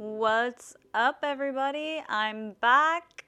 What's 0.00 0.74
up, 0.94 1.18
everybody? 1.22 2.02
I'm 2.08 2.52
back 2.62 3.26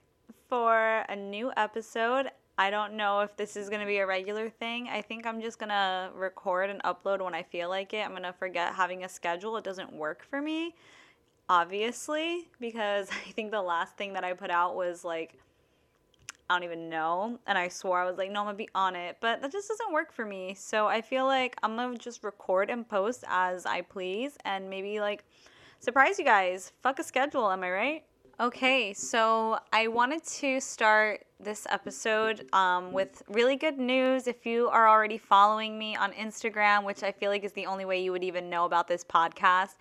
for 0.49 1.05
a 1.07 1.15
new 1.15 1.53
episode. 1.55 2.31
I 2.57 2.71
don't 2.71 2.95
know 2.95 3.21
if 3.21 3.37
this 3.37 3.57
is 3.57 3.69
going 3.69 3.83
to 3.83 3.87
be 3.87 3.99
a 3.99 4.07
regular 4.07 4.49
thing. 4.49 4.89
I 4.89 5.03
think 5.03 5.27
I'm 5.27 5.43
just 5.43 5.59
going 5.59 5.69
to 5.69 6.09
record 6.15 6.71
and 6.71 6.83
upload 6.83 7.23
when 7.23 7.35
I 7.35 7.43
feel 7.43 7.69
like 7.69 7.93
it. 7.93 8.03
I'm 8.03 8.13
going 8.13 8.23
to 8.23 8.33
forget 8.33 8.75
having 8.75 9.05
a 9.05 9.09
schedule. 9.11 9.59
It 9.59 9.65
doesn't 9.65 9.93
work 9.93 10.25
for 10.25 10.41
me, 10.41 10.75
obviously, 11.47 12.49
because 12.59 13.11
I 13.29 13.33
think 13.33 13.51
the 13.51 13.61
last 13.61 13.99
thing 13.99 14.15
that 14.15 14.25
I 14.25 14.33
put 14.33 14.51
out 14.51 14.75
was 14.75 15.05
like, 15.05 15.35
I 16.49 16.55
don't 16.55 16.65
even 16.65 16.89
know. 16.89 17.39
And 17.47 17.59
I 17.59 17.69
swore 17.69 18.01
I 18.01 18.07
was 18.07 18.17
like, 18.17 18.31
no, 18.31 18.41
I'm 18.41 18.47
going 18.47 18.57
to 18.57 18.65
be 18.65 18.71
on 18.75 18.97
it. 18.97 19.19
But 19.21 19.43
that 19.43 19.53
just 19.53 19.69
doesn't 19.69 19.93
work 19.93 20.11
for 20.11 20.25
me. 20.25 20.55
So 20.55 20.87
I 20.87 21.03
feel 21.03 21.27
like 21.27 21.55
I'm 21.63 21.77
going 21.77 21.93
to 21.93 21.99
just 22.03 22.25
record 22.25 22.71
and 22.71 22.89
post 22.89 23.25
as 23.29 23.67
I 23.67 23.83
please 23.83 24.39
and 24.47 24.71
maybe 24.71 25.01
like 25.01 25.23
surprise 25.83 26.19
you 26.19 26.25
guys. 26.25 26.73
Fuck 26.83 27.01
a 27.01 27.03
schedule, 27.03 27.51
am 27.51 27.65
I 27.65 27.71
right? 27.71 28.05
Okay, 28.41 28.93
so 28.95 29.59
I 29.73 29.89
wanted 29.89 30.25
to 30.25 30.61
start 30.61 31.25
this 31.39 31.67
episode 31.71 32.47
um, 32.53 32.93
with 32.93 33.23
really 33.29 33.57
good 33.57 33.79
news. 33.79 34.27
If 34.27 34.47
you 34.47 34.69
are 34.69 34.89
already 34.89 35.19
following 35.19 35.79
me 35.79 35.97
on 35.97 36.13
Instagram, 36.13 36.85
which 36.85 37.03
I 37.03 37.13
feel 37.13 37.31
like 37.31 37.45
is 37.45 37.53
the 37.53 37.67
only 37.67 37.85
way 37.85 38.03
you 38.03 38.13
would 38.13 38.25
even 38.25 38.49
know 38.49 38.65
about 38.65 38.89
this 38.89 39.05
podcast. 39.05 39.75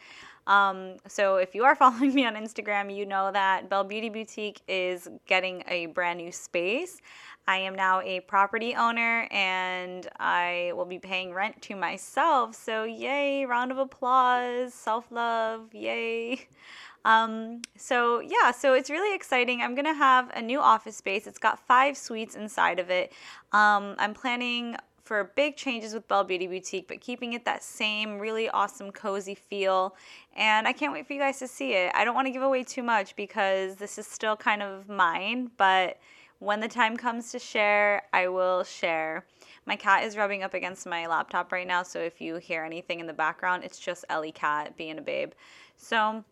Um, 0.48 0.98
so 1.08 1.36
if 1.36 1.54
you 1.54 1.64
are 1.64 1.76
following 1.84 2.14
me 2.14 2.26
on 2.26 2.36
Instagram, 2.36 2.96
you 2.96 3.06
know 3.06 3.32
that 3.32 3.70
Belle 3.70 3.84
Beauty 3.84 4.10
Boutique 4.10 4.62
is 4.68 5.08
getting 5.28 5.64
a 5.68 5.86
brand 5.88 6.18
new 6.18 6.32
space. 6.32 7.00
I 7.48 7.58
am 7.58 7.76
now 7.76 8.02
a 8.02 8.22
property 8.22 8.76
owner 8.76 9.28
and 9.32 10.08
I 10.20 10.72
will 10.76 10.86
be 10.86 11.00
paying 11.00 11.34
rent 11.34 11.62
to 11.64 11.76
myself. 11.76 12.56
So, 12.56 12.84
yay, 12.84 13.46
round 13.46 13.72
of 13.72 13.78
applause, 13.78 14.74
self 14.74 15.12
love, 15.12 15.74
yay. 15.74 16.48
Um, 17.04 17.62
so 17.76 18.20
yeah, 18.20 18.52
so 18.52 18.76
it's 18.76 18.90
really 18.90 19.16
exciting. 19.16 19.62
I'm 19.62 19.74
gonna 19.74 19.94
have 19.94 20.30
a 20.36 20.42
new 20.42 20.60
office 20.60 20.96
space. 20.98 21.26
It's 21.26 21.40
got 21.40 21.60
five 21.60 21.98
suites 21.98 22.36
inside 22.36 22.80
of 22.80 22.90
it. 22.90 23.12
Um, 23.52 23.96
I'm 23.98 24.14
planning 24.14 24.76
for 25.04 25.32
big 25.36 25.58
changes 25.58 25.94
with 25.94 26.08
Bell 26.08 26.24
Beauty 26.24 26.48
Boutique, 26.48 26.88
but 26.88 27.02
keeping 27.02 27.34
it 27.34 27.44
that 27.46 27.64
same 27.64 28.20
really 28.20 28.50
awesome, 28.50 28.92
cozy 28.92 29.36
feel. 29.36 29.96
And 30.36 30.68
I 30.68 30.74
can't 30.74 30.94
wait 30.94 31.08
for 31.08 31.14
you 31.14 31.20
guys 31.20 31.40
to 31.40 31.48
see 31.48 31.74
it. 31.74 31.92
I 31.96 32.06
don't 32.06 32.16
want 32.16 32.28
to 32.28 32.32
give 32.32 32.44
away 32.44 32.64
too 32.64 32.84
much 32.84 33.16
because 33.16 33.76
this 33.76 33.98
is 33.98 34.08
still 34.08 34.38
kind 34.38 34.62
of 34.62 34.88
mine, 34.88 35.52
but 35.58 35.98
when 36.42 36.60
the 36.60 36.68
time 36.68 36.98
comes 36.98 37.32
to 37.32 37.38
share, 37.38 38.02
I 38.12 38.28
will 38.28 38.64
share. 38.64 39.28
My 39.68 39.76
cat 39.76 40.04
is 40.04 40.18
rubbing 40.18 40.42
up 40.42 40.56
against 40.56 40.88
my 40.88 41.06
laptop 41.06 41.52
right 41.52 41.68
now, 41.68 41.84
so 41.84 42.00
if 42.00 42.20
you 42.20 42.38
hear 42.38 42.64
anything 42.64 43.00
in 43.00 43.06
the 43.06 43.14
background, 43.14 43.64
it's 43.64 43.78
just 43.78 44.06
Ellie 44.10 44.32
Cat 44.32 44.76
being 44.76 44.98
a 44.98 45.04
babe. 45.04 45.34
So, 45.78 46.24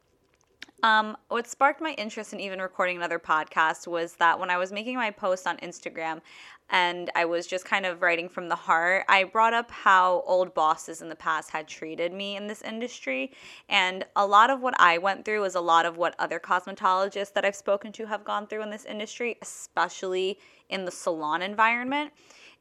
um, 0.82 1.16
what 1.28 1.46
sparked 1.48 1.80
my 1.80 1.92
interest 1.92 2.34
in 2.34 2.40
even 2.40 2.60
recording 2.60 2.98
another 2.98 3.20
podcast 3.20 3.86
was 3.86 4.16
that 4.16 4.40
when 4.40 4.50
I 4.50 4.58
was 4.58 4.72
making 4.72 4.96
my 4.96 5.12
post 5.12 5.46
on 5.46 5.58
Instagram 5.58 6.22
and 6.70 7.10
I 7.16 7.26
was 7.26 7.48
just 7.48 7.66
kind 7.66 7.86
of 7.86 8.02
writing 8.02 8.30
from 8.30 8.48
the 8.48 8.56
heart, 8.56 9.06
I 9.10 9.24
brought 9.24 9.54
up 9.54 9.72
how 9.72 10.24
old 10.28 10.54
bosses 10.54 11.02
in 11.02 11.10
the 11.10 11.16
past 11.16 11.50
had 11.50 11.68
treated 11.68 12.14
me 12.14 12.36
in 12.38 12.48
this 12.48 12.62
industry. 12.62 13.32
And 13.70 14.06
a 14.16 14.26
lot 14.26 14.50
of 14.50 14.62
what 14.62 14.80
I 14.80 15.00
went 15.00 15.26
through 15.26 15.44
is 15.46 15.56
a 15.56 15.62
lot 15.62 15.86
of 15.86 15.98
what 15.98 16.16
other 16.20 16.40
cosmetologists 16.40 17.34
that 17.34 17.44
I've 17.44 17.56
spoken 17.56 17.92
to 17.94 18.06
have 18.06 18.24
gone 18.24 18.46
through 18.46 18.62
in 18.62 18.70
this 18.70 18.86
industry, 18.86 19.38
especially 19.42 20.38
in 20.70 20.86
the 20.86 20.92
salon 20.92 21.42
environment. 21.42 22.12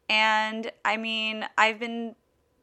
And 0.09 0.73
I 0.85 0.97
mean, 0.97 1.45
I've 1.59 1.79
been 1.79 2.15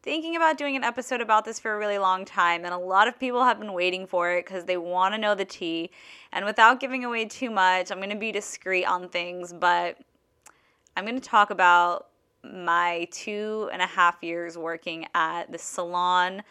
thinking 0.02 0.36
about 0.36 0.58
doing 0.58 0.76
an 0.76 0.84
episode 0.84 1.22
about 1.22 1.46
this 1.46 1.60
for 1.60 1.74
a 1.74 1.78
really 1.78 1.98
long 1.98 2.26
time, 2.26 2.64
and 2.64 2.74
a 2.74 2.78
lot 2.78 3.08
of 3.08 3.20
people 3.20 3.44
have 3.44 3.60
been 3.60 3.74
waiting 3.74 4.06
for 4.06 4.32
it 4.32 4.46
because 4.46 4.66
they 4.66 4.78
want 4.78 5.14
to 5.14 5.18
know 5.20 5.34
the 5.36 5.46
tea. 5.46 5.90
And 6.32 6.46
without 6.46 6.80
giving 6.80 7.04
away 7.06 7.26
too 7.26 7.50
much, 7.50 7.92
I'm 7.92 7.98
going 7.98 8.10
to 8.12 8.16
be 8.16 8.32
discreet 8.32 8.86
on 8.86 9.10
things, 9.10 9.52
but 9.52 9.98
I'm 10.96 11.04
going 11.06 11.20
to 11.20 11.30
talk 11.30 11.50
about 11.50 12.08
my 12.44 13.08
two 13.12 13.70
and 13.74 13.82
a 13.82 13.88
half 13.88 14.22
years 14.22 14.58
working 14.58 15.08
at 15.14 15.52
the 15.52 15.58
salon 15.58 16.44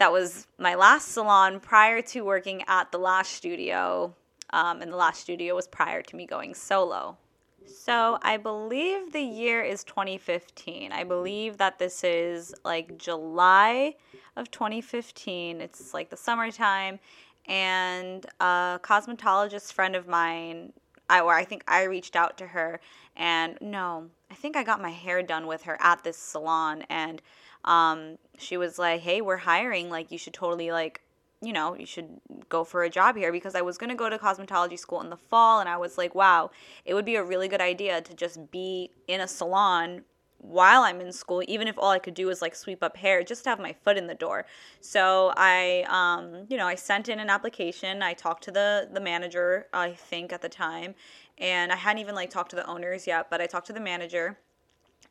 that 0.00 0.10
was 0.10 0.46
my 0.58 0.74
last 0.76 1.08
salon 1.08 1.60
prior 1.60 2.00
to 2.00 2.22
working 2.22 2.64
at 2.66 2.90
the 2.90 2.98
last 2.98 3.32
studio. 3.32 4.14
Um, 4.48 4.80
and 4.80 4.90
the 4.90 4.96
last 4.96 5.20
studio 5.20 5.54
was 5.54 5.68
prior 5.68 6.00
to 6.00 6.16
me 6.16 6.26
going 6.26 6.54
solo. 6.54 7.18
So 7.66 8.18
I 8.22 8.38
believe 8.38 9.12
the 9.12 9.20
year 9.20 9.62
is 9.62 9.84
2015. 9.84 10.90
I 10.90 11.04
believe 11.04 11.58
that 11.58 11.78
this 11.78 12.02
is 12.02 12.54
like 12.64 12.96
July 12.96 13.94
of 14.36 14.50
2015. 14.50 15.60
It's 15.60 15.92
like 15.92 16.08
the 16.08 16.16
summertime. 16.16 16.98
And 17.46 18.24
a 18.40 18.80
cosmetologist 18.82 19.72
friend 19.74 19.94
of 19.94 20.08
mine, 20.08 20.72
I, 21.10 21.20
or 21.20 21.34
I 21.34 21.44
think 21.44 21.64
I 21.68 21.82
reached 21.82 22.16
out 22.16 22.38
to 22.38 22.46
her, 22.46 22.80
and 23.16 23.58
no, 23.60 24.06
I 24.30 24.34
think 24.34 24.56
I 24.56 24.62
got 24.62 24.80
my 24.80 24.90
hair 24.90 25.22
done 25.22 25.46
with 25.46 25.62
her 25.62 25.76
at 25.80 26.04
this 26.04 26.16
salon. 26.16 26.84
And 26.88 27.20
um, 27.64 28.16
she 28.38 28.56
was 28.56 28.78
like, 28.78 29.00
hey, 29.00 29.20
we're 29.20 29.36
hiring. 29.36 29.90
Like, 29.90 30.10
you 30.10 30.18
should 30.18 30.34
totally 30.34 30.70
like 30.70 31.02
you 31.42 31.54
know, 31.54 31.74
you 31.74 31.86
should 31.86 32.20
go 32.48 32.64
for 32.64 32.84
a 32.84 32.90
job 32.90 33.16
here 33.16 33.32
because 33.32 33.54
I 33.54 33.62
was 33.62 33.78
going 33.78 33.88
to 33.88 33.96
go 33.96 34.10
to 34.10 34.18
cosmetology 34.18 34.78
school 34.78 35.00
in 35.00 35.08
the 35.08 35.16
fall 35.16 35.60
and 35.60 35.68
I 35.68 35.78
was 35.78 35.96
like, 35.96 36.14
wow, 36.14 36.50
it 36.84 36.92
would 36.92 37.06
be 37.06 37.16
a 37.16 37.24
really 37.24 37.48
good 37.48 37.62
idea 37.62 38.02
to 38.02 38.14
just 38.14 38.50
be 38.50 38.90
in 39.08 39.20
a 39.20 39.26
salon 39.26 40.02
while 40.40 40.82
I'm 40.82 41.00
in 41.00 41.12
school, 41.12 41.42
even 41.46 41.68
if 41.68 41.78
all 41.78 41.90
I 41.90 41.98
could 41.98 42.14
do 42.14 42.26
was 42.26 42.40
like 42.40 42.54
sweep 42.54 42.82
up 42.82 42.96
hair, 42.96 43.22
just 43.22 43.44
to 43.44 43.50
have 43.50 43.60
my 43.60 43.72
foot 43.72 43.96
in 43.96 44.06
the 44.06 44.14
door. 44.14 44.46
So 44.80 45.32
I, 45.36 45.84
um, 45.88 46.46
you 46.48 46.56
know, 46.56 46.66
I 46.66 46.74
sent 46.74 47.08
in 47.08 47.20
an 47.20 47.28
application. 47.28 48.02
I 48.02 48.14
talked 48.14 48.44
to 48.44 48.50
the 48.50 48.88
the 48.92 49.00
manager, 49.00 49.66
I 49.72 49.92
think 49.92 50.32
at 50.32 50.42
the 50.42 50.48
time, 50.48 50.94
and 51.38 51.72
I 51.72 51.76
hadn't 51.76 52.00
even 52.00 52.14
like 52.14 52.30
talked 52.30 52.50
to 52.50 52.56
the 52.56 52.66
owners 52.66 53.06
yet, 53.06 53.28
but 53.30 53.40
I 53.40 53.46
talked 53.46 53.66
to 53.68 53.72
the 53.72 53.80
manager. 53.80 54.38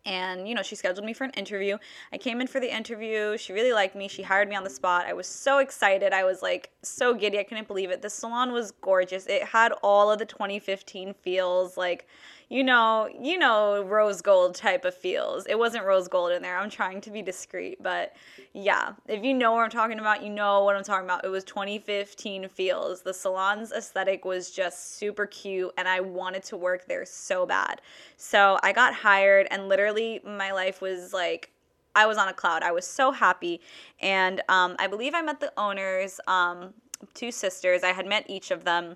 And 0.06 0.48
you 0.48 0.56
know 0.56 0.64
she 0.64 0.76
scheduled 0.76 1.06
me 1.06 1.14
for 1.14 1.26
an 1.26 1.32
interview. 1.32 1.78
I 2.14 2.18
came 2.18 2.40
in 2.42 2.48
for 2.48 2.60
the 2.60 2.74
interview. 2.74 3.38
She 3.38 3.54
really 3.54 3.74
liked 3.74 3.96
me. 3.96 4.08
She 4.08 4.24
hired 4.24 4.48
me 4.48 4.56
on 4.56 4.64
the 4.64 4.70
spot. 4.70 5.06
I 5.06 5.14
was 5.14 5.28
so 5.28 5.60
excited. 5.60 6.14
I 6.14 6.24
was 6.24 6.42
like 6.42 6.72
so 6.82 7.14
giddy. 7.14 7.38
I 7.38 7.44
couldn't 7.44 7.68
believe 7.68 7.92
it. 7.92 8.02
The 8.02 8.10
salon 8.10 8.54
was 8.54 8.72
gorgeous. 8.72 9.28
It 9.28 9.44
had 9.44 9.74
all 9.84 10.10
of 10.10 10.18
the 10.18 10.26
2015 10.26 11.14
feels 11.16 11.76
like 11.76 12.08
you 12.50 12.64
know, 12.64 13.08
you 13.22 13.38
know, 13.38 13.84
rose 13.84 14.22
gold 14.22 14.56
type 14.56 14.84
of 14.84 14.96
feels. 14.96 15.46
It 15.46 15.58
wasn't 15.58 15.86
rose 15.86 16.08
gold 16.08 16.32
in 16.32 16.42
there. 16.42 16.58
I'm 16.58 16.72
trying 16.72 17.00
to 17.02 17.12
be 17.12 17.22
discreet, 17.22 17.82
but 17.82 18.14
yeah, 18.54 18.94
if 19.08 19.24
you 19.24 19.36
know 19.36 19.52
what 19.52 19.64
I'm 19.64 19.70
talking 19.70 20.00
about, 20.00 20.24
you 20.24 20.32
know 20.32 20.64
what 20.64 20.76
I'm 20.76 20.84
talking 20.84 21.06
about. 21.06 21.24
It 21.24 21.30
was 21.30 21.44
2015 21.44 22.50
feels. 22.50 23.04
The 23.04 23.14
salon's 23.14 23.72
aesthetic 23.72 24.26
was 24.26 24.50
just 24.50 24.98
super 24.98 25.28
cute, 25.28 25.72
and 25.78 25.88
I 25.88 26.00
wanted 26.00 26.44
to 26.46 26.58
work 26.58 26.88
there 26.88 27.06
so 27.06 27.46
bad. 27.46 27.82
So 28.18 28.58
I 28.64 28.74
got 28.74 28.96
hired, 28.96 29.48
and 29.52 29.70
literally, 29.70 30.20
my 30.26 30.52
life 30.52 30.82
was 30.82 31.14
like, 31.14 31.52
I 31.96 32.08
was 32.08 32.18
on 32.18 32.30
a 32.30 32.34
cloud. 32.34 32.64
I 32.64 32.72
was 32.72 32.88
so 32.88 33.12
happy. 33.12 33.62
And 34.02 34.42
um, 34.50 34.76
I 34.80 34.88
believe 34.88 35.14
I 35.14 35.22
met 35.22 35.40
the 35.40 35.52
owners, 35.58 36.20
um, 36.28 36.74
two 37.14 37.32
sisters. 37.32 37.84
I 37.84 37.90
had 37.90 38.08
met 38.08 38.26
each 38.28 38.52
of 38.52 38.64
them 38.64 38.96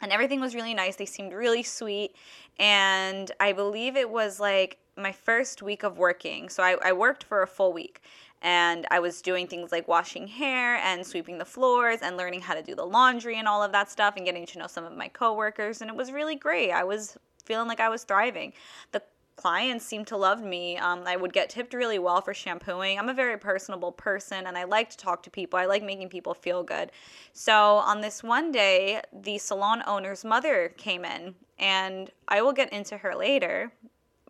and 0.00 0.12
everything 0.12 0.40
was 0.40 0.54
really 0.54 0.74
nice. 0.74 0.96
They 0.96 1.06
seemed 1.06 1.32
really 1.32 1.62
sweet. 1.62 2.14
And 2.58 3.30
I 3.40 3.52
believe 3.52 3.96
it 3.96 4.10
was 4.10 4.40
like 4.40 4.78
my 4.96 5.12
first 5.12 5.62
week 5.62 5.82
of 5.82 5.98
working. 5.98 6.48
So 6.48 6.62
I, 6.62 6.76
I 6.82 6.92
worked 6.92 7.24
for 7.24 7.42
a 7.42 7.46
full 7.46 7.72
week 7.72 8.02
and 8.42 8.86
I 8.90 9.00
was 9.00 9.20
doing 9.20 9.46
things 9.46 9.72
like 9.72 9.88
washing 9.88 10.26
hair 10.28 10.76
and 10.76 11.06
sweeping 11.06 11.38
the 11.38 11.44
floors 11.44 12.00
and 12.02 12.16
learning 12.16 12.40
how 12.40 12.54
to 12.54 12.62
do 12.62 12.74
the 12.74 12.84
laundry 12.84 13.36
and 13.38 13.48
all 13.48 13.62
of 13.62 13.72
that 13.72 13.90
stuff 13.90 14.14
and 14.16 14.24
getting 14.24 14.46
to 14.46 14.58
know 14.58 14.66
some 14.66 14.84
of 14.84 14.96
my 14.96 15.08
coworkers. 15.08 15.80
And 15.80 15.90
it 15.90 15.96
was 15.96 16.12
really 16.12 16.36
great. 16.36 16.70
I 16.70 16.84
was 16.84 17.16
feeling 17.44 17.68
like 17.68 17.80
I 17.80 17.88
was 17.88 18.04
thriving. 18.04 18.52
The 18.92 19.02
clients 19.38 19.86
seemed 19.86 20.06
to 20.08 20.16
love 20.16 20.42
me. 20.42 20.76
Um, 20.76 21.04
I 21.06 21.16
would 21.16 21.32
get 21.32 21.48
tipped 21.48 21.72
really 21.72 21.98
well 21.98 22.20
for 22.20 22.34
shampooing. 22.34 22.98
I'm 22.98 23.08
a 23.08 23.14
very 23.14 23.38
personable 23.38 23.92
person 23.92 24.46
and 24.46 24.58
I 24.58 24.64
like 24.64 24.90
to 24.90 24.96
talk 24.96 25.22
to 25.22 25.30
people. 25.30 25.58
I 25.58 25.64
like 25.64 25.82
making 25.82 26.10
people 26.10 26.34
feel 26.34 26.62
good. 26.62 26.90
So 27.32 27.76
on 27.76 28.00
this 28.00 28.22
one 28.22 28.52
day, 28.52 29.00
the 29.12 29.38
salon 29.38 29.82
owner's 29.86 30.24
mother 30.24 30.74
came 30.76 31.04
in, 31.04 31.36
and 31.58 32.10
I 32.26 32.42
will 32.42 32.52
get 32.52 32.72
into 32.72 32.98
her 32.98 33.14
later, 33.14 33.72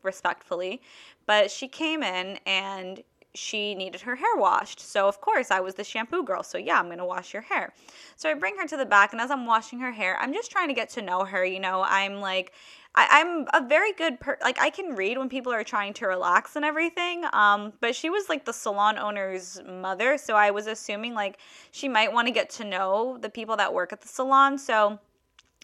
respectfully, 0.03 0.81
but 1.27 1.51
she 1.51 1.69
came 1.69 2.03
in 2.03 2.39
and 2.47 3.03
she 3.35 3.75
needed 3.75 4.01
her 4.03 4.17
hair 4.17 4.37
washed. 4.37 4.81
So, 4.81 5.09
of 5.09 5.21
course, 5.21 5.51
I 5.51 5.61
was 5.61 5.75
the 5.75 5.85
shampoo 5.85 6.25
girl. 6.25 6.43
So, 6.43 6.59
yeah, 6.59 6.79
I'm 6.79 6.87
going 6.87 6.99
to 6.99 7.05
wash 7.05 7.33
your 7.33 7.43
hair. 7.43 7.73
So, 8.17 8.31
I 8.31 8.35
bring 8.35 8.57
her 8.59 8.67
to 8.67 8.77
the 8.77 8.87
back, 8.87 9.13
and 9.13 9.21
as 9.21 9.31
I'm 9.31 9.47
washing 9.47 9.81
her 9.81 9.93
hair, 9.93 10.17
I'm 10.21 10.33
just 10.33 10.51
trying 10.51 10.69
to 10.69 10.75
get 10.75 10.91
to 10.91 11.03
know 11.03 11.25
her. 11.25 11.45
You 11.45 11.61
know, 11.61 11.85
I'm 11.87 12.21
like, 12.21 12.53
I, 12.95 13.21
am 13.21 13.47
a 13.55 13.67
very 13.67 13.93
good 13.93 14.19
per 14.19 14.39
like 14.43 14.59
I 14.59 14.71
can 14.71 14.97
read 14.97 15.19
when 15.19 15.29
people 15.29 15.53
are 15.53 15.63
trying 15.63 15.93
to 15.95 16.07
relax 16.07 16.57
and 16.57 16.65
everything. 16.65 17.25
Um, 17.33 17.73
but 17.81 17.95
she 17.95 18.11
was 18.11 18.29
like 18.29 18.45
the 18.45 18.53
salon 18.53 18.99
owner's 18.99 19.61
mother, 19.67 20.19
so 20.19 20.35
I 20.35 20.51
was 20.51 20.67
assuming 20.67 21.15
like 21.15 21.39
she 21.71 21.89
might 21.89 22.13
want 22.13 22.27
to 22.27 22.33
get 22.33 22.51
to 22.51 22.65
know 22.65 23.19
the 23.21 23.29
people 23.29 23.57
that 23.57 23.73
work 23.73 23.93
at 23.93 24.01
the 24.01 24.09
salon. 24.09 24.59
So 24.59 24.99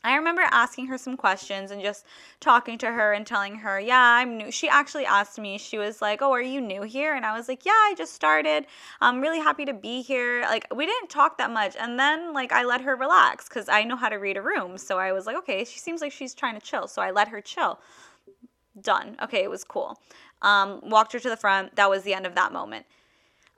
I 0.05 0.17
remember 0.17 0.43
asking 0.43 0.87
her 0.89 0.99
some 0.99 1.17
questions 1.17 1.71
and 1.71 1.81
just 1.81 2.05
talking 2.39 2.77
to 2.79 2.87
her 2.93 3.15
and 3.15 3.27
telling 3.27 3.57
her, 3.57 3.81
yeah, 3.81 3.99
I'm 3.99 4.37
new. 4.37 4.53
She 4.53 4.69
actually 4.69 5.07
asked 5.07 5.39
me, 5.39 5.57
she 5.57 5.79
was 5.79 6.03
like, 6.03 6.21
oh, 6.21 6.31
are 6.31 6.43
you 6.43 6.61
new 6.61 6.83
here? 6.83 7.15
And 7.15 7.25
I 7.25 7.37
was 7.37 7.49
like, 7.49 7.65
yeah, 7.65 7.73
I 7.73 7.95
just 7.97 8.13
started. 8.13 8.67
I'm 9.01 9.23
really 9.23 9.41
happy 9.41 9.65
to 9.65 9.73
be 9.73 10.03
here. 10.03 10.43
Like, 10.43 10.67
we 10.75 10.85
didn't 10.85 11.09
talk 11.09 11.39
that 11.39 11.51
much. 11.51 11.75
And 11.81 11.99
then, 11.99 12.35
like, 12.35 12.53
I 12.53 12.65
let 12.65 12.83
her 12.83 12.95
relax 12.95 13.49
because 13.49 13.69
I 13.69 13.85
know 13.85 13.97
how 13.97 14.11
to 14.11 14.17
read 14.17 14.37
a 14.37 14.43
room. 14.43 14.77
So 14.77 14.99
I 14.99 15.13
was 15.13 15.25
like, 15.27 15.37
okay, 15.39 15.65
she 15.65 15.79
seems 15.79 16.03
like 16.03 16.13
she's 16.13 16.35
trying 16.35 16.61
to 16.61 16.65
chill. 16.65 16.87
So 16.87 17.01
I 17.01 17.11
let 17.11 17.29
her 17.29 17.41
chill. 17.41 17.81
Done. 18.81 19.17
Okay, 19.23 19.43
it 19.43 19.51
was 19.51 19.65
cool. 19.65 19.99
Um, 20.43 20.81
walked 20.83 21.15
her 21.15 21.19
to 21.21 21.31
the 21.31 21.37
front. 21.37 21.77
That 21.77 21.89
was 21.89 22.03
the 22.03 22.13
end 22.13 22.27
of 22.27 22.35
that 22.35 22.53
moment. 22.53 22.85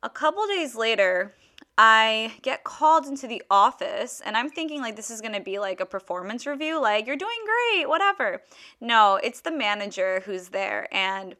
A 0.03 0.09
couple 0.09 0.47
days 0.47 0.77
later, 0.77 1.35
I 1.79 2.33
get 2.41 2.65
called 2.65 3.07
into 3.07 3.27
the 3.27 3.43
office 3.51 4.23
and 4.25 4.37
I'm 4.37 4.49
thinking 4.49 4.81
like 4.81 4.97
this 4.97 5.11
is 5.11 5.21
going 5.21 5.35
to 5.35 5.41
be 5.41 5.59
like 5.59 5.81
a 5.81 5.87
performance 5.87 6.47
review 6.47 6.81
like 6.81 7.07
you're 7.07 7.17
doing 7.17 7.37
great 7.45 7.89
whatever. 7.89 8.43
No, 8.81 9.17
it's 9.23 9.41
the 9.41 9.51
manager 9.51 10.23
who's 10.25 10.49
there 10.49 10.89
and 10.93 11.37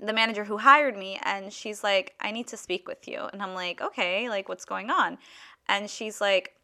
the 0.00 0.12
manager 0.12 0.44
who 0.44 0.58
hired 0.58 0.96
me 0.96 1.20
and 1.22 1.52
she's 1.52 1.84
like 1.84 2.14
I 2.20 2.32
need 2.32 2.48
to 2.48 2.56
speak 2.56 2.88
with 2.88 3.06
you 3.06 3.28
and 3.32 3.40
I'm 3.40 3.54
like 3.54 3.80
okay, 3.80 4.28
like 4.28 4.48
what's 4.48 4.64
going 4.64 4.90
on? 4.90 5.18
And 5.68 5.88
she's 5.88 6.20
like 6.20 6.56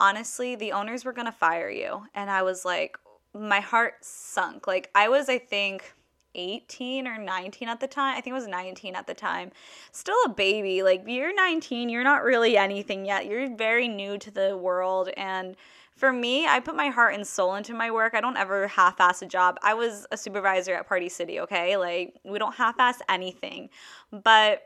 honestly, 0.00 0.56
the 0.56 0.72
owners 0.72 1.04
were 1.04 1.12
going 1.12 1.26
to 1.26 1.32
fire 1.32 1.70
you 1.70 2.06
and 2.14 2.28
I 2.28 2.42
was 2.42 2.64
like 2.64 2.98
my 3.32 3.60
heart 3.60 4.04
sunk. 4.04 4.66
Like 4.66 4.90
I 4.96 5.08
was 5.08 5.28
I 5.28 5.38
think 5.38 5.94
18 6.34 7.06
or 7.06 7.18
19 7.18 7.68
at 7.68 7.80
the 7.80 7.86
time. 7.86 8.16
I 8.16 8.20
think 8.20 8.32
it 8.32 8.38
was 8.38 8.46
19 8.46 8.94
at 8.94 9.06
the 9.06 9.14
time. 9.14 9.50
Still 9.92 10.16
a 10.26 10.28
baby. 10.28 10.82
Like, 10.82 11.04
you're 11.06 11.34
19, 11.34 11.88
you're 11.88 12.04
not 12.04 12.22
really 12.22 12.56
anything 12.56 13.04
yet. 13.04 13.26
You're 13.26 13.54
very 13.54 13.88
new 13.88 14.18
to 14.18 14.30
the 14.30 14.56
world. 14.56 15.10
And 15.16 15.56
for 15.96 16.12
me, 16.12 16.46
I 16.46 16.60
put 16.60 16.74
my 16.74 16.88
heart 16.88 17.14
and 17.14 17.26
soul 17.26 17.54
into 17.54 17.72
my 17.72 17.90
work. 17.90 18.14
I 18.14 18.20
don't 18.20 18.36
ever 18.36 18.66
half 18.66 19.00
ass 19.00 19.22
a 19.22 19.26
job. 19.26 19.58
I 19.62 19.74
was 19.74 20.06
a 20.10 20.16
supervisor 20.16 20.74
at 20.74 20.88
Party 20.88 21.08
City, 21.08 21.40
okay? 21.40 21.76
Like, 21.76 22.14
we 22.24 22.38
don't 22.38 22.54
half 22.54 22.78
ass 22.80 23.00
anything. 23.08 23.70
But 24.10 24.62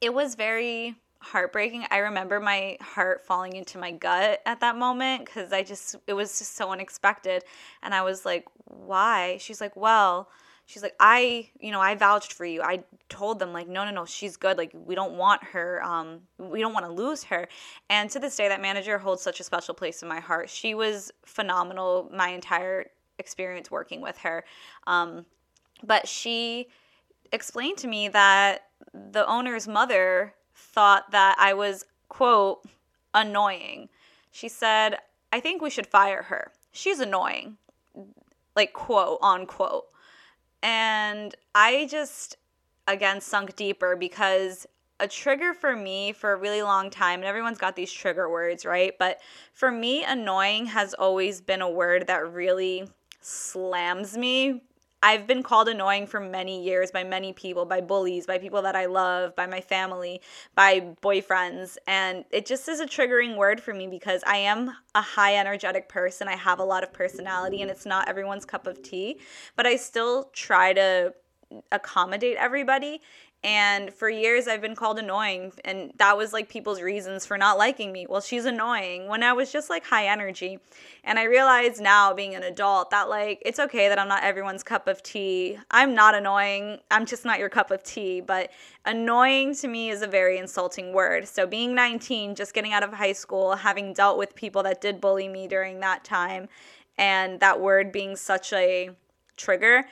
it 0.00 0.14
was 0.14 0.36
very 0.36 0.94
heartbreaking. 1.20 1.84
I 1.90 1.98
remember 1.98 2.38
my 2.38 2.76
heart 2.80 3.22
falling 3.26 3.56
into 3.56 3.78
my 3.78 3.90
gut 3.90 4.40
at 4.46 4.60
that 4.60 4.76
moment 4.76 5.24
because 5.24 5.52
I 5.52 5.64
just, 5.64 5.96
it 6.06 6.12
was 6.12 6.38
just 6.38 6.54
so 6.54 6.70
unexpected. 6.70 7.42
And 7.82 7.92
I 7.92 8.02
was 8.02 8.24
like, 8.24 8.46
why? 8.64 9.38
She's 9.40 9.60
like, 9.60 9.74
well, 9.76 10.28
she's 10.68 10.82
like 10.82 10.94
i 11.00 11.48
you 11.60 11.72
know 11.72 11.80
i 11.80 11.94
vouched 11.94 12.34
for 12.34 12.44
you. 12.44 12.62
I 12.62 12.84
told 13.08 13.38
them 13.38 13.52
like 13.52 13.66
no 13.66 13.84
no 13.84 13.90
no 13.90 14.04
she's 14.04 14.36
good. 14.36 14.56
Like 14.56 14.70
we 14.72 14.94
don't 14.94 15.14
want 15.14 15.42
her 15.42 15.82
um 15.82 16.20
we 16.38 16.60
don't 16.60 16.74
want 16.74 16.86
to 16.86 16.92
lose 16.92 17.24
her. 17.24 17.48
And 17.90 18.08
to 18.10 18.20
this 18.20 18.36
day 18.36 18.48
that 18.48 18.60
manager 18.60 18.98
holds 18.98 19.22
such 19.22 19.40
a 19.40 19.44
special 19.44 19.74
place 19.74 20.02
in 20.02 20.08
my 20.08 20.20
heart. 20.20 20.48
She 20.48 20.74
was 20.74 21.10
phenomenal 21.24 22.10
my 22.14 22.28
entire 22.28 22.86
experience 23.18 23.70
working 23.70 24.00
with 24.00 24.18
her. 24.18 24.44
Um 24.86 25.24
but 25.82 26.06
she 26.06 26.68
explained 27.32 27.78
to 27.78 27.88
me 27.88 28.08
that 28.08 28.66
the 28.92 29.26
owner's 29.26 29.66
mother 29.66 30.34
thought 30.54 31.10
that 31.10 31.34
i 31.38 31.54
was 31.54 31.84
quote 32.08 32.60
annoying. 33.14 33.88
She 34.30 34.48
said 34.48 34.98
i 35.32 35.40
think 35.40 35.62
we 35.62 35.70
should 35.70 35.86
fire 35.86 36.24
her. 36.24 36.52
She's 36.72 37.00
annoying. 37.00 37.56
Like 38.54 38.74
quote 38.74 39.18
unquote 39.22 39.86
and 40.62 41.34
I 41.54 41.86
just, 41.90 42.36
again, 42.86 43.20
sunk 43.20 43.56
deeper 43.56 43.96
because 43.96 44.66
a 45.00 45.06
trigger 45.06 45.54
for 45.54 45.76
me 45.76 46.12
for 46.12 46.32
a 46.32 46.36
really 46.36 46.62
long 46.62 46.90
time, 46.90 47.20
and 47.20 47.28
everyone's 47.28 47.58
got 47.58 47.76
these 47.76 47.92
trigger 47.92 48.28
words, 48.28 48.64
right? 48.64 48.94
But 48.98 49.20
for 49.52 49.70
me, 49.70 50.04
annoying 50.04 50.66
has 50.66 50.94
always 50.94 51.40
been 51.40 51.62
a 51.62 51.70
word 51.70 52.06
that 52.08 52.32
really 52.32 52.88
slams 53.20 54.16
me 54.16 54.62
I've 55.02 55.26
been 55.26 55.42
called 55.42 55.68
annoying 55.68 56.06
for 56.08 56.18
many 56.18 56.64
years 56.64 56.90
by 56.90 57.04
many 57.04 57.32
people, 57.32 57.64
by 57.64 57.80
bullies, 57.80 58.26
by 58.26 58.38
people 58.38 58.62
that 58.62 58.74
I 58.74 58.86
love, 58.86 59.36
by 59.36 59.46
my 59.46 59.60
family, 59.60 60.20
by 60.56 60.80
boyfriends. 61.02 61.76
And 61.86 62.24
it 62.30 62.46
just 62.46 62.68
is 62.68 62.80
a 62.80 62.86
triggering 62.86 63.36
word 63.36 63.60
for 63.60 63.72
me 63.72 63.86
because 63.86 64.22
I 64.26 64.38
am 64.38 64.72
a 64.94 65.02
high 65.02 65.36
energetic 65.36 65.88
person. 65.88 66.26
I 66.26 66.36
have 66.36 66.58
a 66.58 66.64
lot 66.64 66.82
of 66.82 66.92
personality 66.92 67.62
and 67.62 67.70
it's 67.70 67.86
not 67.86 68.08
everyone's 68.08 68.44
cup 68.44 68.66
of 68.66 68.82
tea, 68.82 69.20
but 69.54 69.66
I 69.66 69.76
still 69.76 70.30
try 70.32 70.72
to 70.72 71.14
accommodate 71.72 72.36
everybody. 72.36 73.00
And 73.44 73.94
for 73.94 74.10
years, 74.10 74.48
I've 74.48 74.60
been 74.60 74.74
called 74.74 74.98
annoying. 74.98 75.52
And 75.64 75.92
that 75.98 76.16
was 76.16 76.32
like 76.32 76.48
people's 76.48 76.80
reasons 76.80 77.24
for 77.24 77.38
not 77.38 77.56
liking 77.56 77.92
me. 77.92 78.04
Well, 78.08 78.20
she's 78.20 78.44
annoying 78.46 79.06
when 79.06 79.22
I 79.22 79.32
was 79.32 79.52
just 79.52 79.70
like 79.70 79.84
high 79.86 80.08
energy. 80.08 80.58
And 81.04 81.20
I 81.20 81.24
realize 81.24 81.80
now, 81.80 82.12
being 82.12 82.34
an 82.34 82.42
adult, 82.42 82.90
that 82.90 83.08
like 83.08 83.40
it's 83.46 83.60
okay 83.60 83.88
that 83.88 83.98
I'm 83.98 84.08
not 84.08 84.24
everyone's 84.24 84.64
cup 84.64 84.88
of 84.88 85.04
tea. 85.04 85.56
I'm 85.70 85.94
not 85.94 86.16
annoying. 86.16 86.78
I'm 86.90 87.06
just 87.06 87.24
not 87.24 87.38
your 87.38 87.48
cup 87.48 87.70
of 87.70 87.84
tea. 87.84 88.20
But 88.20 88.50
annoying 88.84 89.54
to 89.56 89.68
me 89.68 89.90
is 89.90 90.02
a 90.02 90.08
very 90.08 90.38
insulting 90.38 90.92
word. 90.92 91.28
So 91.28 91.46
being 91.46 91.76
19, 91.76 92.34
just 92.34 92.54
getting 92.54 92.72
out 92.72 92.82
of 92.82 92.92
high 92.92 93.12
school, 93.12 93.54
having 93.54 93.92
dealt 93.92 94.18
with 94.18 94.34
people 94.34 94.64
that 94.64 94.80
did 94.80 95.00
bully 95.00 95.28
me 95.28 95.46
during 95.46 95.78
that 95.80 96.02
time, 96.02 96.48
and 96.96 97.38
that 97.38 97.60
word 97.60 97.92
being 97.92 98.16
such 98.16 98.52
a 98.52 98.90
trigger 99.36 99.84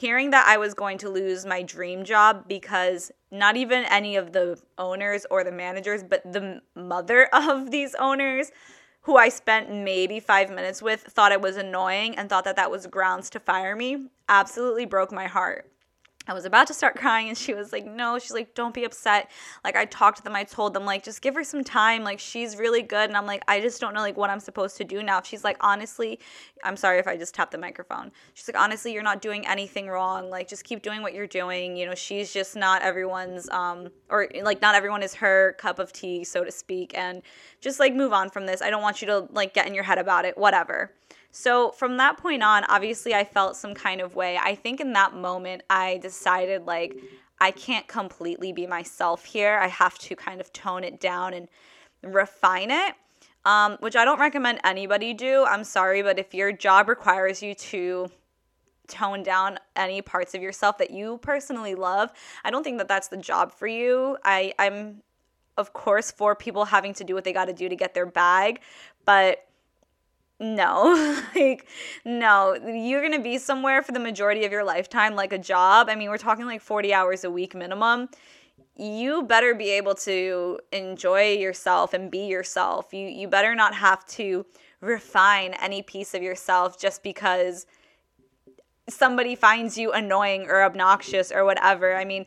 hearing 0.00 0.30
that 0.30 0.48
I 0.48 0.56
was 0.56 0.72
going 0.72 0.96
to 0.98 1.10
lose 1.10 1.44
my 1.44 1.60
dream 1.60 2.04
job 2.04 2.48
because 2.48 3.12
not 3.30 3.58
even 3.58 3.84
any 3.84 4.16
of 4.16 4.32
the 4.32 4.58
owners 4.78 5.26
or 5.30 5.44
the 5.44 5.52
managers, 5.52 6.02
but 6.02 6.22
the 6.24 6.62
mother 6.74 7.28
of 7.34 7.70
these 7.70 7.94
owners, 7.96 8.50
who 9.02 9.18
I 9.18 9.28
spent 9.28 9.70
maybe 9.70 10.18
five 10.18 10.48
minutes 10.48 10.80
with, 10.80 11.02
thought 11.02 11.32
it 11.32 11.42
was 11.42 11.58
annoying 11.58 12.16
and 12.16 12.30
thought 12.30 12.44
that 12.44 12.56
that 12.56 12.70
was 12.70 12.86
grounds 12.86 13.28
to 13.30 13.40
fire 13.40 13.76
me, 13.76 14.06
absolutely 14.26 14.86
broke 14.86 15.12
my 15.12 15.26
heart. 15.26 15.69
I 16.26 16.34
was 16.34 16.44
about 16.44 16.66
to 16.66 16.74
start 16.74 16.96
crying 16.96 17.28
and 17.28 17.36
she 17.36 17.54
was 17.54 17.72
like, 17.72 17.86
No, 17.86 18.18
she's 18.18 18.32
like, 18.32 18.54
Don't 18.54 18.74
be 18.74 18.84
upset. 18.84 19.30
Like, 19.64 19.74
I 19.74 19.86
talked 19.86 20.18
to 20.18 20.22
them, 20.22 20.36
I 20.36 20.44
told 20.44 20.74
them, 20.74 20.84
like, 20.84 21.02
just 21.02 21.22
give 21.22 21.34
her 21.34 21.42
some 21.42 21.64
time. 21.64 22.04
Like, 22.04 22.20
she's 22.20 22.56
really 22.56 22.82
good. 22.82 23.08
And 23.08 23.16
I'm 23.16 23.24
like, 23.24 23.42
I 23.48 23.60
just 23.60 23.80
don't 23.80 23.94
know, 23.94 24.00
like, 24.00 24.18
what 24.18 24.28
I'm 24.28 24.40
supposed 24.40 24.76
to 24.78 24.84
do 24.84 25.02
now. 25.02 25.22
She's 25.22 25.44
like, 25.44 25.56
Honestly, 25.60 26.20
I'm 26.62 26.76
sorry 26.76 26.98
if 26.98 27.06
I 27.06 27.16
just 27.16 27.34
tapped 27.34 27.52
the 27.52 27.58
microphone. 27.58 28.12
She's 28.34 28.46
like, 28.46 28.62
Honestly, 28.62 28.92
you're 28.92 29.02
not 29.02 29.22
doing 29.22 29.46
anything 29.46 29.88
wrong. 29.88 30.28
Like, 30.28 30.46
just 30.46 30.64
keep 30.64 30.82
doing 30.82 31.00
what 31.00 31.14
you're 31.14 31.26
doing. 31.26 31.74
You 31.76 31.86
know, 31.86 31.94
she's 31.94 32.32
just 32.32 32.54
not 32.54 32.82
everyone's, 32.82 33.48
um, 33.48 33.88
or 34.10 34.28
like, 34.42 34.60
not 34.60 34.74
everyone 34.74 35.02
is 35.02 35.14
her 35.14 35.54
cup 35.58 35.78
of 35.78 35.90
tea, 35.90 36.22
so 36.24 36.44
to 36.44 36.52
speak. 36.52 36.96
And 36.96 37.22
just 37.62 37.80
like, 37.80 37.94
move 37.94 38.12
on 38.12 38.28
from 38.28 38.44
this. 38.44 38.60
I 38.60 38.68
don't 38.68 38.82
want 38.82 39.00
you 39.00 39.06
to, 39.06 39.26
like, 39.32 39.54
get 39.54 39.66
in 39.66 39.74
your 39.74 39.84
head 39.84 39.98
about 39.98 40.26
it, 40.26 40.36
whatever. 40.36 40.92
So 41.32 41.70
from 41.70 41.96
that 41.98 42.16
point 42.18 42.42
on, 42.42 42.64
obviously 42.64 43.14
I 43.14 43.24
felt 43.24 43.56
some 43.56 43.74
kind 43.74 44.00
of 44.00 44.14
way. 44.14 44.36
I 44.36 44.54
think 44.54 44.80
in 44.80 44.92
that 44.94 45.14
moment 45.14 45.62
I 45.70 45.98
decided 45.98 46.66
like 46.66 46.96
I 47.40 47.50
can't 47.50 47.86
completely 47.86 48.52
be 48.52 48.66
myself 48.66 49.24
here. 49.24 49.58
I 49.58 49.68
have 49.68 49.98
to 49.98 50.16
kind 50.16 50.40
of 50.40 50.52
tone 50.52 50.84
it 50.84 51.00
down 51.00 51.34
and 51.34 51.48
refine 52.02 52.70
it. 52.70 52.94
Um, 53.46 53.78
which 53.80 53.96
I 53.96 54.04
don't 54.04 54.20
recommend 54.20 54.60
anybody 54.64 55.14
do. 55.14 55.46
I'm 55.46 55.64
sorry, 55.64 56.02
but 56.02 56.18
if 56.18 56.34
your 56.34 56.52
job 56.52 56.90
requires 56.90 57.42
you 57.42 57.54
to 57.54 58.10
tone 58.86 59.22
down 59.22 59.58
any 59.76 60.02
parts 60.02 60.34
of 60.34 60.42
yourself 60.42 60.76
that 60.76 60.90
you 60.90 61.16
personally 61.22 61.74
love, 61.74 62.12
I 62.44 62.50
don't 62.50 62.62
think 62.62 62.76
that 62.76 62.88
that's 62.88 63.08
the 63.08 63.16
job 63.16 63.50
for 63.50 63.66
you. 63.66 64.18
I, 64.26 64.52
I'm, 64.58 65.02
of 65.56 65.72
course, 65.72 66.10
for 66.10 66.34
people 66.34 66.66
having 66.66 66.92
to 66.94 67.04
do 67.04 67.14
what 67.14 67.24
they 67.24 67.32
got 67.32 67.46
to 67.46 67.54
do 67.54 67.66
to 67.66 67.76
get 67.76 67.94
their 67.94 68.04
bag, 68.04 68.60
but 69.06 69.46
no 70.40 71.20
like 71.36 71.68
no 72.04 72.54
you're 72.54 73.02
going 73.02 73.12
to 73.12 73.22
be 73.22 73.36
somewhere 73.38 73.82
for 73.82 73.92
the 73.92 74.00
majority 74.00 74.44
of 74.44 74.50
your 74.50 74.64
lifetime 74.64 75.14
like 75.14 75.32
a 75.32 75.38
job. 75.38 75.88
I 75.90 75.94
mean 75.94 76.08
we're 76.08 76.18
talking 76.18 76.46
like 76.46 76.62
40 76.62 76.92
hours 76.94 77.24
a 77.24 77.30
week 77.30 77.54
minimum. 77.54 78.08
You 78.76 79.22
better 79.22 79.54
be 79.54 79.70
able 79.70 79.94
to 79.96 80.58
enjoy 80.72 81.32
yourself 81.34 81.92
and 81.92 82.10
be 82.10 82.26
yourself. 82.26 82.92
You 82.92 83.06
you 83.06 83.28
better 83.28 83.54
not 83.54 83.74
have 83.74 84.06
to 84.08 84.46
refine 84.80 85.54
any 85.60 85.82
piece 85.82 86.14
of 86.14 86.22
yourself 86.22 86.80
just 86.80 87.02
because 87.02 87.66
somebody 88.88 89.34
finds 89.34 89.76
you 89.76 89.92
annoying 89.92 90.46
or 90.48 90.62
obnoxious 90.62 91.30
or 91.30 91.44
whatever. 91.44 91.94
I 91.94 92.04
mean 92.06 92.24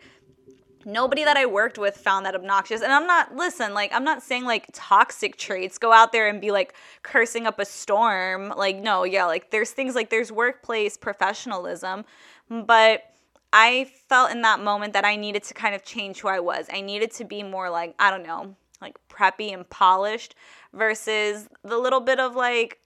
nobody 0.85 1.23
that 1.23 1.37
I 1.37 1.45
worked 1.45 1.77
with 1.77 1.97
found 1.97 2.25
that 2.25 2.35
obnoxious. 2.35 2.81
And 2.81 2.91
I'm 2.91 3.07
not, 3.07 3.35
listen, 3.35 3.73
like, 3.73 3.91
I'm 3.93 4.03
not 4.03 4.21
saying 4.21 4.45
like 4.45 4.67
toxic 4.73 5.37
traits, 5.37 5.77
go 5.77 5.91
out 5.91 6.11
there 6.11 6.27
and 6.27 6.39
be 6.41 6.51
like 6.51 6.73
cursing 7.03 7.47
up 7.47 7.59
a 7.59 7.65
storm. 7.65 8.53
Like, 8.55 8.77
no, 8.77 9.03
yeah, 9.03 9.25
like 9.25 9.51
there's 9.51 9.71
things 9.71 9.95
like 9.95 10.09
there's 10.09 10.31
workplace 10.31 10.97
professionalism. 10.97 12.05
But 12.49 13.03
I 13.51 13.91
felt 14.09 14.31
in 14.31 14.41
that 14.41 14.59
moment 14.59 14.93
that 14.93 15.05
I 15.05 15.15
needed 15.15 15.43
to 15.43 15.53
kind 15.53 15.75
of 15.75 15.83
change 15.83 16.19
who 16.21 16.27
I 16.27 16.39
was. 16.39 16.67
I 16.73 16.81
needed 16.81 17.11
to 17.11 17.23
be 17.23 17.43
more 17.43 17.69
like, 17.69 17.95
I 17.99 18.09
don't 18.09 18.25
know, 18.25 18.55
like 18.81 18.97
preppy 19.09 19.53
and 19.53 19.69
polished 19.69 20.35
versus 20.73 21.47
the 21.63 21.77
little 21.77 22.01
bit 22.01 22.19
of 22.19 22.35
like, 22.35 22.79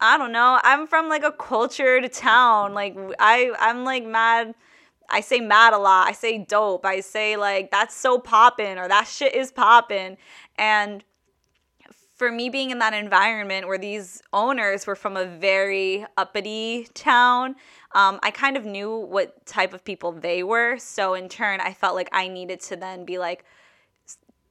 I 0.00 0.16
don't 0.16 0.32
know. 0.32 0.58
I'm 0.62 0.86
from 0.86 1.08
like 1.08 1.24
a 1.24 1.32
cultured 1.32 2.12
town. 2.12 2.74
Like 2.74 2.96
I 3.18 3.52
I'm 3.58 3.84
like 3.84 4.04
mad 4.04 4.54
I 5.10 5.20
say 5.20 5.40
mad 5.40 5.72
a 5.72 5.78
lot. 5.78 6.08
I 6.08 6.12
say 6.12 6.38
dope. 6.38 6.86
I 6.86 7.00
say 7.00 7.36
like 7.36 7.70
that's 7.70 7.94
so 7.94 8.18
poppin' 8.18 8.78
or 8.78 8.88
that 8.88 9.06
shit 9.06 9.34
is 9.34 9.52
poppin'. 9.52 10.16
And 10.56 11.04
for 12.20 12.30
me 12.30 12.50
being 12.50 12.70
in 12.70 12.78
that 12.80 12.92
environment 12.92 13.66
where 13.66 13.78
these 13.78 14.20
owners 14.34 14.86
were 14.86 14.94
from 14.94 15.16
a 15.16 15.24
very 15.24 16.04
uppity 16.18 16.86
town, 16.92 17.56
um, 17.92 18.20
I 18.22 18.30
kind 18.30 18.58
of 18.58 18.66
knew 18.66 18.94
what 18.94 19.46
type 19.46 19.72
of 19.72 19.84
people 19.84 20.12
they 20.12 20.42
were. 20.42 20.76
So 20.78 21.14
in 21.14 21.30
turn, 21.30 21.60
I 21.60 21.72
felt 21.72 21.94
like 21.94 22.10
I 22.12 22.28
needed 22.28 22.60
to 22.60 22.76
then 22.76 23.06
be 23.06 23.18
like 23.18 23.46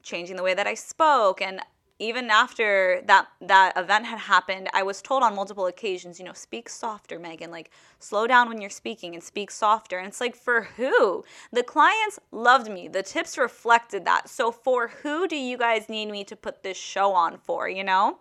changing 0.02 0.36
the 0.36 0.42
way 0.42 0.56
that 0.56 0.66
I 0.66 0.74
spoke 0.74 1.42
and 1.42 1.62
even 2.00 2.30
after 2.30 3.02
that 3.06 3.28
that 3.42 3.74
event 3.76 4.06
had 4.06 4.20
happened, 4.20 4.70
I 4.74 4.84
was 4.84 5.02
told 5.02 5.22
on 5.22 5.36
multiple 5.36 5.66
occasions, 5.66 6.18
you 6.18 6.24
know, 6.24 6.34
speak 6.34 6.70
softer, 6.70 7.20
Megan. 7.20 7.52
Like 7.52 7.72
slow 8.00 8.26
down 8.26 8.48
when 8.48 8.62
you're 8.62 8.70
speaking 8.70 9.14
and 9.14 9.24
speak 9.24 9.52
softer. 9.52 9.98
And 9.98 10.08
it's 10.08 10.22
like 10.22 10.36
for 10.36 10.62
who? 10.78 11.26
The 11.52 11.64
clients 11.64 12.18
loved 12.32 12.72
me. 12.72 12.88
The 12.88 13.04
tips 13.04 13.38
reflected 13.38 14.06
that. 14.06 14.30
So 14.30 14.50
for 14.50 14.88
who 14.88 15.28
do 15.28 15.36
you 15.36 15.58
guys 15.58 15.90
need 15.90 16.10
me 16.10 16.24
to 16.24 16.38
put 16.38 16.64
this 16.64 16.78
show 16.78 17.12
on 17.14 17.38
for, 17.38 17.68
you 17.68 17.84
know? 17.84 18.20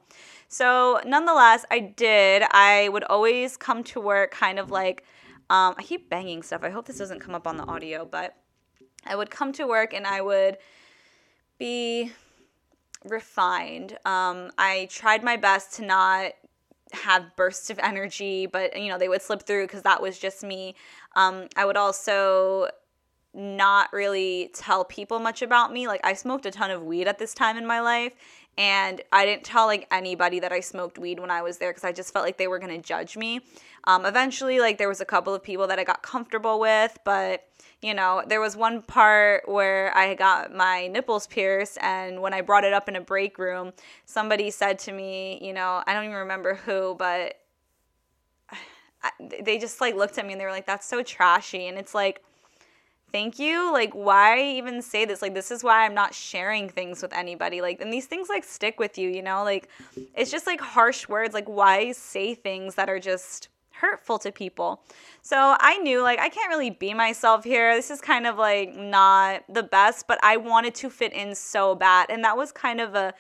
So 0.49 1.01
nonetheless, 1.07 1.65
I 1.71 1.79
did. 1.79 2.43
I 2.51 2.89
would 2.89 3.05
always 3.05 3.57
come 3.57 3.85
to 3.85 4.01
work 4.01 4.33
kind 4.33 4.59
of 4.59 4.73
like 4.73 5.05
um, 5.51 5.75
I 5.79 5.83
keep 5.83 6.11
banging 6.11 6.43
stuff. 6.43 6.63
I 6.65 6.71
hope 6.71 6.87
this 6.87 6.99
doesn't 6.99 7.21
come 7.21 7.35
up 7.35 7.47
on 7.47 7.57
the 7.57 7.65
audio, 7.65 8.05
but 8.05 8.35
I 9.07 9.15
would 9.15 9.31
come 9.31 9.53
to 9.55 9.67
work 9.67 9.95
and 9.95 10.07
I 10.07 10.21
would 10.21 10.59
be 11.59 12.13
refined. 13.05 13.93
Um, 14.05 14.51
I 14.59 14.89
tried 14.91 15.23
my 15.23 15.37
best 15.37 15.75
to 15.75 15.85
not 15.85 16.33
have 16.93 17.37
bursts 17.37 17.71
of 17.71 17.79
energy, 17.81 18.47
but 18.47 18.81
you 18.81 18.89
know 18.89 18.99
they 18.99 19.09
would 19.09 19.23
slip 19.23 19.43
through 19.43 19.67
because 19.67 19.83
that 19.83 20.03
was 20.03 20.19
just 20.19 20.43
me. 20.43 20.75
Um, 21.17 21.49
I 21.57 21.65
would 21.65 21.77
also 21.77 22.69
not 23.35 23.93
really 23.93 24.51
tell 24.55 24.85
people 24.85 25.19
much 25.19 25.43
about 25.43 25.73
me. 25.73 25.87
Like 25.87 26.01
I 26.05 26.15
smoked 26.15 26.47
a 26.47 26.51
ton 26.51 26.71
of 26.71 26.83
weed 26.83 27.07
at 27.07 27.19
this 27.19 27.35
time 27.35 27.57
in 27.57 27.67
my 27.67 27.81
life, 27.81 28.13
and 28.59 29.01
I 29.13 29.25
didn't 29.25 29.45
tell 29.45 29.67
like 29.67 29.87
anybody 29.93 30.41
that 30.41 30.53
I 30.53 30.59
smoked 30.59 30.99
weed 30.99 31.21
when 31.21 31.31
I 31.31 31.43
was 31.43 31.59
there 31.59 31.71
because 31.71 31.85
I 31.85 31.93
just 31.93 32.13
felt 32.13 32.25
like 32.25 32.39
they 32.39 32.49
were 32.49 32.59
gonna 32.59 32.83
judge 32.83 33.17
me. 33.17 33.41
Um, 33.85 34.05
eventually, 34.05 34.59
like 34.59 34.79
there 34.79 34.89
was 34.89 35.01
a 35.01 35.05
couple 35.05 35.33
of 35.33 35.45
people 35.45 35.69
that 35.69 35.79
I 35.79 35.85
got 35.85 36.03
comfortable 36.03 36.59
with, 36.59 36.99
but 37.05 37.47
you 37.81 37.95
know, 37.95 38.25
there 38.27 38.41
was 38.41 38.57
one 38.57 38.83
part 38.83 39.49
where 39.49 39.97
I 39.97 40.15
got 40.15 40.53
my 40.53 40.89
nipples 40.89 41.29
pierced, 41.29 41.79
and 41.81 42.21
when 42.21 42.35
I 42.35 42.41
brought 42.41 42.65
it 42.65 42.73
up 42.73 42.89
in 42.89 42.97
a 42.97 43.01
break 43.01 43.39
room, 43.39 43.73
somebody 44.05 44.51
said 44.51 44.81
to 44.81 44.93
me, 44.93 45.39
you 45.41 45.53
know, 45.53 45.85
I 45.87 45.95
don't 45.95 46.05
even 46.05 46.17
remember 46.17 46.57
who, 46.57 46.97
but 46.99 47.35
I, 49.05 49.11
they 49.41 49.59
just 49.59 49.81
like 49.81 49.95
looked 49.95 50.19
at 50.19 50.27
me 50.27 50.33
and 50.33 50.41
they 50.41 50.45
were 50.45 50.51
like, 50.51 50.67
"That's 50.67 50.87
so 50.87 51.05
trashy," 51.05 51.69
and 51.69 51.79
it's 51.79 51.95
like 51.95 52.25
thank 53.13 53.39
you. 53.39 53.73
Like 53.73 53.93
why 53.93 54.41
even 54.41 54.83
say 54.83 55.05
this? 55.05 55.23
Like 55.23 55.35
this 55.35 55.51
is 55.51 55.65
why 55.65 55.85
i'm 55.85 55.95
not 55.95 56.15
sharing 56.15 56.69
things 56.69 57.03
with 57.03 57.13
anybody. 57.13 57.61
Like 57.61 57.81
and 57.81 57.93
these 57.93 58.07
things 58.07 58.29
like 58.29 58.45
stick 58.45 58.79
with 58.79 58.99
you 58.99 59.09
you 59.09 59.23
know? 59.23 59.43
Like 59.45 59.69
it's 60.15 60.31
just 60.31 60.47
like 60.47 60.61
harsh 60.61 61.09
words. 61.09 61.35
Like 61.35 61.49
why 61.49 61.93
say 61.93 62.35
things 62.35 62.75
that 62.77 62.89
are 62.89 63.01
just 63.01 63.49
hurtful 63.71 64.19
to 64.21 64.33
people? 64.33 64.83
So 65.23 65.57
i 65.61 65.79
knew 65.79 66.03
like 66.03 66.19
i 66.19 66.29
can't 66.29 66.49
really 66.49 66.71
be 66.71 66.95
myself 66.95 67.45
here. 67.45 67.75
This 67.75 67.91
is 67.91 68.01
kind 68.01 68.27
of 68.27 68.37
like 68.37 68.75
not 68.75 69.45
the 69.49 69.63
best 69.63 70.07
but 70.07 70.19
i 70.23 70.37
wanted 70.37 70.75
to 70.77 70.91
fit 70.91 71.13
in 71.13 71.35
so 71.35 71.75
bad. 71.75 72.11
And 72.11 72.25
that 72.25 72.37
was 72.37 72.53
kind 72.53 72.81
of 72.81 72.95
a 72.95 73.15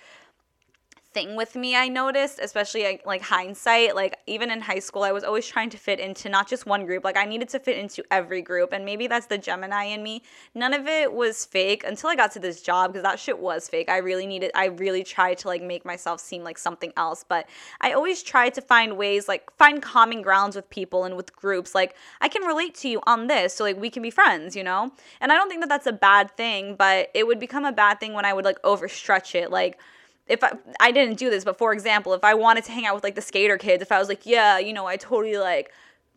thing 1.15 1.37
with 1.37 1.57
me 1.57 1.75
I 1.75 1.89
noticed, 1.89 2.39
especially 2.39 3.01
like 3.05 3.23
hindsight. 3.23 3.95
Like 3.95 4.19
even 4.27 4.51
in 4.51 4.61
high 4.61 4.79
school, 4.79 5.03
I 5.03 5.13
was 5.13 5.25
always 5.25 5.47
trying 5.47 5.71
to 5.71 5.79
fit 5.79 6.01
into 6.01 6.29
not 6.29 6.49
just 6.49 6.67
one 6.67 6.85
group. 6.85 7.05
Like 7.05 7.17
I 7.17 7.25
needed 7.25 7.49
to 7.51 7.59
fit 7.59 7.79
into 7.79 8.05
every 8.11 8.43
group, 8.43 8.73
and 8.73 8.85
maybe 8.85 9.07
that's 9.07 9.27
the 9.27 9.39
Gemini 9.39 9.85
in 9.85 10.03
me. 10.03 10.23
None 10.55 10.75
of 10.75 10.87
it 10.87 11.13
was 11.13 11.45
fake 11.45 11.85
until 11.87 12.11
I 12.11 12.17
got 12.17 12.33
to 12.33 12.39
this 12.39 12.63
job 12.63 12.93
because 12.93 13.03
that 13.03 13.19
shit 13.19 13.39
was 13.39 13.69
fake. 13.69 13.89
I 13.89 13.99
really 13.99 14.27
needed. 14.27 14.51
I 14.55 14.67
really 14.67 15.03
tried 15.03 15.39
to 15.39 15.49
like 15.49 15.63
make 15.63 15.85
myself 15.85 16.21
seem 16.21 16.45
like 16.45 16.59
something 16.59 16.93
else, 16.97 17.25
but 17.27 17.49
I 17.81 17.93
always 17.93 18.23
tried 18.23 18.55
to 18.55 18.61
find 18.61 18.97
ways 18.97 19.29
like 19.29 19.51
find 19.57 19.83
common 19.83 20.23
grounds 20.23 20.57
with 20.57 20.69
people 20.69 21.05
and 21.05 21.17
with 21.17 21.35
groups. 21.35 21.75
Like 21.75 21.95
I 22.21 22.29
can 22.29 22.43
relate 22.43 22.75
to 22.77 22.89
you 22.89 23.01
on 23.07 23.29
this, 23.29 23.55
so 23.55 23.65
like 23.65 23.81
we 23.81 23.89
can 23.91 24.03
be 24.03 24.11
friends, 24.11 24.55
you 24.55 24.65
know. 24.65 24.93
And 25.21 25.33
I 25.33 25.37
don't 25.37 25.49
think 25.49 25.63
that 25.63 25.69
that's 25.69 25.87
a 25.87 25.93
bad 25.93 26.31
thing, 26.37 26.77
but 26.77 27.11
it 27.15 27.27
would 27.27 27.41
become 27.41 27.65
a 27.65 27.73
bad 27.73 27.99
thing 27.99 28.13
when 28.13 28.27
I 28.27 28.33
would 28.35 28.45
like 28.45 28.61
overstretch 28.63 29.35
it, 29.35 29.51
like 29.51 29.79
if 30.29 30.45
I, 30.45 30.53
I 30.81 30.93
didn't 30.93 31.19
do 31.19 31.31
this, 31.31 31.45
but 31.45 31.59
for 31.59 31.73
example, 31.73 32.13
if 32.15 32.23
I 32.23 32.35
wanted 32.35 32.65
to 32.65 32.73
hang 32.73 32.87
out 32.87 32.95
with 32.95 33.05
like 33.05 33.15
the 33.15 33.23
skater 33.23 33.57
kids, 33.57 33.83
if 33.83 33.91
I 33.91 33.99
was 33.99 34.09
like, 34.09 34.27
yeah, 34.27 34.59
you 34.59 34.73
know, 34.73 34.87
I 34.87 34.97
totally 34.97 35.37
like 35.37 35.73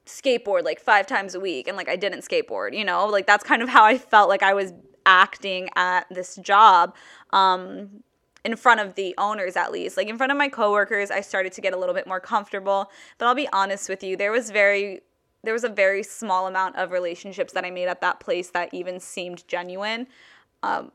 skateboard 0.05 0.63
like 0.63 0.79
five 0.79 1.07
times 1.07 1.35
a 1.35 1.39
week 1.39 1.67
and 1.67 1.77
like 1.77 1.89
I 1.89 1.95
didn't 1.95 2.21
skateboard, 2.21 2.77
you 2.77 2.83
know, 2.83 3.05
like 3.07 3.25
that's 3.25 3.43
kind 3.43 3.61
of 3.61 3.69
how 3.69 3.83
I 3.83 3.97
felt 3.97 4.29
like 4.29 4.43
I 4.43 4.53
was 4.53 4.73
acting 5.05 5.69
at 5.75 6.05
this 6.09 6.35
job. 6.37 6.95
Um, 7.31 8.03
in 8.43 8.55
front 8.55 8.79
of 8.79 8.95
the 8.95 9.13
owners 9.19 9.55
at 9.55 9.71
least 9.71 9.97
like 9.97 10.07
in 10.07 10.17
front 10.17 10.31
of 10.31 10.37
my 10.37 10.49
coworkers 10.49 11.11
i 11.11 11.21
started 11.21 11.51
to 11.53 11.61
get 11.61 11.73
a 11.73 11.77
little 11.77 11.93
bit 11.93 12.07
more 12.07 12.19
comfortable 12.19 12.89
but 13.19 13.27
i'll 13.27 13.35
be 13.35 13.47
honest 13.53 13.87
with 13.87 14.03
you 14.03 14.17
there 14.17 14.31
was 14.31 14.49
very 14.49 15.01
there 15.43 15.53
was 15.53 15.63
a 15.63 15.69
very 15.69 16.01
small 16.01 16.47
amount 16.47 16.75
of 16.75 16.89
relationships 16.89 17.53
that 17.53 17.63
i 17.63 17.69
made 17.69 17.87
at 17.87 18.01
that 18.01 18.19
place 18.19 18.49
that 18.49 18.73
even 18.73 18.99
seemed 18.99 19.47
genuine 19.47 20.07
um, 20.63 20.91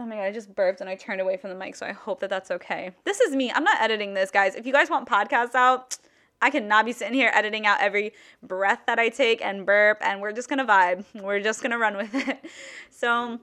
Oh 0.00 0.06
my 0.06 0.14
god, 0.14 0.22
I 0.22 0.32
just 0.32 0.54
burped 0.54 0.80
and 0.80 0.88
I 0.88 0.94
turned 0.94 1.20
away 1.20 1.36
from 1.36 1.50
the 1.50 1.56
mic, 1.56 1.74
so 1.74 1.84
I 1.84 1.90
hope 1.90 2.20
that 2.20 2.30
that's 2.30 2.52
okay. 2.52 2.92
This 3.04 3.18
is 3.18 3.34
me. 3.34 3.50
I'm 3.50 3.64
not 3.64 3.80
editing 3.80 4.14
this, 4.14 4.30
guys. 4.30 4.54
If 4.54 4.64
you 4.64 4.72
guys 4.72 4.88
want 4.88 5.08
podcasts 5.08 5.56
out, 5.56 5.98
I 6.40 6.50
cannot 6.50 6.84
be 6.84 6.92
sitting 6.92 7.14
here 7.14 7.32
editing 7.34 7.66
out 7.66 7.80
every 7.80 8.12
breath 8.40 8.82
that 8.86 9.00
I 9.00 9.08
take 9.08 9.44
and 9.44 9.66
burp, 9.66 9.98
and 10.00 10.20
we're 10.20 10.30
just 10.30 10.48
gonna 10.48 10.64
vibe. 10.64 11.04
We're 11.20 11.40
just 11.40 11.62
gonna 11.62 11.78
run 11.78 11.96
with 11.96 12.14
it. 12.14 12.44
So, 12.90 13.38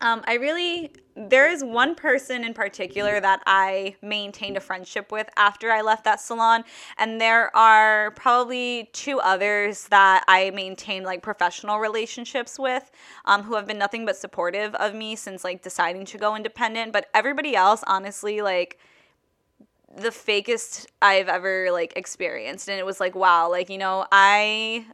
um, 0.00 0.22
I 0.26 0.34
really, 0.34 0.92
there 1.16 1.50
is 1.50 1.64
one 1.64 1.96
person 1.96 2.44
in 2.44 2.54
particular 2.54 3.20
that 3.20 3.42
I 3.46 3.96
maintained 4.00 4.56
a 4.56 4.60
friendship 4.60 5.10
with 5.10 5.28
after 5.36 5.72
I 5.72 5.80
left 5.80 6.04
that 6.04 6.20
salon, 6.20 6.62
and 6.98 7.20
there 7.20 7.54
are 7.56 8.12
probably 8.12 8.90
two 8.92 9.18
others 9.18 9.88
that 9.88 10.24
I 10.28 10.50
maintained 10.50 11.04
like 11.04 11.22
professional 11.22 11.80
relationships 11.80 12.58
with, 12.60 12.90
um, 13.24 13.42
who 13.42 13.56
have 13.56 13.66
been 13.66 13.78
nothing 13.78 14.06
but 14.06 14.16
supportive 14.16 14.72
of 14.76 14.94
me 14.94 15.16
since 15.16 15.42
like 15.42 15.62
deciding 15.62 16.04
to 16.06 16.18
go 16.18 16.36
independent. 16.36 16.92
But 16.92 17.08
everybody 17.12 17.56
else, 17.56 17.82
honestly, 17.88 18.40
like 18.40 18.78
the 19.96 20.10
fakest 20.10 20.86
I've 21.02 21.28
ever 21.28 21.72
like 21.72 21.92
experienced, 21.96 22.68
and 22.68 22.78
it 22.78 22.86
was 22.86 23.00
like, 23.00 23.16
wow, 23.16 23.50
like 23.50 23.68
you 23.68 23.78
know, 23.78 24.06
I 24.12 24.86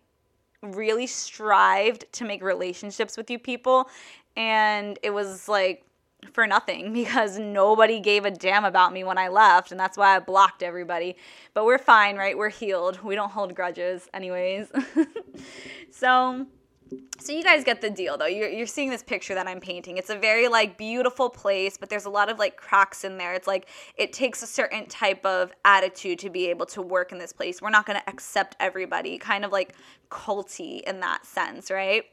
really 0.63 1.07
strived 1.07 2.11
to 2.13 2.25
make 2.25 2.43
relationships 2.43 3.19
with 3.19 3.31
you 3.31 3.39
people 3.39 3.89
and 4.37 4.99
it 5.03 5.11
was 5.11 5.49
like 5.49 5.85
for 6.33 6.47
nothing 6.47 6.93
because 6.93 7.39
nobody 7.39 8.01
gave 8.01 8.25
a 8.25 8.31
damn 8.31 8.65
about 8.65 8.93
me 8.93 9.05
when 9.05 9.19
I 9.19 9.29
left, 9.29 9.71
and 9.71 9.81
that's 9.81 9.97
why 9.97 10.17
I 10.17 10.19
blocked 10.21 10.63
everybody. 10.63 11.17
But 11.53 11.65
we're 11.65 11.79
fine, 11.79 12.17
right? 12.17 12.37
We're 12.37 12.51
healed. 12.51 13.03
We 13.03 13.15
don't 13.15 13.31
hold 13.31 13.55
grudges, 13.55 14.09
anyways. 14.15 14.69
so. 15.91 16.47
So 17.19 17.33
you 17.33 17.43
guys 17.43 17.65
get 17.65 17.81
the 17.81 17.91
deal 17.91 18.19
though. 18.19 18.27
You're, 18.27 18.51
you're 18.51 18.67
seeing 18.67 18.91
this 18.91 19.03
picture 19.03 19.35
that 19.35 19.49
I'm 19.49 19.59
painting. 19.59 19.97
It's 19.97 20.11
a 20.11 20.19
very 20.19 20.47
like 20.47 20.77
beautiful 20.77 21.31
place, 21.31 21.77
but 21.77 21.89
there's 21.89 22.05
a 22.05 22.11
lot 22.11 22.29
of 22.29 22.39
like 22.39 22.57
cracks 22.57 23.03
in 23.03 23.17
there. 23.17 23.35
It's 23.35 23.47
like 23.47 23.69
it 23.97 24.13
takes 24.13 24.43
a 24.43 24.47
certain 24.47 24.87
type 24.87 25.25
of 25.25 25.53
attitude 25.65 26.19
to 26.21 26.31
be 26.31 26.51
able 26.51 26.67
to 26.67 26.83
work 26.83 27.11
in 27.11 27.19
this 27.19 27.33
place. 27.33 27.63
We're 27.63 27.71
not 27.71 27.87
going 27.87 27.99
to 27.99 28.09
accept 28.09 28.55
everybody, 28.61 29.17
kind 29.19 29.45
of 29.45 29.51
like 29.51 29.75
culty 30.11 30.83
in 30.83 31.01
that 31.01 31.25
sense, 31.25 31.71
right? 31.71 32.05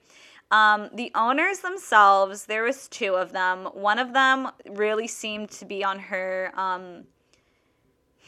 Um, 0.51 0.89
the 0.93 1.11
owners 1.15 1.59
themselves, 1.59 2.45
there 2.45 2.63
was 2.63 2.89
two 2.89 3.15
of 3.15 3.31
them. 3.31 3.65
One 3.73 3.97
of 3.97 4.13
them 4.13 4.49
really 4.69 5.07
seemed 5.07 5.49
to 5.51 5.65
be 5.65 5.83
on 5.83 5.97
her. 5.97 6.51
Um, 6.55 7.05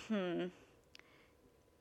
hmm. 0.07 0.45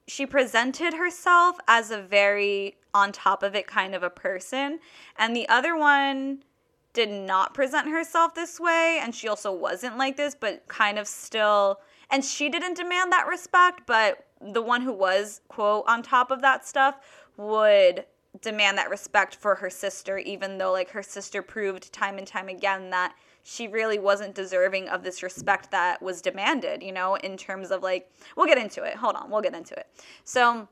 She 0.08 0.26
presented 0.26 0.94
herself 0.94 1.56
as 1.68 1.92
a 1.92 2.02
very 2.02 2.76
on 2.92 3.12
top 3.12 3.42
of 3.42 3.54
it 3.54 3.66
kind 3.66 3.94
of 3.94 4.02
a 4.02 4.10
person, 4.10 4.80
and 5.16 5.34
the 5.34 5.48
other 5.48 5.76
one 5.76 6.42
did 6.92 7.08
not 7.08 7.54
present 7.54 7.88
herself 7.88 8.34
this 8.34 8.60
way, 8.60 8.98
and 9.00 9.14
she 9.14 9.28
also 9.28 9.50
wasn't 9.50 9.96
like 9.96 10.16
this, 10.16 10.36
but 10.38 10.66
kind 10.68 10.98
of 10.98 11.06
still. 11.06 11.80
And 12.10 12.22
she 12.22 12.50
didn't 12.50 12.76
demand 12.76 13.12
that 13.12 13.26
respect, 13.26 13.82
but 13.86 14.26
the 14.40 14.60
one 14.60 14.82
who 14.82 14.92
was 14.92 15.40
quote 15.48 15.84
on 15.86 16.02
top 16.02 16.30
of 16.30 16.42
that 16.42 16.66
stuff 16.66 16.96
would 17.36 18.04
demand 18.40 18.78
that 18.78 18.90
respect 18.90 19.36
for 19.36 19.56
her 19.56 19.68
sister, 19.68 20.18
even 20.18 20.58
though 20.58 20.72
like 20.72 20.90
her 20.90 21.02
sister 21.02 21.42
proved 21.42 21.92
time 21.92 22.18
and 22.18 22.26
time 22.26 22.48
again 22.48 22.90
that 22.90 23.14
she 23.44 23.68
really 23.68 23.98
wasn't 23.98 24.34
deserving 24.34 24.88
of 24.88 25.02
this 25.02 25.22
respect 25.22 25.70
that 25.70 26.00
was 26.00 26.22
demanded, 26.22 26.82
you 26.82 26.92
know, 26.92 27.16
in 27.16 27.36
terms 27.36 27.70
of 27.70 27.82
like, 27.82 28.10
we'll 28.36 28.46
get 28.46 28.58
into 28.58 28.82
it. 28.82 28.94
Hold 28.96 29.16
on, 29.16 29.30
we'll 29.30 29.42
get 29.42 29.54
into 29.54 29.74
it. 29.74 29.86
So, 30.24 30.68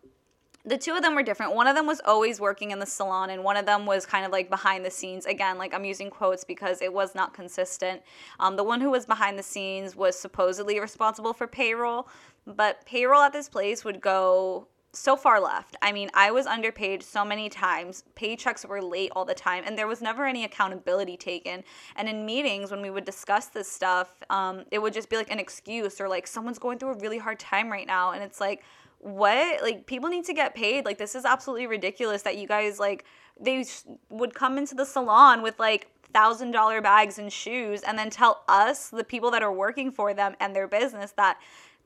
the 0.66 0.76
two 0.76 0.92
of 0.92 1.02
them 1.02 1.14
were 1.14 1.22
different. 1.22 1.54
One 1.54 1.66
of 1.66 1.74
them 1.74 1.86
was 1.86 2.02
always 2.04 2.38
working 2.38 2.70
in 2.70 2.78
the 2.78 2.86
salon, 2.86 3.30
and 3.30 3.42
one 3.42 3.56
of 3.56 3.64
them 3.64 3.86
was 3.86 4.04
kind 4.04 4.26
of 4.26 4.30
like 4.30 4.50
behind 4.50 4.84
the 4.84 4.90
scenes. 4.90 5.24
Again, 5.24 5.56
like 5.56 5.72
I'm 5.72 5.86
using 5.86 6.10
quotes 6.10 6.44
because 6.44 6.82
it 6.82 6.92
was 6.92 7.14
not 7.14 7.32
consistent. 7.32 8.02
Um, 8.38 8.56
the 8.56 8.64
one 8.64 8.80
who 8.82 8.90
was 8.90 9.06
behind 9.06 9.38
the 9.38 9.42
scenes 9.42 9.96
was 9.96 10.18
supposedly 10.18 10.78
responsible 10.78 11.32
for 11.32 11.46
payroll, 11.46 12.08
but 12.46 12.84
payroll 12.84 13.22
at 13.22 13.32
this 13.32 13.48
place 13.48 13.86
would 13.86 14.02
go 14.02 14.68
so 14.92 15.16
far 15.16 15.40
left. 15.40 15.76
I 15.82 15.92
mean, 15.92 16.10
I 16.14 16.30
was 16.30 16.46
underpaid 16.46 17.02
so 17.02 17.24
many 17.24 17.48
times. 17.48 18.04
Paychecks 18.16 18.66
were 18.66 18.82
late 18.82 19.12
all 19.14 19.24
the 19.24 19.34
time, 19.34 19.62
and 19.66 19.78
there 19.78 19.86
was 19.86 20.02
never 20.02 20.26
any 20.26 20.44
accountability 20.44 21.16
taken. 21.16 21.62
And 21.96 22.08
in 22.08 22.26
meetings, 22.26 22.70
when 22.70 22.82
we 22.82 22.90
would 22.90 23.04
discuss 23.04 23.46
this 23.46 23.70
stuff, 23.70 24.12
um, 24.30 24.64
it 24.70 24.80
would 24.80 24.92
just 24.92 25.08
be 25.08 25.16
like 25.16 25.30
an 25.30 25.38
excuse 25.38 26.00
or 26.00 26.08
like 26.08 26.26
someone's 26.26 26.58
going 26.58 26.78
through 26.78 26.92
a 26.92 26.98
really 26.98 27.18
hard 27.18 27.38
time 27.38 27.70
right 27.70 27.86
now, 27.86 28.12
and 28.12 28.22
it's 28.22 28.40
like, 28.40 28.62
what? 28.98 29.62
Like, 29.62 29.86
people 29.86 30.10
need 30.10 30.24
to 30.26 30.34
get 30.34 30.54
paid. 30.54 30.84
Like, 30.84 30.98
this 30.98 31.14
is 31.14 31.24
absolutely 31.24 31.66
ridiculous 31.66 32.22
that 32.22 32.36
you 32.36 32.46
guys 32.46 32.78
like 32.78 33.04
they 33.40 33.64
would 34.10 34.34
come 34.34 34.58
into 34.58 34.74
the 34.74 34.84
salon 34.84 35.40
with 35.40 35.58
like 35.58 35.88
thousand 36.12 36.50
dollar 36.50 36.80
bags 36.80 37.18
and 37.18 37.32
shoes, 37.32 37.82
and 37.82 37.98
then 37.98 38.10
tell 38.10 38.42
us, 38.48 38.88
the 38.88 39.04
people 39.04 39.30
that 39.30 39.42
are 39.42 39.52
working 39.52 39.92
for 39.92 40.12
them 40.14 40.34
and 40.40 40.54
their 40.54 40.66
business, 40.66 41.12
that 41.12 41.38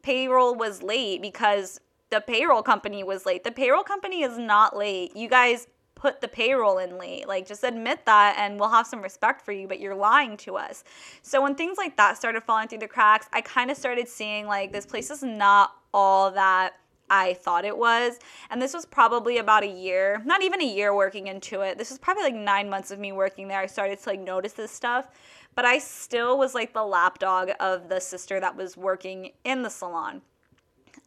payroll 0.03 0.55
was 0.55 0.83
late 0.83 1.23
because 1.23 1.81
the 2.15 2.21
payroll 2.21 2.63
company 2.63 3.03
was 3.03 3.27
late. 3.27 3.43
The 3.43 3.51
payroll 3.51 3.83
company 3.83 4.23
is 4.23 4.39
not 4.39 4.77
late. 4.77 5.17
You 5.17 5.29
guys 5.29 5.67
put 5.97 6.21
the 6.21 6.29
payroll 6.29 6.79
in 6.79 6.97
late. 6.97 7.27
Like, 7.27 7.45
just 7.45 7.65
admit 7.65 8.07
that 8.07 8.37
and 8.39 8.61
we'll 8.61 8.71
have 8.71 8.87
some 8.87 9.03
respect 9.03 9.45
for 9.45 9.51
you, 9.51 9.67
but 9.67 9.81
you're 9.81 9.97
lying 9.97 10.37
to 10.39 10.57
us. 10.57 10.85
So, 11.23 11.43
when 11.43 11.57
things 11.57 11.77
like 11.77 11.97
that 11.97 12.17
started 12.17 12.45
falling 12.45 12.69
through 12.69 12.79
the 12.79 12.89
cracks, 12.89 13.27
I 13.33 13.41
kind 13.41 13.69
of 13.69 13.77
started 13.77 14.07
seeing 14.09 14.47
like 14.47 14.73
this 14.73 14.87
place 14.87 15.11
is 15.11 15.25
not 15.25 15.73
all 15.93 16.31
that. 16.31 16.75
I 17.11 17.35
thought 17.35 17.67
it 17.67 17.77
was. 17.77 18.19
And 18.49 18.63
this 18.63 18.73
was 18.73 18.87
probably 18.87 19.37
about 19.37 19.63
a 19.63 19.69
year, 19.69 20.23
not 20.25 20.43
even 20.43 20.63
a 20.63 20.67
year 20.67 20.95
working 20.95 21.27
into 21.27 21.61
it. 21.61 21.77
This 21.77 21.91
was 21.91 21.99
probably 21.99 22.23
like 22.23 22.35
nine 22.35 22.71
months 22.71 22.91
of 22.91 22.99
me 22.99 23.13
working 23.13 23.47
there. 23.47 23.61
I 23.61 23.67
started 23.67 23.99
to 24.01 24.09
like 24.09 24.21
notice 24.21 24.55
this 24.55 24.71
stuff. 24.71 25.09
But 25.55 25.67
I 25.67 25.79
still 25.79 26.39
was 26.39 26.55
like 26.55 26.73
the 26.73 26.83
lapdog 26.83 27.51
of 27.61 27.89
the 27.91 28.01
sister 28.01 28.41
that 28.41 28.57
was 28.57 28.77
working 28.77 29.33
in 29.45 29.63
the 29.63 29.69
salon. 29.69 30.23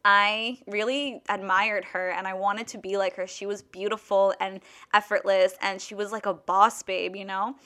I 0.04 0.58
really 0.66 1.22
admired 1.28 1.84
her 1.86 2.10
and 2.10 2.26
I 2.26 2.34
wanted 2.34 2.66
to 2.68 2.78
be 2.78 2.96
like 2.96 3.16
her. 3.16 3.26
She 3.26 3.46
was 3.46 3.62
beautiful 3.62 4.34
and 4.40 4.60
effortless 4.94 5.54
and 5.60 5.80
she 5.80 5.94
was 5.94 6.12
like 6.12 6.26
a 6.26 6.34
boss 6.34 6.82
babe, 6.82 7.16
you 7.16 7.24
know? 7.24 7.56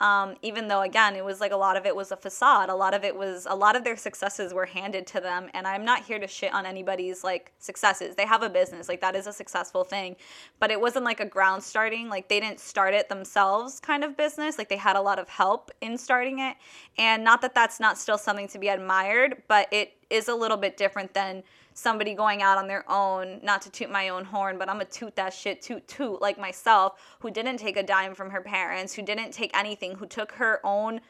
Um, 0.00 0.36
even 0.40 0.68
though 0.68 0.80
again 0.80 1.14
it 1.14 1.22
was 1.22 1.40
like 1.40 1.52
a 1.52 1.56
lot 1.56 1.76
of 1.76 1.84
it 1.84 1.94
was 1.94 2.10
a 2.10 2.16
facade 2.16 2.70
a 2.70 2.74
lot 2.74 2.94
of 2.94 3.04
it 3.04 3.14
was 3.14 3.46
a 3.46 3.54
lot 3.54 3.76
of 3.76 3.84
their 3.84 3.98
successes 3.98 4.54
were 4.54 4.64
handed 4.64 5.06
to 5.08 5.20
them 5.20 5.50
and 5.52 5.66
i'm 5.66 5.84
not 5.84 6.04
here 6.04 6.18
to 6.18 6.26
shit 6.26 6.54
on 6.54 6.64
anybody's 6.64 7.22
like 7.22 7.52
successes 7.58 8.16
they 8.16 8.24
have 8.24 8.42
a 8.42 8.48
business 8.48 8.88
like 8.88 9.02
that 9.02 9.14
is 9.14 9.26
a 9.26 9.32
successful 9.32 9.84
thing 9.84 10.16
but 10.58 10.70
it 10.70 10.80
wasn't 10.80 11.04
like 11.04 11.20
a 11.20 11.26
ground 11.26 11.62
starting 11.62 12.08
like 12.08 12.30
they 12.30 12.40
didn't 12.40 12.60
start 12.60 12.94
it 12.94 13.10
themselves 13.10 13.78
kind 13.78 14.02
of 14.02 14.16
business 14.16 14.56
like 14.56 14.70
they 14.70 14.76
had 14.78 14.96
a 14.96 15.02
lot 15.02 15.18
of 15.18 15.28
help 15.28 15.70
in 15.82 15.98
starting 15.98 16.38
it 16.38 16.56
and 16.96 17.22
not 17.22 17.42
that 17.42 17.54
that's 17.54 17.78
not 17.78 17.98
still 17.98 18.16
something 18.16 18.48
to 18.48 18.58
be 18.58 18.68
admired 18.68 19.42
but 19.48 19.70
it 19.70 19.92
is 20.08 20.28
a 20.28 20.34
little 20.34 20.56
bit 20.56 20.78
different 20.78 21.12
than 21.12 21.42
somebody 21.72 22.14
going 22.14 22.42
out 22.42 22.58
on 22.58 22.66
their 22.66 22.84
own, 22.90 23.40
not 23.42 23.62
to 23.62 23.70
toot 23.70 23.90
my 23.90 24.08
own 24.08 24.24
horn, 24.24 24.58
but 24.58 24.68
I'm 24.68 24.76
gonna 24.76 24.86
toot 24.86 25.16
that 25.16 25.32
shit 25.32 25.62
toot 25.62 25.86
toot 25.88 26.20
like 26.20 26.38
myself, 26.38 27.00
who 27.20 27.30
didn't 27.30 27.58
take 27.58 27.76
a 27.76 27.82
dime 27.82 28.14
from 28.14 28.30
her 28.30 28.40
parents, 28.40 28.94
who 28.94 29.02
didn't 29.02 29.32
take 29.32 29.56
anything, 29.56 29.96
who 29.96 30.06
took 30.06 30.32
her 30.32 30.60
own 30.64 31.00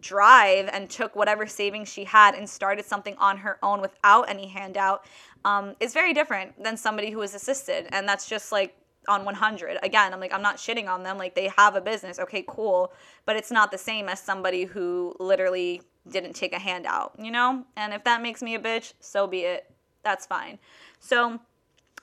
drive 0.00 0.68
and 0.72 0.90
took 0.90 1.16
whatever 1.16 1.46
savings 1.46 1.88
she 1.90 2.04
had 2.04 2.34
and 2.34 2.48
started 2.48 2.84
something 2.84 3.16
on 3.16 3.38
her 3.38 3.58
own 3.62 3.80
without 3.80 4.28
any 4.28 4.46
handout 4.46 5.04
um, 5.44 5.74
is 5.80 5.94
very 5.94 6.12
different 6.12 6.62
than 6.62 6.76
somebody 6.76 7.10
who 7.10 7.22
is 7.22 7.34
assisted. 7.34 7.88
And 7.92 8.06
that's 8.06 8.28
just 8.28 8.52
like 8.52 8.76
on 9.08 9.24
100. 9.24 9.78
Again, 9.82 10.12
I'm 10.12 10.20
like, 10.20 10.34
I'm 10.34 10.42
not 10.42 10.56
shitting 10.56 10.88
on 10.88 11.02
them. 11.02 11.16
Like, 11.16 11.34
they 11.34 11.50
have 11.56 11.74
a 11.74 11.80
business. 11.80 12.18
Okay, 12.18 12.44
cool. 12.46 12.92
But 13.24 13.36
it's 13.36 13.50
not 13.50 13.70
the 13.70 13.78
same 13.78 14.08
as 14.08 14.20
somebody 14.20 14.64
who 14.64 15.14
literally 15.18 15.82
didn't 16.10 16.34
take 16.34 16.52
a 16.52 16.58
handout, 16.58 17.12
you 17.18 17.30
know? 17.30 17.64
And 17.76 17.92
if 17.92 18.04
that 18.04 18.22
makes 18.22 18.42
me 18.42 18.54
a 18.54 18.58
bitch, 18.58 18.94
so 19.00 19.26
be 19.26 19.40
it. 19.40 19.70
That's 20.02 20.26
fine. 20.26 20.58
So, 21.00 21.40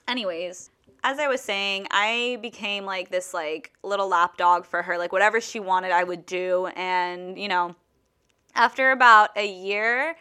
anyways, 0.06 0.70
as 1.02 1.18
I 1.18 1.28
was 1.28 1.40
saying, 1.40 1.86
I 1.90 2.38
became 2.42 2.84
like 2.84 3.10
this 3.10 3.32
like 3.32 3.72
little 3.82 4.08
lapdog 4.08 4.64
for 4.64 4.82
her. 4.82 4.98
Like 4.98 5.12
whatever 5.12 5.40
she 5.40 5.60
wanted, 5.60 5.92
I 5.92 6.04
would 6.04 6.26
do. 6.26 6.66
And, 6.76 7.38
you 7.38 7.48
know, 7.48 7.76
after 8.54 8.90
about 8.90 9.30
a 9.36 9.46
year 9.46 10.16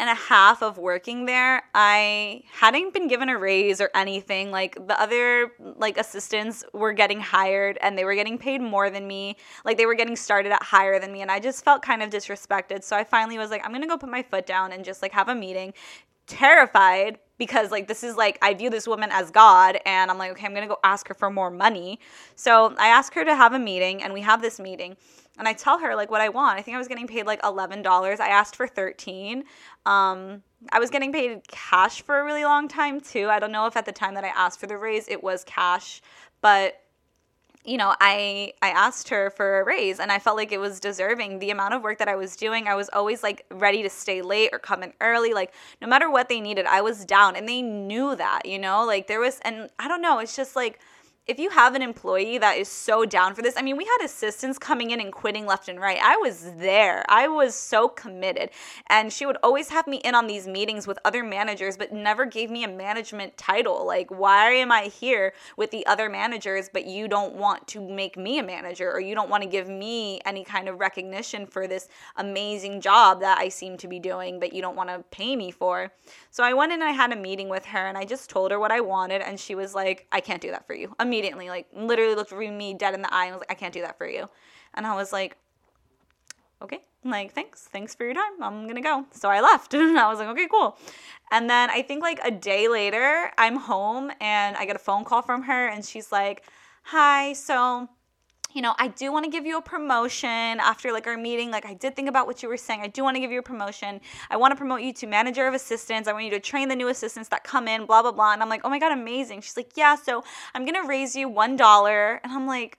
and 0.00 0.10
a 0.10 0.14
half 0.14 0.62
of 0.62 0.78
working 0.78 1.26
there, 1.26 1.62
I 1.74 2.42
hadn't 2.50 2.92
been 2.92 3.06
given 3.06 3.28
a 3.28 3.38
raise 3.38 3.80
or 3.80 3.90
anything. 3.94 4.50
Like 4.50 4.74
the 4.88 5.00
other 5.00 5.52
like 5.76 5.96
assistants 5.96 6.64
were 6.72 6.92
getting 6.92 7.20
hired 7.20 7.78
and 7.80 7.96
they 7.96 8.04
were 8.04 8.14
getting 8.14 8.36
paid 8.36 8.60
more 8.60 8.90
than 8.90 9.06
me. 9.06 9.36
Like 9.64 9.76
they 9.76 9.86
were 9.86 9.94
getting 9.94 10.16
started 10.16 10.50
at 10.50 10.62
higher 10.62 10.98
than 10.98 11.12
me 11.12 11.22
and 11.22 11.30
I 11.30 11.38
just 11.38 11.64
felt 11.64 11.82
kind 11.82 12.02
of 12.02 12.10
disrespected. 12.10 12.82
So 12.82 12.96
I 12.96 13.04
finally 13.04 13.38
was 13.38 13.50
like 13.50 13.64
I'm 13.64 13.70
going 13.70 13.82
to 13.82 13.88
go 13.88 13.96
put 13.96 14.10
my 14.10 14.22
foot 14.22 14.46
down 14.46 14.72
and 14.72 14.84
just 14.84 15.02
like 15.02 15.12
have 15.12 15.28
a 15.28 15.34
meeting. 15.34 15.72
Terrified 16.26 17.18
because 17.38 17.70
like 17.70 17.86
this 17.86 18.02
is 18.02 18.16
like 18.16 18.38
I 18.42 18.54
view 18.54 18.70
this 18.70 18.88
woman 18.88 19.10
as 19.12 19.30
God 19.30 19.78
and 19.86 20.10
I'm 20.10 20.18
like 20.18 20.32
okay, 20.32 20.46
I'm 20.46 20.52
going 20.52 20.66
to 20.66 20.74
go 20.74 20.80
ask 20.82 21.06
her 21.08 21.14
for 21.14 21.30
more 21.30 21.50
money. 21.50 22.00
So 22.34 22.74
I 22.78 22.88
asked 22.88 23.14
her 23.14 23.24
to 23.24 23.36
have 23.36 23.52
a 23.52 23.58
meeting 23.58 24.02
and 24.02 24.12
we 24.12 24.22
have 24.22 24.42
this 24.42 24.58
meeting 24.58 24.96
and 25.42 25.48
I 25.48 25.54
tell 25.54 25.80
her 25.80 25.96
like 25.96 26.08
what 26.08 26.20
I 26.20 26.28
want. 26.28 26.56
I 26.56 26.62
think 26.62 26.76
I 26.76 26.78
was 26.78 26.86
getting 26.86 27.08
paid 27.08 27.26
like 27.26 27.40
eleven 27.42 27.82
dollars. 27.82 28.20
I 28.20 28.28
asked 28.28 28.54
for 28.54 28.68
thirteen. 28.68 29.42
Um, 29.84 30.44
I 30.70 30.78
was 30.78 30.88
getting 30.88 31.12
paid 31.12 31.48
cash 31.48 32.00
for 32.02 32.20
a 32.20 32.24
really 32.24 32.44
long 32.44 32.68
time 32.68 33.00
too. 33.00 33.28
I 33.28 33.40
don't 33.40 33.50
know 33.50 33.66
if 33.66 33.76
at 33.76 33.84
the 33.84 33.90
time 33.90 34.14
that 34.14 34.22
I 34.22 34.28
asked 34.28 34.60
for 34.60 34.68
the 34.68 34.78
raise 34.78 35.08
it 35.08 35.20
was 35.20 35.42
cash, 35.42 36.00
but 36.42 36.78
you 37.64 37.76
know, 37.76 37.92
I 38.00 38.52
I 38.62 38.68
asked 38.68 39.08
her 39.08 39.30
for 39.30 39.58
a 39.58 39.64
raise 39.64 39.98
and 39.98 40.12
I 40.12 40.20
felt 40.20 40.36
like 40.36 40.52
it 40.52 40.60
was 40.60 40.78
deserving. 40.78 41.40
The 41.40 41.50
amount 41.50 41.74
of 41.74 41.82
work 41.82 41.98
that 41.98 42.06
I 42.06 42.14
was 42.14 42.36
doing, 42.36 42.68
I 42.68 42.76
was 42.76 42.88
always 42.92 43.24
like 43.24 43.44
ready 43.50 43.82
to 43.82 43.90
stay 43.90 44.22
late 44.22 44.50
or 44.52 44.60
come 44.60 44.84
in 44.84 44.92
early. 45.00 45.32
Like 45.34 45.52
no 45.80 45.88
matter 45.88 46.08
what 46.08 46.28
they 46.28 46.40
needed, 46.40 46.66
I 46.66 46.82
was 46.82 47.04
down 47.04 47.34
and 47.34 47.48
they 47.48 47.62
knew 47.62 48.14
that, 48.14 48.46
you 48.46 48.60
know? 48.60 48.86
Like 48.86 49.08
there 49.08 49.18
was 49.18 49.40
and 49.42 49.70
I 49.80 49.88
don't 49.88 50.02
know, 50.02 50.20
it's 50.20 50.36
just 50.36 50.54
like 50.54 50.78
if 51.28 51.38
you 51.38 51.50
have 51.50 51.76
an 51.76 51.82
employee 51.82 52.36
that 52.38 52.56
is 52.56 52.66
so 52.66 53.04
down 53.04 53.32
for 53.34 53.42
this, 53.42 53.54
I 53.56 53.62
mean, 53.62 53.76
we 53.76 53.84
had 53.84 54.04
assistants 54.04 54.58
coming 54.58 54.90
in 54.90 55.00
and 55.00 55.12
quitting 55.12 55.46
left 55.46 55.68
and 55.68 55.80
right. 55.80 55.98
I 56.02 56.16
was 56.16 56.52
there. 56.56 57.04
I 57.08 57.28
was 57.28 57.54
so 57.54 57.88
committed. 57.88 58.50
And 58.88 59.12
she 59.12 59.24
would 59.24 59.36
always 59.40 59.68
have 59.68 59.86
me 59.86 59.98
in 59.98 60.16
on 60.16 60.26
these 60.26 60.48
meetings 60.48 60.88
with 60.88 60.98
other 61.04 61.22
managers, 61.22 61.76
but 61.76 61.92
never 61.92 62.24
gave 62.24 62.50
me 62.50 62.64
a 62.64 62.68
management 62.68 63.36
title. 63.36 63.86
Like, 63.86 64.10
why 64.10 64.50
am 64.50 64.72
I 64.72 64.86
here 64.86 65.32
with 65.56 65.70
the 65.70 65.86
other 65.86 66.08
managers, 66.08 66.68
but 66.72 66.86
you 66.86 67.06
don't 67.06 67.36
want 67.36 67.68
to 67.68 67.80
make 67.80 68.16
me 68.16 68.40
a 68.40 68.42
manager 68.42 68.90
or 68.90 68.98
you 68.98 69.14
don't 69.14 69.30
want 69.30 69.44
to 69.44 69.48
give 69.48 69.68
me 69.68 70.20
any 70.26 70.42
kind 70.42 70.68
of 70.68 70.80
recognition 70.80 71.46
for 71.46 71.68
this 71.68 71.88
amazing 72.16 72.80
job 72.80 73.20
that 73.20 73.38
I 73.38 73.48
seem 73.48 73.76
to 73.78 73.86
be 73.86 74.00
doing, 74.00 74.40
but 74.40 74.52
you 74.52 74.60
don't 74.60 74.76
want 74.76 74.88
to 74.88 75.04
pay 75.12 75.36
me 75.36 75.52
for? 75.52 75.92
So 76.30 76.42
I 76.42 76.52
went 76.52 76.72
in 76.72 76.80
and 76.80 76.88
I 76.88 76.92
had 76.92 77.12
a 77.12 77.16
meeting 77.16 77.48
with 77.48 77.64
her 77.66 77.86
and 77.86 77.96
I 77.96 78.04
just 78.04 78.28
told 78.28 78.50
her 78.50 78.58
what 78.58 78.72
I 78.72 78.80
wanted. 78.80 79.22
And 79.22 79.38
she 79.38 79.54
was 79.54 79.72
like, 79.72 80.08
I 80.10 80.18
can't 80.18 80.42
do 80.42 80.50
that 80.50 80.66
for 80.66 80.74
you 80.74 80.92
immediately, 81.12 81.50
like 81.50 81.66
literally 81.74 82.14
looked 82.14 82.32
me 82.32 82.72
dead 82.72 82.94
in 82.94 83.02
the 83.02 83.14
eye 83.14 83.26
and 83.26 83.34
was 83.34 83.40
like, 83.40 83.52
I 83.52 83.54
can't 83.54 83.74
do 83.74 83.82
that 83.82 83.98
for 83.98 84.08
you. 84.08 84.30
And 84.72 84.86
I 84.86 84.94
was 84.94 85.12
like, 85.12 85.36
okay, 86.62 86.80
like 87.04 87.34
thanks, 87.34 87.68
thanks 87.70 87.94
for 87.94 88.04
your 88.04 88.14
time. 88.14 88.42
I'm 88.42 88.66
gonna 88.66 88.80
go. 88.80 89.04
So 89.10 89.28
I 89.28 89.42
left 89.42 89.74
and 89.74 89.98
I 89.98 90.08
was 90.08 90.18
like, 90.18 90.28
okay, 90.28 90.48
cool. 90.50 90.78
And 91.30 91.50
then 91.50 91.68
I 91.68 91.82
think 91.82 92.02
like 92.02 92.18
a 92.24 92.30
day 92.30 92.66
later, 92.66 93.30
I'm 93.36 93.56
home 93.56 94.10
and 94.22 94.56
I 94.56 94.64
get 94.64 94.76
a 94.76 94.78
phone 94.78 95.04
call 95.04 95.20
from 95.20 95.42
her 95.42 95.68
and 95.68 95.84
she's 95.84 96.10
like, 96.10 96.44
hi, 96.84 97.34
so 97.34 97.88
you 98.54 98.62
know, 98.62 98.74
I 98.78 98.88
do 98.88 99.12
want 99.12 99.24
to 99.24 99.30
give 99.30 99.46
you 99.46 99.58
a 99.58 99.62
promotion 99.62 100.28
after 100.28 100.92
like 100.92 101.06
our 101.06 101.16
meeting. 101.16 101.50
Like 101.50 101.66
I 101.66 101.74
did 101.74 101.96
think 101.96 102.08
about 102.08 102.26
what 102.26 102.42
you 102.42 102.48
were 102.48 102.56
saying. 102.56 102.80
I 102.82 102.88
do 102.88 103.02
want 103.02 103.16
to 103.16 103.20
give 103.20 103.30
you 103.30 103.38
a 103.38 103.42
promotion. 103.42 104.00
I 104.30 104.36
want 104.36 104.52
to 104.52 104.56
promote 104.56 104.82
you 104.82 104.92
to 104.92 105.06
manager 105.06 105.46
of 105.46 105.54
assistants. 105.54 106.08
I 106.08 106.12
want 106.12 106.24
you 106.24 106.30
to 106.32 106.40
train 106.40 106.68
the 106.68 106.76
new 106.76 106.88
assistants 106.88 107.28
that 107.30 107.44
come 107.44 107.68
in, 107.68 107.86
blah 107.86 108.02
blah 108.02 108.12
blah. 108.12 108.32
And 108.32 108.42
I'm 108.42 108.48
like, 108.48 108.62
"Oh 108.64 108.68
my 108.68 108.78
god, 108.78 108.92
amazing." 108.92 109.40
She's 109.40 109.56
like, 109.56 109.72
"Yeah, 109.76 109.94
so 109.94 110.24
I'm 110.54 110.64
going 110.64 110.80
to 110.80 110.86
raise 110.88 111.16
you 111.16 111.28
$1." 111.28 112.20
And 112.22 112.32
I'm 112.32 112.46
like, 112.46 112.78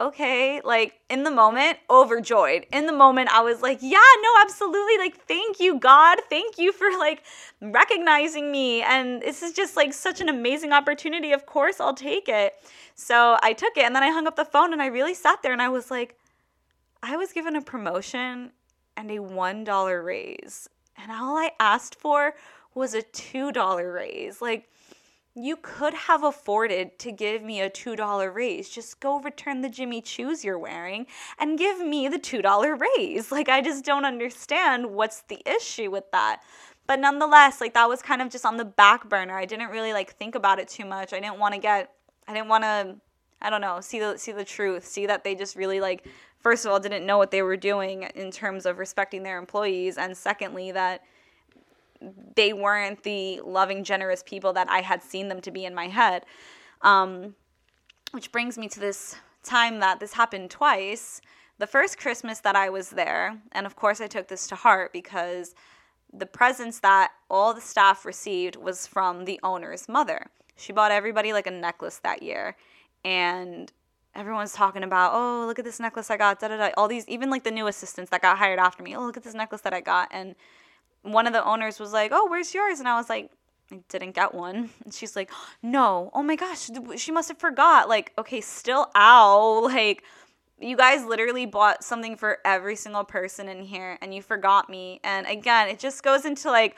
okay, 0.00 0.60
like 0.64 1.00
in 1.10 1.24
the 1.24 1.30
moment, 1.30 1.78
overjoyed. 1.90 2.66
In 2.72 2.86
the 2.86 2.92
moment, 2.92 3.30
I 3.32 3.40
was 3.40 3.62
like, 3.62 3.78
yeah, 3.80 3.98
no, 4.22 4.28
absolutely. 4.40 4.98
Like, 4.98 5.16
thank 5.26 5.58
you, 5.58 5.78
God. 5.78 6.18
Thank 6.30 6.58
you 6.58 6.72
for 6.72 6.88
like 6.98 7.24
recognizing 7.60 8.52
me. 8.52 8.82
And 8.82 9.20
this 9.22 9.42
is 9.42 9.52
just 9.52 9.76
like 9.76 9.92
such 9.92 10.20
an 10.20 10.28
amazing 10.28 10.72
opportunity. 10.72 11.32
Of 11.32 11.46
course, 11.46 11.80
I'll 11.80 11.94
take 11.94 12.28
it. 12.28 12.54
So 12.94 13.38
I 13.42 13.52
took 13.52 13.76
it 13.76 13.84
and 13.84 13.94
then 13.94 14.02
I 14.02 14.10
hung 14.10 14.26
up 14.26 14.36
the 14.36 14.44
phone 14.44 14.72
and 14.72 14.80
I 14.80 14.86
really 14.86 15.14
sat 15.14 15.42
there 15.42 15.52
and 15.52 15.62
I 15.62 15.68
was 15.68 15.90
like, 15.90 16.16
I 17.02 17.16
was 17.16 17.32
given 17.32 17.56
a 17.56 17.62
promotion 17.62 18.52
and 18.96 19.10
a 19.10 19.18
$1 19.18 20.04
raise. 20.04 20.68
And 20.96 21.12
all 21.12 21.36
I 21.36 21.52
asked 21.60 21.94
for 21.94 22.34
was 22.74 22.94
a 22.94 23.02
$2 23.02 23.94
raise. 23.94 24.42
Like, 24.42 24.68
you 25.38 25.56
could 25.56 25.94
have 25.94 26.24
afforded 26.24 26.98
to 26.98 27.12
give 27.12 27.42
me 27.42 27.60
a 27.60 27.70
$2 27.70 28.34
raise. 28.34 28.68
Just 28.68 29.00
go 29.00 29.20
return 29.20 29.60
the 29.60 29.68
Jimmy 29.68 30.02
Choos 30.02 30.42
you're 30.42 30.58
wearing 30.58 31.06
and 31.38 31.58
give 31.58 31.80
me 31.80 32.08
the 32.08 32.18
$2 32.18 32.80
raise. 32.80 33.32
Like, 33.38 33.48
I 33.48 33.60
just 33.60 33.84
don't 33.84 34.04
understand 34.04 34.86
what's 34.86 35.20
the 35.22 35.40
issue 35.46 35.92
with 35.92 36.10
that. 36.10 36.40
But 36.88 36.98
nonetheless, 36.98 37.60
like, 37.60 37.74
that 37.74 37.88
was 37.88 38.02
kind 38.02 38.20
of 38.20 38.30
just 38.30 38.44
on 38.44 38.56
the 38.56 38.64
back 38.64 39.08
burner. 39.08 39.38
I 39.38 39.44
didn't 39.44 39.70
really 39.70 39.92
like 39.92 40.14
think 40.14 40.34
about 40.34 40.58
it 40.58 40.66
too 40.66 40.84
much. 40.84 41.12
I 41.12 41.20
didn't 41.20 41.38
want 41.38 41.54
to 41.54 41.60
get 41.60 41.92
I 42.26 42.34
didn't 42.34 42.48
want 42.48 42.64
to 42.64 42.96
I 43.40 43.50
don't 43.50 43.60
know, 43.60 43.80
see 43.80 44.00
the 44.00 44.16
see 44.16 44.32
the 44.32 44.44
truth, 44.44 44.84
see 44.84 45.06
that 45.06 45.22
they 45.22 45.36
just 45.36 45.54
really 45.54 45.80
like 45.80 46.06
first 46.40 46.64
of 46.64 46.72
all 46.72 46.80
didn't 46.80 47.06
know 47.06 47.18
what 47.18 47.30
they 47.30 47.42
were 47.42 47.56
doing 47.56 48.04
in 48.14 48.32
terms 48.32 48.66
of 48.66 48.78
respecting 48.78 49.22
their 49.22 49.38
employees 49.38 49.98
and 49.98 50.16
secondly 50.16 50.72
that 50.72 51.02
they 52.34 52.52
weren't 52.52 53.02
the 53.02 53.40
loving, 53.44 53.84
generous 53.84 54.22
people 54.24 54.52
that 54.54 54.68
I 54.70 54.80
had 54.80 55.02
seen 55.02 55.28
them 55.28 55.40
to 55.42 55.50
be 55.50 55.64
in 55.64 55.74
my 55.74 55.88
head. 55.88 56.24
Um, 56.82 57.34
which 58.12 58.32
brings 58.32 58.56
me 58.56 58.68
to 58.68 58.80
this 58.80 59.16
time 59.42 59.80
that 59.80 60.00
this 60.00 60.12
happened 60.14 60.50
twice. 60.50 61.20
The 61.58 61.66
first 61.66 61.98
Christmas 61.98 62.40
that 62.40 62.56
I 62.56 62.70
was 62.70 62.90
there, 62.90 63.40
and 63.52 63.66
of 63.66 63.76
course 63.76 64.00
I 64.00 64.06
took 64.06 64.28
this 64.28 64.46
to 64.48 64.54
heart 64.54 64.92
because 64.92 65.54
the 66.12 66.26
presents 66.26 66.80
that 66.80 67.10
all 67.28 67.52
the 67.52 67.60
staff 67.60 68.04
received 68.04 68.56
was 68.56 68.86
from 68.86 69.24
the 69.24 69.40
owner's 69.42 69.88
mother. 69.88 70.26
She 70.56 70.72
bought 70.72 70.90
everybody 70.90 71.32
like 71.32 71.46
a 71.46 71.50
necklace 71.50 71.98
that 71.98 72.22
year. 72.22 72.56
And 73.04 73.70
everyone's 74.14 74.52
talking 74.52 74.82
about, 74.82 75.12
oh, 75.14 75.46
look 75.46 75.58
at 75.58 75.64
this 75.64 75.78
necklace 75.78 76.10
I 76.10 76.16
got, 76.16 76.40
da 76.40 76.48
da 76.48 76.56
da. 76.56 76.70
All 76.76 76.88
these, 76.88 77.06
even 77.08 77.30
like 77.30 77.44
the 77.44 77.50
new 77.50 77.66
assistants 77.66 78.10
that 78.10 78.22
got 78.22 78.38
hired 78.38 78.58
after 78.58 78.82
me, 78.82 78.96
oh, 78.96 79.04
look 79.04 79.16
at 79.16 79.22
this 79.22 79.34
necklace 79.34 79.60
that 79.62 79.74
I 79.74 79.80
got. 79.80 80.08
And 80.10 80.34
one 81.02 81.26
of 81.26 81.32
the 81.32 81.44
owners 81.44 81.78
was 81.78 81.92
like, 81.92 82.10
oh, 82.12 82.26
where's 82.28 82.54
yours? 82.54 82.78
And 82.78 82.88
I 82.88 82.96
was 82.96 83.08
like, 83.08 83.30
I 83.70 83.80
didn't 83.88 84.14
get 84.14 84.34
one. 84.34 84.70
And 84.84 84.92
she's 84.92 85.16
like, 85.16 85.30
no, 85.62 86.10
oh 86.14 86.22
my 86.22 86.36
gosh, 86.36 86.70
she 86.96 87.12
must 87.12 87.28
have 87.28 87.38
forgot. 87.38 87.88
Like, 87.88 88.12
okay, 88.18 88.40
still, 88.40 88.90
ow. 88.96 89.62
Like, 89.68 90.04
you 90.60 90.76
guys 90.76 91.04
literally 91.04 91.46
bought 91.46 91.84
something 91.84 92.16
for 92.16 92.38
every 92.44 92.74
single 92.74 93.04
person 93.04 93.48
in 93.48 93.62
here 93.62 93.96
and 94.02 94.12
you 94.12 94.22
forgot 94.22 94.68
me. 94.68 95.00
And 95.04 95.26
again, 95.26 95.68
it 95.68 95.78
just 95.78 96.02
goes 96.02 96.24
into 96.24 96.50
like, 96.50 96.76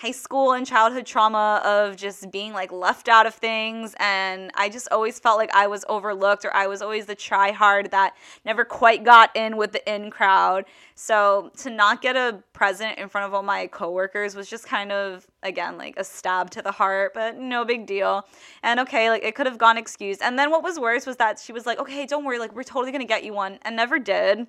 high 0.00 0.10
school 0.10 0.52
and 0.52 0.66
childhood 0.66 1.06
trauma 1.06 1.62
of 1.64 1.96
just 1.96 2.30
being 2.30 2.52
like 2.52 2.70
left 2.70 3.08
out 3.08 3.24
of 3.24 3.34
things 3.34 3.94
and 3.98 4.50
I 4.54 4.68
just 4.68 4.88
always 4.92 5.18
felt 5.18 5.38
like 5.38 5.50
I 5.54 5.66
was 5.66 5.86
overlooked 5.88 6.44
or 6.44 6.54
I 6.54 6.66
was 6.66 6.82
always 6.82 7.06
the 7.06 7.14
try 7.14 7.50
hard 7.50 7.90
that 7.92 8.14
never 8.44 8.64
quite 8.64 9.04
got 9.04 9.34
in 9.34 9.56
with 9.56 9.72
the 9.72 9.94
in 9.94 10.10
crowd. 10.10 10.66
So 10.94 11.50
to 11.58 11.70
not 11.70 12.02
get 12.02 12.14
a 12.14 12.42
present 12.52 12.98
in 12.98 13.08
front 13.08 13.26
of 13.26 13.32
all 13.32 13.42
my 13.42 13.68
coworkers 13.68 14.36
was 14.36 14.50
just 14.50 14.66
kind 14.66 14.92
of 14.92 15.26
again 15.42 15.78
like 15.78 15.94
a 15.96 16.04
stab 16.04 16.50
to 16.50 16.62
the 16.62 16.72
heart, 16.72 17.12
but 17.14 17.38
no 17.38 17.64
big 17.64 17.86
deal. 17.86 18.26
And 18.62 18.80
okay, 18.80 19.08
like 19.08 19.24
it 19.24 19.34
could 19.34 19.46
have 19.46 19.58
gone 19.58 19.78
excused. 19.78 20.20
And 20.20 20.38
then 20.38 20.50
what 20.50 20.62
was 20.62 20.78
worse 20.78 21.06
was 21.06 21.16
that 21.16 21.38
she 21.38 21.52
was 21.52 21.64
like, 21.64 21.78
"Okay, 21.78 22.04
don't 22.06 22.24
worry, 22.24 22.38
like 22.38 22.54
we're 22.54 22.64
totally 22.64 22.92
going 22.92 23.00
to 23.00 23.08
get 23.08 23.24
you 23.24 23.32
one." 23.32 23.58
And 23.62 23.76
never 23.76 23.98
did. 23.98 24.46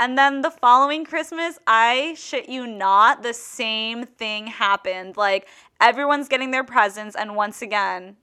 And 0.00 0.16
then 0.16 0.40
the 0.40 0.50
following 0.50 1.04
Christmas, 1.04 1.58
I 1.66 2.14
shit 2.16 2.48
you 2.48 2.66
not, 2.66 3.22
the 3.22 3.34
same 3.34 4.06
thing 4.06 4.46
happened. 4.46 5.18
Like 5.18 5.46
everyone's 5.78 6.26
getting 6.26 6.52
their 6.52 6.64
presents, 6.64 7.14
and 7.14 7.36
once 7.36 7.60
again, 7.60 8.16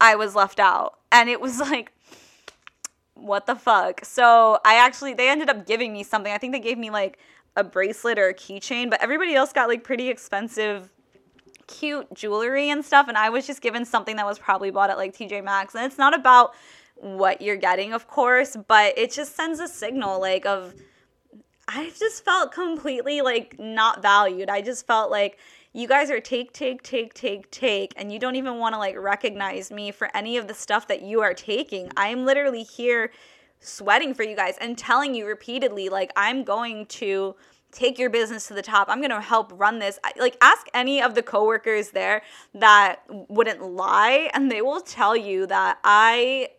I 0.00 0.14
was 0.14 0.36
left 0.36 0.60
out. 0.60 1.00
And 1.10 1.28
it 1.28 1.40
was 1.40 1.58
like, 1.70 1.92
what 3.14 3.46
the 3.46 3.56
fuck? 3.56 4.04
So 4.04 4.60
I 4.64 4.76
actually, 4.76 5.14
they 5.14 5.28
ended 5.28 5.50
up 5.50 5.66
giving 5.66 5.92
me 5.92 6.04
something. 6.04 6.32
I 6.32 6.38
think 6.38 6.52
they 6.52 6.60
gave 6.60 6.78
me 6.78 6.90
like 6.90 7.18
a 7.56 7.64
bracelet 7.64 8.16
or 8.16 8.28
a 8.28 8.34
keychain, 8.34 8.88
but 8.88 9.02
everybody 9.02 9.34
else 9.34 9.52
got 9.52 9.66
like 9.66 9.82
pretty 9.82 10.10
expensive 10.10 10.92
cute 11.66 12.14
jewelry 12.14 12.70
and 12.70 12.84
stuff 12.84 13.08
and 13.08 13.16
I 13.16 13.30
was 13.30 13.46
just 13.46 13.62
given 13.62 13.86
something 13.86 14.16
that 14.16 14.26
was 14.26 14.38
probably 14.38 14.70
bought 14.70 14.90
at 14.90 14.98
like 14.98 15.16
TJ 15.16 15.42
Maxx 15.42 15.74
and 15.74 15.82
it's 15.86 15.96
not 15.96 16.14
about 16.14 16.54
what 16.96 17.40
you're 17.40 17.56
getting 17.56 17.94
of 17.94 18.06
course 18.06 18.54
but 18.68 18.98
it 18.98 19.10
just 19.10 19.34
sends 19.34 19.60
a 19.60 19.66
signal 19.66 20.20
like 20.20 20.44
of 20.44 20.74
I 21.68 21.92
just 21.98 22.24
felt 22.24 22.52
completely 22.52 23.20
like 23.20 23.58
not 23.58 24.02
valued. 24.02 24.48
I 24.48 24.60
just 24.60 24.86
felt 24.86 25.10
like 25.10 25.38
you 25.72 25.88
guys 25.88 26.10
are 26.10 26.20
take, 26.20 26.52
take, 26.52 26.82
take, 26.82 27.14
take, 27.14 27.50
take, 27.50 27.92
and 27.96 28.12
you 28.12 28.18
don't 28.18 28.36
even 28.36 28.58
want 28.58 28.74
to 28.74 28.78
like 28.78 28.96
recognize 28.96 29.70
me 29.70 29.90
for 29.90 30.08
any 30.14 30.36
of 30.36 30.46
the 30.46 30.54
stuff 30.54 30.86
that 30.88 31.02
you 31.02 31.20
are 31.20 31.34
taking. 31.34 31.90
I'm 31.96 32.24
literally 32.24 32.62
here 32.62 33.10
sweating 33.60 34.14
for 34.14 34.22
you 34.22 34.36
guys 34.36 34.56
and 34.60 34.76
telling 34.76 35.14
you 35.14 35.26
repeatedly, 35.26 35.88
like, 35.88 36.12
I'm 36.16 36.44
going 36.44 36.86
to 36.86 37.34
take 37.72 37.98
your 37.98 38.08
business 38.08 38.46
to 38.48 38.54
the 38.54 38.62
top. 38.62 38.88
I'm 38.88 39.00
going 39.00 39.10
to 39.10 39.20
help 39.20 39.52
run 39.58 39.80
this. 39.80 39.98
Like 40.16 40.36
ask 40.40 40.68
any 40.72 41.02
of 41.02 41.14
the 41.14 41.22
coworkers 41.22 41.90
there 41.90 42.22
that 42.54 43.00
wouldn't 43.08 43.62
lie 43.62 44.30
and 44.32 44.50
they 44.50 44.62
will 44.62 44.80
tell 44.80 45.16
you 45.16 45.46
that 45.48 45.78
I 45.82 46.50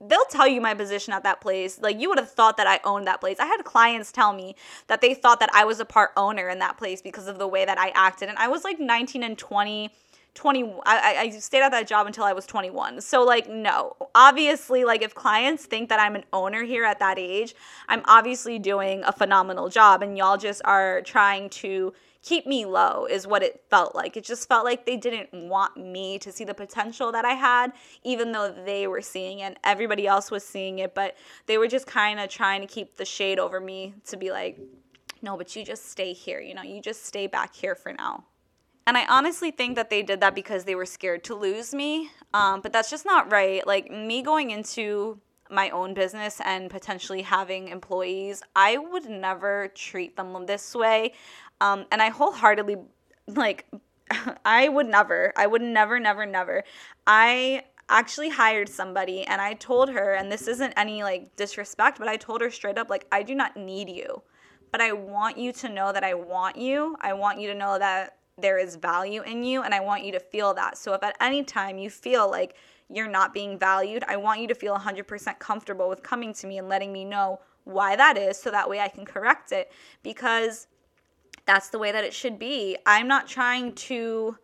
they'll 0.00 0.24
tell 0.30 0.46
you 0.48 0.60
my 0.60 0.74
position 0.74 1.12
at 1.12 1.22
that 1.24 1.40
place. 1.40 1.80
Like 1.80 2.00
you 2.00 2.08
would 2.08 2.18
have 2.18 2.30
thought 2.30 2.56
that 2.56 2.66
I 2.66 2.80
owned 2.84 3.06
that 3.06 3.20
place. 3.20 3.38
I 3.38 3.46
had 3.46 3.64
clients 3.64 4.12
tell 4.12 4.32
me 4.32 4.56
that 4.86 5.00
they 5.00 5.14
thought 5.14 5.40
that 5.40 5.50
I 5.52 5.64
was 5.64 5.80
a 5.80 5.84
part 5.84 6.10
owner 6.16 6.48
in 6.48 6.58
that 6.60 6.78
place 6.78 7.02
because 7.02 7.28
of 7.28 7.38
the 7.38 7.48
way 7.48 7.64
that 7.64 7.78
I 7.78 7.90
acted. 7.94 8.28
And 8.28 8.38
I 8.38 8.48
was 8.48 8.64
like 8.64 8.80
19 8.80 9.22
and 9.22 9.38
20. 9.38 9.90
20 10.34 10.64
I, 10.84 11.16
I 11.16 11.30
stayed 11.30 11.62
at 11.62 11.70
that 11.70 11.86
job 11.86 12.08
until 12.08 12.24
i 12.24 12.32
was 12.32 12.44
21 12.44 13.02
so 13.02 13.22
like 13.22 13.48
no 13.48 13.94
obviously 14.16 14.84
like 14.84 15.00
if 15.00 15.14
clients 15.14 15.64
think 15.64 15.88
that 15.90 16.00
i'm 16.00 16.16
an 16.16 16.24
owner 16.32 16.64
here 16.64 16.84
at 16.84 16.98
that 16.98 17.20
age 17.20 17.54
i'm 17.88 18.02
obviously 18.06 18.58
doing 18.58 19.04
a 19.04 19.12
phenomenal 19.12 19.68
job 19.68 20.02
and 20.02 20.18
y'all 20.18 20.36
just 20.36 20.60
are 20.64 21.02
trying 21.02 21.48
to 21.50 21.92
keep 22.24 22.46
me 22.46 22.64
low 22.64 23.06
is 23.06 23.26
what 23.26 23.42
it 23.42 23.62
felt 23.68 23.94
like. 23.94 24.16
It 24.16 24.24
just 24.24 24.48
felt 24.48 24.64
like 24.64 24.86
they 24.86 24.96
didn't 24.96 25.28
want 25.32 25.76
me 25.76 26.18
to 26.20 26.32
see 26.32 26.44
the 26.44 26.54
potential 26.54 27.12
that 27.12 27.24
I 27.24 27.34
had, 27.34 27.72
even 28.02 28.32
though 28.32 28.50
they 28.50 28.86
were 28.86 29.02
seeing 29.02 29.40
it. 29.40 29.58
Everybody 29.62 30.06
else 30.06 30.30
was 30.30 30.44
seeing 30.44 30.78
it, 30.78 30.94
but 30.94 31.16
they 31.46 31.58
were 31.58 31.68
just 31.68 31.86
kind 31.86 32.18
of 32.18 32.30
trying 32.30 32.62
to 32.62 32.66
keep 32.66 32.96
the 32.96 33.04
shade 33.04 33.38
over 33.38 33.60
me 33.60 33.94
to 34.06 34.16
be 34.16 34.30
like, 34.30 34.58
no, 35.20 35.36
but 35.36 35.54
you 35.54 35.64
just 35.64 35.90
stay 35.90 36.12
here. 36.12 36.40
You 36.40 36.54
know, 36.54 36.62
you 36.62 36.80
just 36.80 37.04
stay 37.04 37.26
back 37.26 37.54
here 37.54 37.74
for 37.74 37.92
now. 37.92 38.24
And 38.86 38.96
I 38.98 39.06
honestly 39.06 39.50
think 39.50 39.76
that 39.76 39.88
they 39.88 40.02
did 40.02 40.20
that 40.20 40.34
because 40.34 40.64
they 40.64 40.74
were 40.74 40.86
scared 40.86 41.24
to 41.24 41.34
lose 41.34 41.74
me. 41.74 42.10
Um, 42.32 42.60
but 42.60 42.72
that's 42.72 42.90
just 42.90 43.06
not 43.06 43.30
right. 43.32 43.66
Like, 43.66 43.90
me 43.90 44.22
going 44.22 44.50
into 44.50 45.20
my 45.54 45.70
own 45.70 45.94
business 45.94 46.40
and 46.44 46.70
potentially 46.70 47.22
having 47.22 47.68
employees, 47.68 48.42
I 48.54 48.76
would 48.76 49.06
never 49.06 49.68
treat 49.74 50.16
them 50.16 50.46
this 50.46 50.74
way. 50.74 51.12
Um, 51.60 51.86
and 51.90 52.02
I 52.02 52.10
wholeheartedly 52.10 52.76
like 53.28 53.66
I 54.44 54.68
would 54.68 54.86
never, 54.86 55.32
I 55.36 55.46
would 55.46 55.62
never, 55.62 55.98
never, 55.98 56.26
never. 56.26 56.64
I 57.06 57.64
actually 57.88 58.30
hired 58.30 58.68
somebody 58.68 59.24
and 59.24 59.40
I 59.40 59.54
told 59.54 59.90
her, 59.90 60.14
and 60.14 60.30
this 60.30 60.48
isn't 60.48 60.72
any 60.76 61.02
like 61.02 61.34
disrespect, 61.36 61.98
but 61.98 62.08
I 62.08 62.16
told 62.16 62.40
her 62.40 62.50
straight 62.50 62.78
up, 62.78 62.90
like, 62.90 63.06
I 63.12 63.22
do 63.22 63.34
not 63.34 63.56
need 63.56 63.88
you, 63.88 64.22
but 64.72 64.80
I 64.80 64.92
want 64.92 65.38
you 65.38 65.52
to 65.52 65.68
know 65.68 65.92
that 65.92 66.04
I 66.04 66.14
want 66.14 66.56
you. 66.56 66.96
I 67.00 67.12
want 67.12 67.40
you 67.40 67.48
to 67.48 67.54
know 67.54 67.78
that 67.78 68.18
there 68.36 68.58
is 68.58 68.74
value 68.76 69.22
in 69.22 69.44
you, 69.44 69.62
and 69.62 69.72
I 69.72 69.80
want 69.80 70.04
you 70.04 70.10
to 70.12 70.18
feel 70.20 70.54
that. 70.54 70.76
So 70.76 70.92
if 70.94 71.02
at 71.04 71.16
any 71.20 71.44
time 71.44 71.78
you 71.78 71.88
feel 71.88 72.28
like 72.28 72.56
you're 72.90 73.08
not 73.08 73.32
being 73.32 73.58
valued, 73.58 74.04
I 74.08 74.16
want 74.16 74.40
you 74.40 74.48
to 74.48 74.54
feel 74.54 74.76
100% 74.76 75.38
comfortable 75.38 75.88
with 75.88 76.02
coming 76.02 76.32
to 76.34 76.46
me 76.46 76.58
and 76.58 76.68
letting 76.68 76.92
me 76.92 77.04
know 77.04 77.40
why 77.64 77.96
that 77.96 78.16
is 78.16 78.38
so 78.38 78.50
that 78.50 78.68
way 78.68 78.80
I 78.80 78.88
can 78.88 79.04
correct 79.04 79.52
it 79.52 79.72
because 80.02 80.66
that's 81.46 81.68
the 81.68 81.78
way 81.78 81.92
that 81.92 82.04
it 82.04 82.12
should 82.12 82.38
be. 82.38 82.76
I'm 82.86 83.08
not 83.08 83.26
trying 83.26 83.74
to 83.74 84.36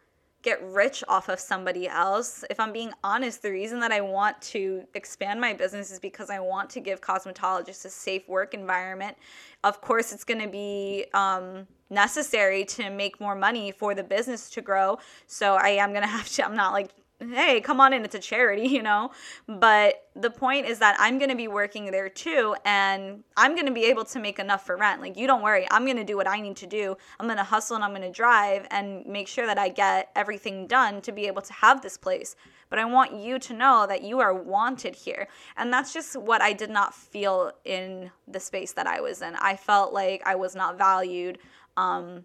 get 0.43 0.63
rich 0.63 1.05
off 1.07 1.29
of 1.29 1.39
somebody 1.39 1.87
else. 1.87 2.45
If 2.49 2.59
I'm 2.59 2.73
being 2.73 2.93
honest, 3.05 3.43
the 3.43 3.51
reason 3.51 3.79
that 3.81 3.93
I 3.93 4.01
want 4.01 4.41
to 4.43 4.85
expand 4.95 5.41
my 5.41 5.53
business 5.53 5.91
is 5.91 5.99
because 5.99 6.31
I 6.31 6.41
want 6.41 6.71
to 6.71 6.81
give 6.81 7.01
cosmetologists 7.01 7.85
a 7.85 7.91
safe 7.91 8.27
work 8.27 8.55
environment. 8.55 9.17
Of 9.65 9.83
course, 9.83 10.13
it's 10.13 10.25
going 10.25 10.41
to 10.41 10.49
be 10.49 11.07
um, 11.13 11.67
necessary 11.91 12.65
to 12.67 12.89
make 12.89 13.21
more 13.21 13.35
money 13.35 13.71
for 13.71 13.95
the 13.95 14.03
business 14.03 14.49
to 14.51 14.63
grow. 14.63 14.99
So 15.27 15.57
I 15.57 15.71
am 15.71 15.91
going 15.91 16.03
to 16.09 16.09
have 16.09 16.29
to, 16.31 16.45
I'm 16.45 16.57
not 16.57 16.73
like 16.73 16.91
hey, 17.21 17.61
come 17.61 17.81
on 17.81 17.93
in, 17.93 18.05
it's 18.05 18.15
a 18.15 18.19
charity, 18.19 18.63
you 18.69 18.83
know? 18.83 19.11
But 19.47 20.09
the 20.15 20.31
point 20.31 20.67
is 20.67 20.79
that 20.79 20.97
I'm 20.99 21.19
gonna 21.19 21.37
be 21.37 21.49
working 21.49 21.91
there 21.91 22.09
too, 22.09 22.55
and 22.65 23.23
I'm 23.37 23.55
gonna 23.55 23.73
be 23.73 23.85
able 23.85 24.05
to 24.07 24.19
make 24.19 24.39
enough 24.39 24.67
for 24.67 24.77
rent. 24.77 25.01
Like, 25.01 25.17
you 25.17 25.27
don't 25.27 25.43
worry, 25.43 25.67
I'm 25.71 25.87
gonna 25.87 26.05
do 26.05 26.17
what 26.17 26.29
I 26.29 26.41
need 26.41 26.57
to 26.57 26.67
do. 26.67 26.97
I'm 27.19 27.29
gonna 27.29 27.45
hustle 27.45 27.77
and 27.77 27.85
I'm 27.85 27.93
gonna 27.93 28.11
drive 28.11 28.67
and 28.71 29.05
make 29.07 29.29
sure 29.29 29.47
that 29.47 29.59
I 29.59 29.69
get 29.69 30.11
everything 30.17 30.67
done 30.67 31.01
to 31.03 31.13
be 31.13 31.27
able 31.27 31.43
to 31.43 31.53
have 31.53 31.83
this 31.83 31.97
place. 31.97 32.37
But 32.69 32.79
I 32.79 32.85
want 32.85 33.13
you 33.13 33.39
to 33.41 33.53
know 33.53 33.85
that 33.89 34.03
you 34.03 34.21
are 34.21 34.33
wanted 34.33 34.95
here. 34.95 35.27
And 35.57 35.73
that's 35.73 35.93
just 35.93 36.17
what 36.17 36.41
I 36.41 36.53
did 36.53 36.71
not 36.71 36.95
feel 36.95 37.51
in 37.65 38.13
the 38.29 38.39
space 38.39 38.73
that 38.75 38.87
I 38.87 39.01
was 39.01 39.23
in. 39.23 39.35
I 39.35 39.57
felt 39.57 39.93
like 39.93 40.23
I 40.25 40.37
was 40.37 40.55
not 40.55 40.79
valued. 40.79 41.39
Um, 41.77 42.25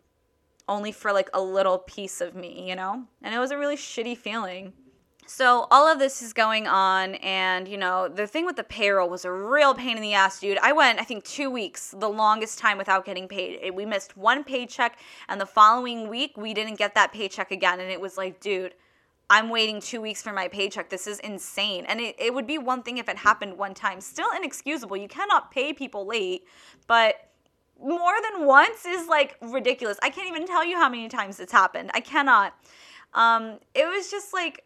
only 0.67 0.91
for 0.91 1.11
like 1.11 1.29
a 1.33 1.41
little 1.41 1.79
piece 1.79 2.21
of 2.21 2.35
me, 2.35 2.67
you 2.67 2.75
know? 2.75 3.05
And 3.21 3.33
it 3.33 3.39
was 3.39 3.51
a 3.51 3.57
really 3.57 3.75
shitty 3.75 4.17
feeling. 4.17 4.73
So 5.27 5.67
all 5.71 5.91
of 5.91 5.97
this 5.97 6.21
is 6.21 6.33
going 6.33 6.67
on, 6.67 7.15
and 7.15 7.67
you 7.67 7.77
know 7.77 8.07
the 8.07 8.27
thing 8.27 8.45
with 8.45 8.55
the 8.55 8.63
payroll 8.63 9.09
was 9.09 9.25
a 9.25 9.31
real 9.31 9.73
pain 9.73 9.97
in 9.97 10.03
the 10.03 10.13
ass, 10.13 10.39
dude. 10.39 10.59
I 10.59 10.71
went, 10.71 10.99
I 10.99 11.03
think, 11.03 11.23
two 11.23 11.49
weeks, 11.49 11.95
the 11.97 12.09
longest 12.09 12.59
time 12.59 12.77
without 12.77 13.05
getting 13.05 13.27
paid. 13.27 13.71
We 13.73 13.85
missed 13.85 14.15
one 14.15 14.43
paycheck, 14.43 14.99
and 15.27 15.41
the 15.41 15.45
following 15.45 16.09
week 16.09 16.37
we 16.37 16.53
didn't 16.53 16.77
get 16.77 16.93
that 16.95 17.11
paycheck 17.11 17.51
again, 17.51 17.79
and 17.79 17.91
it 17.91 17.99
was 17.99 18.17
like, 18.17 18.39
dude. 18.39 18.73
I'm 19.27 19.49
waiting 19.49 19.81
two 19.81 20.01
weeks 20.01 20.21
for 20.21 20.31
my 20.31 20.47
paycheck. 20.47 20.91
This 20.91 21.07
is 21.07 21.17
insane. 21.21 21.85
And 21.87 21.99
it, 21.99 22.15
it 22.19 22.31
would 22.31 22.45
be 22.45 22.59
one 22.59 22.83
thing 22.83 22.99
if 22.99 23.09
it 23.09 23.17
happened 23.17 23.57
one 23.57 23.73
time. 23.73 23.99
Still 23.99 24.27
inexcusable. 24.35 24.95
You 24.97 25.07
cannot 25.07 25.49
pay 25.49 25.73
people 25.73 26.05
late, 26.05 26.43
but 26.85 27.15
more 27.81 28.13
than 28.21 28.45
once 28.45 28.85
is 28.85 29.07
like 29.07 29.35
ridiculous. 29.41 29.97
I 30.03 30.11
can't 30.11 30.27
even 30.27 30.45
tell 30.45 30.63
you 30.63 30.77
how 30.77 30.89
many 30.89 31.09
times 31.09 31.39
it's 31.39 31.51
happened. 31.51 31.89
I 31.95 32.01
cannot. 32.01 32.53
Um, 33.15 33.57
it 33.73 33.87
was 33.87 34.11
just 34.11 34.31
like 34.31 34.63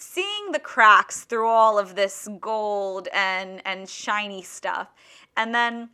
seeing 0.00 0.52
the 0.52 0.58
cracks 0.58 1.24
through 1.24 1.48
all 1.48 1.78
of 1.78 1.94
this 1.94 2.28
gold 2.40 3.08
and 3.12 3.60
and 3.66 3.88
shiny 3.88 4.42
stuff 4.42 4.88
and 5.36 5.54
then 5.54 5.90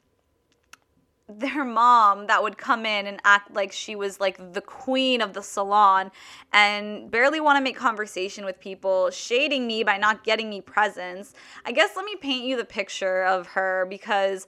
their 1.28 1.64
mom 1.64 2.28
that 2.28 2.42
would 2.42 2.56
come 2.56 2.86
in 2.86 3.06
and 3.06 3.20
act 3.24 3.52
like 3.52 3.72
she 3.72 3.96
was 3.96 4.20
like 4.20 4.52
the 4.52 4.60
queen 4.60 5.20
of 5.20 5.32
the 5.32 5.42
salon 5.42 6.10
and 6.52 7.10
barely 7.10 7.40
want 7.40 7.56
to 7.56 7.62
make 7.62 7.76
conversation 7.76 8.44
with 8.44 8.60
people, 8.60 9.10
shading 9.10 9.66
me 9.66 9.82
by 9.82 9.96
not 9.96 10.22
getting 10.22 10.48
me 10.48 10.60
presents. 10.60 11.34
I 11.64 11.72
guess 11.72 11.90
let 11.96 12.04
me 12.04 12.14
paint 12.16 12.44
you 12.44 12.56
the 12.56 12.64
picture 12.64 13.24
of 13.24 13.48
her 13.48 13.86
because 13.90 14.46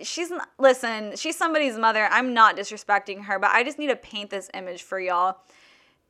she's 0.00 0.32
listen, 0.58 1.14
she's 1.14 1.36
somebody's 1.36 1.78
mother. 1.78 2.08
I'm 2.10 2.34
not 2.34 2.56
disrespecting 2.56 3.24
her, 3.24 3.38
but 3.38 3.52
I 3.52 3.62
just 3.62 3.78
need 3.78 3.88
to 3.88 3.96
paint 3.96 4.30
this 4.30 4.50
image 4.54 4.82
for 4.82 4.98
y'all. 4.98 5.36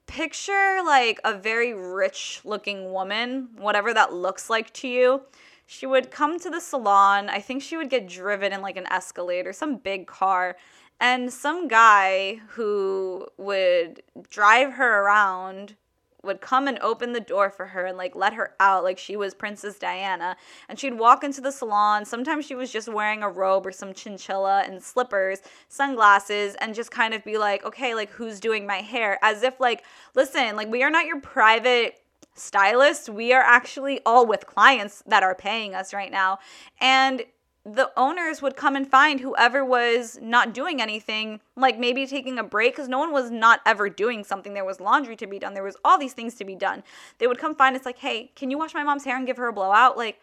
Picture 0.08 0.80
like 0.84 1.20
a 1.22 1.38
very 1.38 1.72
rich 1.72 2.40
looking 2.44 2.92
woman, 2.92 3.50
whatever 3.56 3.94
that 3.94 4.12
looks 4.12 4.50
like 4.50 4.72
to 4.74 4.88
you 4.88 5.22
she 5.70 5.84
would 5.84 6.10
come 6.10 6.40
to 6.40 6.48
the 6.48 6.60
salon. 6.60 7.28
I 7.28 7.40
think 7.40 7.62
she 7.62 7.76
would 7.76 7.90
get 7.90 8.08
driven 8.08 8.54
in 8.54 8.62
like 8.62 8.78
an 8.78 8.90
Escalade 8.90 9.46
or 9.46 9.52
some 9.52 9.76
big 9.76 10.06
car. 10.06 10.56
And 10.98 11.30
some 11.30 11.68
guy 11.68 12.40
who 12.48 13.28
would 13.36 14.02
drive 14.30 14.72
her 14.72 15.02
around 15.02 15.76
would 16.28 16.40
come 16.40 16.68
and 16.68 16.78
open 16.78 17.12
the 17.12 17.20
door 17.20 17.50
for 17.50 17.66
her 17.66 17.86
and 17.86 17.98
like 17.98 18.14
let 18.14 18.34
her 18.34 18.54
out 18.60 18.84
like 18.84 18.98
she 18.98 19.16
was 19.16 19.34
Princess 19.34 19.78
Diana. 19.78 20.36
And 20.68 20.78
she'd 20.78 20.94
walk 20.94 21.24
into 21.24 21.40
the 21.40 21.50
salon. 21.50 22.04
Sometimes 22.04 22.44
she 22.44 22.54
was 22.54 22.70
just 22.70 22.86
wearing 22.86 23.24
a 23.24 23.28
robe 23.28 23.66
or 23.66 23.72
some 23.72 23.92
chinchilla 23.92 24.62
and 24.66 24.80
slippers, 24.80 25.40
sunglasses, 25.68 26.54
and 26.60 26.74
just 26.74 26.92
kind 26.92 27.14
of 27.14 27.24
be 27.24 27.38
like, 27.38 27.64
okay, 27.64 27.94
like 27.94 28.10
who's 28.10 28.38
doing 28.38 28.66
my 28.66 28.76
hair? 28.76 29.18
As 29.22 29.42
if 29.42 29.58
like, 29.58 29.82
listen, 30.14 30.54
like 30.54 30.68
we 30.68 30.84
are 30.84 30.90
not 30.90 31.06
your 31.06 31.20
private 31.20 32.00
stylist. 32.34 33.08
we 33.08 33.32
are 33.32 33.42
actually 33.42 34.00
all 34.06 34.24
with 34.24 34.46
clients 34.46 35.02
that 35.06 35.22
are 35.22 35.34
paying 35.34 35.74
us 35.74 35.92
right 35.92 36.12
now. 36.12 36.38
And 36.80 37.24
the 37.74 37.90
owners 37.96 38.40
would 38.40 38.56
come 38.56 38.76
and 38.76 38.88
find 38.88 39.20
whoever 39.20 39.64
was 39.64 40.18
not 40.22 40.54
doing 40.54 40.80
anything, 40.80 41.40
like 41.56 41.78
maybe 41.78 42.06
taking 42.06 42.38
a 42.38 42.42
break, 42.42 42.74
because 42.74 42.88
no 42.88 42.98
one 42.98 43.12
was 43.12 43.30
not 43.30 43.60
ever 43.66 43.88
doing 43.88 44.24
something. 44.24 44.54
There 44.54 44.64
was 44.64 44.80
laundry 44.80 45.16
to 45.16 45.26
be 45.26 45.38
done, 45.38 45.54
there 45.54 45.62
was 45.62 45.76
all 45.84 45.98
these 45.98 46.12
things 46.14 46.34
to 46.36 46.44
be 46.44 46.54
done. 46.54 46.82
They 47.18 47.26
would 47.26 47.38
come 47.38 47.54
find 47.54 47.76
us, 47.76 47.84
like, 47.84 47.98
hey, 47.98 48.32
can 48.34 48.50
you 48.50 48.58
wash 48.58 48.74
my 48.74 48.82
mom's 48.82 49.04
hair 49.04 49.16
and 49.16 49.26
give 49.26 49.36
her 49.36 49.48
a 49.48 49.52
blowout? 49.52 49.96
Like, 49.96 50.20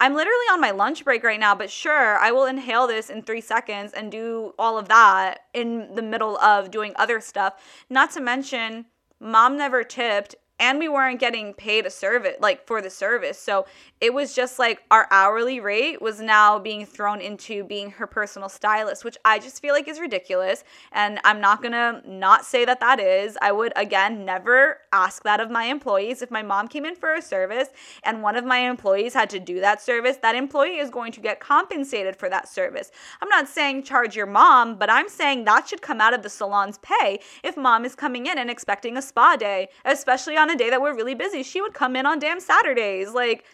I'm 0.00 0.14
literally 0.14 0.46
on 0.52 0.60
my 0.60 0.70
lunch 0.70 1.04
break 1.04 1.24
right 1.24 1.40
now, 1.40 1.56
but 1.56 1.70
sure, 1.70 2.16
I 2.18 2.30
will 2.30 2.44
inhale 2.44 2.86
this 2.86 3.10
in 3.10 3.22
three 3.22 3.40
seconds 3.40 3.92
and 3.92 4.12
do 4.12 4.54
all 4.58 4.78
of 4.78 4.88
that 4.88 5.40
in 5.52 5.94
the 5.96 6.02
middle 6.02 6.38
of 6.38 6.70
doing 6.70 6.92
other 6.94 7.20
stuff. 7.20 7.54
Not 7.90 8.12
to 8.12 8.20
mention, 8.20 8.86
mom 9.18 9.56
never 9.56 9.82
tipped 9.82 10.36
and 10.58 10.78
we 10.78 10.88
weren't 10.88 11.20
getting 11.20 11.54
paid 11.54 11.86
a 11.86 11.90
service 11.90 12.36
like 12.40 12.66
for 12.66 12.82
the 12.82 12.90
service. 12.90 13.38
So 13.38 13.66
it 14.00 14.12
was 14.12 14.34
just 14.34 14.58
like 14.58 14.82
our 14.90 15.06
hourly 15.10 15.60
rate 15.60 16.00
was 16.00 16.20
now 16.20 16.58
being 16.58 16.86
thrown 16.86 17.20
into 17.20 17.64
being 17.64 17.90
her 17.92 18.06
personal 18.06 18.48
stylist 18.48 19.04
which 19.04 19.16
i 19.24 19.38
just 19.38 19.60
feel 19.60 19.74
like 19.74 19.88
is 19.88 20.00
ridiculous. 20.00 20.64
And 20.92 21.20
i'm 21.24 21.40
not 21.40 21.62
gonna 21.62 22.02
not 22.06 22.44
say 22.44 22.64
that 22.64 22.80
that 22.80 23.00
is. 23.00 23.36
I 23.40 23.52
would 23.52 23.72
again 23.76 24.24
never 24.24 24.78
ask 24.92 25.22
that 25.24 25.40
of 25.40 25.50
my 25.50 25.64
employees. 25.64 26.22
If 26.22 26.30
my 26.30 26.42
mom 26.42 26.68
came 26.68 26.84
in 26.84 26.94
for 26.94 27.14
a 27.14 27.22
service 27.22 27.68
and 28.02 28.22
one 28.22 28.36
of 28.36 28.44
my 28.44 28.58
employees 28.58 29.14
had 29.14 29.30
to 29.30 29.40
do 29.40 29.60
that 29.60 29.80
service 29.80 30.16
that 30.22 30.34
employee 30.34 30.78
is 30.78 30.90
going 30.90 31.12
to 31.12 31.20
get 31.20 31.40
compensated 31.40 32.16
for 32.16 32.28
that 32.28 32.48
service. 32.48 32.90
I'm 33.20 33.28
not 33.28 33.48
saying 33.48 33.82
charge 33.84 34.16
your 34.16 34.26
mom 34.26 34.76
but 34.76 34.90
i'm 34.90 35.08
saying 35.08 35.44
that 35.44 35.68
should 35.68 35.82
come 35.82 36.00
out 36.00 36.14
of 36.14 36.22
the 36.22 36.30
salon's 36.30 36.78
pay 36.78 37.20
if 37.42 37.56
mom 37.56 37.84
is 37.84 37.94
coming 37.94 38.26
in 38.26 38.38
and 38.38 38.50
expecting 38.50 38.96
a 38.96 39.02
spa 39.02 39.36
day 39.36 39.68
especially 39.84 40.36
on 40.36 40.47
on 40.48 40.54
a 40.54 40.58
day 40.58 40.70
that 40.70 40.80
we're 40.80 40.94
really 40.94 41.14
busy. 41.14 41.42
She 41.42 41.60
would 41.60 41.74
come 41.74 41.96
in 41.96 42.06
on 42.06 42.18
damn 42.18 42.40
Saturdays. 42.40 43.12
Like, 43.12 43.44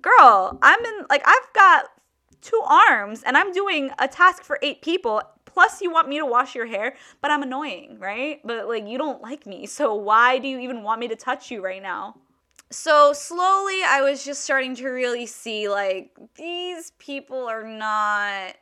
girl, 0.00 0.58
I'm 0.62 0.84
in, 0.84 1.06
like, 1.10 1.22
I've 1.26 1.52
got 1.54 1.86
two 2.40 2.60
arms 2.66 3.22
and 3.24 3.36
I'm 3.36 3.52
doing 3.52 3.90
a 3.98 4.08
task 4.08 4.42
for 4.42 4.58
eight 4.62 4.82
people. 4.82 5.22
Plus, 5.44 5.80
you 5.80 5.90
want 5.90 6.08
me 6.08 6.18
to 6.18 6.26
wash 6.26 6.54
your 6.54 6.66
hair, 6.66 6.94
but 7.20 7.30
I'm 7.30 7.42
annoying, 7.42 7.98
right? 7.98 8.40
But 8.44 8.68
like, 8.68 8.86
you 8.86 8.98
don't 8.98 9.22
like 9.22 9.46
me. 9.46 9.66
So, 9.66 9.94
why 9.94 10.38
do 10.38 10.48
you 10.48 10.58
even 10.60 10.82
want 10.82 11.00
me 11.00 11.08
to 11.08 11.16
touch 11.16 11.50
you 11.50 11.64
right 11.64 11.82
now? 11.82 12.16
So, 12.70 13.12
slowly, 13.12 13.82
I 13.86 14.02
was 14.02 14.24
just 14.24 14.42
starting 14.42 14.76
to 14.76 14.88
really 14.88 15.26
see 15.26 15.68
like, 15.68 16.12
these 16.36 16.92
people 16.98 17.46
are 17.46 17.66
not 17.66 18.54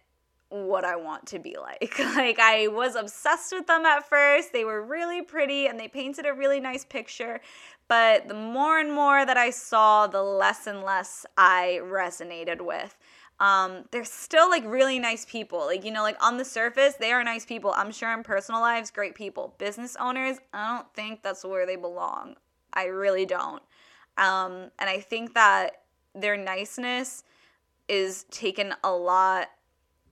what 0.48 0.84
I 0.84 0.96
want 0.96 1.26
to 1.26 1.38
be 1.38 1.56
like. 1.58 1.98
Like 2.16 2.38
I 2.38 2.68
was 2.68 2.94
obsessed 2.94 3.52
with 3.52 3.66
them 3.66 3.84
at 3.84 4.08
first. 4.08 4.52
They 4.52 4.64
were 4.64 4.82
really 4.82 5.22
pretty 5.22 5.66
and 5.66 5.78
they 5.78 5.88
painted 5.88 6.24
a 6.24 6.32
really 6.32 6.60
nice 6.60 6.84
picture, 6.84 7.40
but 7.88 8.28
the 8.28 8.34
more 8.34 8.78
and 8.78 8.92
more 8.92 9.24
that 9.24 9.36
I 9.36 9.50
saw, 9.50 10.06
the 10.06 10.22
less 10.22 10.66
and 10.66 10.82
less 10.82 11.24
I 11.36 11.80
resonated 11.82 12.60
with. 12.60 12.96
Um, 13.38 13.84
they're 13.90 14.04
still 14.04 14.48
like 14.48 14.64
really 14.64 14.98
nice 14.98 15.26
people. 15.26 15.60
Like, 15.66 15.84
you 15.84 15.92
know, 15.92 16.02
like 16.02 16.16
on 16.24 16.38
the 16.38 16.44
surface, 16.44 16.94
they 16.94 17.12
are 17.12 17.22
nice 17.22 17.44
people. 17.44 17.72
I'm 17.76 17.92
sure 17.92 18.12
in 18.12 18.22
personal 18.22 18.60
lives, 18.60 18.90
great 18.90 19.14
people. 19.14 19.54
Business 19.58 19.96
owners, 20.00 20.38
I 20.52 20.76
don't 20.76 20.92
think 20.94 21.22
that's 21.22 21.44
where 21.44 21.66
they 21.66 21.76
belong. 21.76 22.36
I 22.72 22.86
really 22.86 23.26
don't. 23.26 23.62
Um, 24.16 24.70
and 24.78 24.88
I 24.88 25.00
think 25.00 25.34
that 25.34 25.82
their 26.14 26.36
niceness 26.36 27.24
is 27.88 28.24
taken 28.30 28.74
a 28.82 28.90
lot 28.90 29.48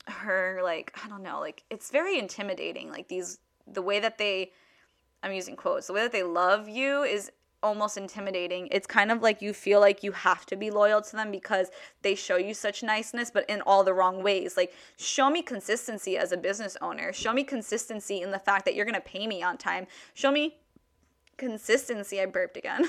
her 0.06 0.60
like 0.62 0.92
I 1.02 1.08
don't 1.08 1.22
know, 1.22 1.40
like 1.40 1.62
it's 1.70 1.90
very 1.90 2.18
intimidating. 2.18 2.90
Like 2.90 3.08
these 3.08 3.38
the 3.66 3.82
way 3.82 4.00
that 4.00 4.18
they 4.18 4.52
I'm 5.22 5.32
using 5.32 5.56
quotes, 5.56 5.87
the 5.87 5.94
way 5.94 6.02
that 6.02 6.12
they 6.12 6.22
love 6.22 6.68
you 6.68 7.02
is 7.02 7.30
almost 7.64 7.96
intimidating. 7.96 8.68
It's 8.70 8.87
kind 8.87 9.11
of 9.11 9.22
like 9.22 9.42
you 9.42 9.53
feel 9.53 9.81
like 9.81 10.05
you 10.05 10.12
have 10.12 10.46
to 10.46 10.57
be 10.57 10.70
loyal 10.70 11.00
to 11.00 11.16
them 11.16 11.33
because 11.33 11.70
they 12.03 12.14
show 12.14 12.37
you 12.37 12.55
such 12.55 12.83
niceness, 12.83 13.31
but 13.31 13.48
in 13.48 13.62
all 13.62 13.83
the 13.83 13.94
wrong 13.94 14.22
ways. 14.22 14.57
Like, 14.57 14.74
show 14.98 15.31
me 15.31 15.42
consistency 15.42 16.16
as 16.16 16.31
a 16.31 16.37
business 16.37 16.77
owner. 16.83 17.12
Show 17.12 17.33
me 17.33 17.42
consistency 17.42 18.20
in 18.20 18.31
the 18.31 18.38
fact 18.38 18.66
that 18.66 18.74
you're 18.74 18.85
going 18.85 18.94
to 18.94 19.00
pay 19.00 19.27
me 19.27 19.42
on 19.42 19.57
time. 19.57 19.87
Show 20.12 20.31
me 20.31 20.57
consistency. 21.37 22.20
I 22.20 22.27
burped 22.27 22.57
again. 22.57 22.85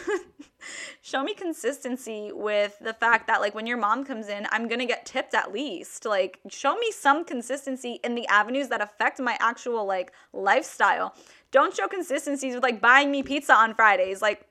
show 1.02 1.24
me 1.24 1.34
consistency 1.34 2.32
with 2.34 2.78
the 2.80 2.94
fact 2.94 3.28
that, 3.28 3.42
like, 3.42 3.56
when 3.56 3.66
your 3.66 3.78
mom 3.78 4.04
comes 4.04 4.28
in, 4.28 4.48
I'm 4.52 4.68
to 4.70 4.86
get 4.86 5.06
tipped 5.06 5.34
at 5.34 5.52
least. 5.52 6.06
Like, 6.06 6.40
show 6.50 6.76
me 6.76 6.92
some 6.92 7.26
consistency 7.26 8.00
in 8.04 8.16
the 8.16 8.28
avenues 8.28 8.68
that 8.70 8.82
affect 8.82 9.20
my 9.20 9.38
actual, 9.40 9.86
like, 9.86 10.12
lifestyle. 10.34 11.16
Don't 11.52 11.76
show 11.76 11.88
consistencies 11.88 12.54
with, 12.54 12.64
like, 12.64 12.82
buying 12.82 13.12
me 13.12 13.24
pizza 13.24 13.54
on 13.54 13.74
Fridays. 13.74 14.22
Like, 14.22 14.46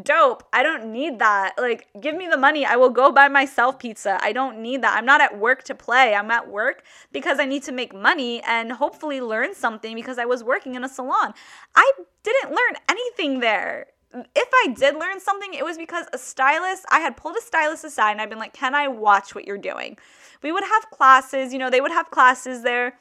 dope. 0.00 0.44
I 0.52 0.62
don't 0.62 0.92
need 0.92 1.18
that. 1.18 1.54
Like, 1.58 1.88
give 2.00 2.16
me 2.16 2.26
the 2.26 2.36
money. 2.36 2.64
I 2.64 2.76
will 2.76 2.90
go 2.90 3.12
buy 3.12 3.28
myself 3.28 3.78
pizza. 3.78 4.18
I 4.22 4.32
don't 4.32 4.58
need 4.58 4.82
that. 4.82 4.96
I'm 4.96 5.04
not 5.04 5.20
at 5.20 5.38
work 5.38 5.64
to 5.64 5.74
play. 5.74 6.14
I'm 6.14 6.30
at 6.30 6.48
work 6.48 6.82
because 7.12 7.38
I 7.38 7.44
need 7.44 7.62
to 7.64 7.72
make 7.72 7.94
money 7.94 8.42
and 8.42 8.72
hopefully 8.72 9.20
learn 9.20 9.54
something 9.54 9.94
because 9.94 10.18
I 10.18 10.24
was 10.24 10.42
working 10.42 10.74
in 10.74 10.84
a 10.84 10.88
salon. 10.88 11.34
I 11.74 11.92
didn't 12.22 12.50
learn 12.50 12.76
anything 12.88 13.40
there. 13.40 13.86
If 14.14 14.48
I 14.64 14.74
did 14.76 14.96
learn 14.96 15.20
something, 15.20 15.54
it 15.54 15.64
was 15.64 15.78
because 15.78 16.06
a 16.12 16.18
stylist, 16.18 16.84
I 16.90 17.00
had 17.00 17.16
pulled 17.16 17.36
a 17.36 17.40
stylist 17.40 17.84
aside 17.84 18.12
and 18.12 18.20
I'd 18.20 18.28
been 18.28 18.38
like, 18.38 18.52
Can 18.52 18.74
I 18.74 18.88
watch 18.88 19.34
what 19.34 19.46
you're 19.46 19.58
doing? 19.58 19.96
We 20.42 20.52
would 20.52 20.64
have 20.64 20.90
classes, 20.90 21.52
you 21.52 21.58
know, 21.58 21.70
they 21.70 21.80
would 21.80 21.92
have 21.92 22.10
classes 22.10 22.62
there 22.62 22.94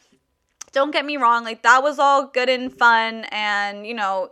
don't 0.71 0.91
get 0.91 1.05
me 1.05 1.17
wrong, 1.17 1.43
like 1.43 1.63
that 1.63 1.83
was 1.83 1.99
all 1.99 2.27
good 2.27 2.49
and 2.49 2.75
fun 2.75 3.25
and 3.31 3.85
you 3.85 3.93
know, 3.93 4.31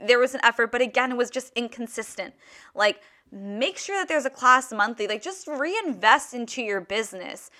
there 0.00 0.18
was 0.18 0.34
an 0.34 0.40
effort, 0.42 0.72
but 0.72 0.80
again, 0.80 1.12
it 1.12 1.16
was 1.16 1.30
just 1.30 1.52
inconsistent. 1.54 2.34
Like 2.74 3.00
make 3.30 3.76
sure 3.76 3.96
that 3.98 4.08
there's 4.08 4.24
a 4.24 4.30
class 4.30 4.72
monthly, 4.72 5.06
like 5.06 5.22
just 5.22 5.46
reinvest 5.46 6.34
into 6.34 6.62
your 6.62 6.80
business. 6.80 7.50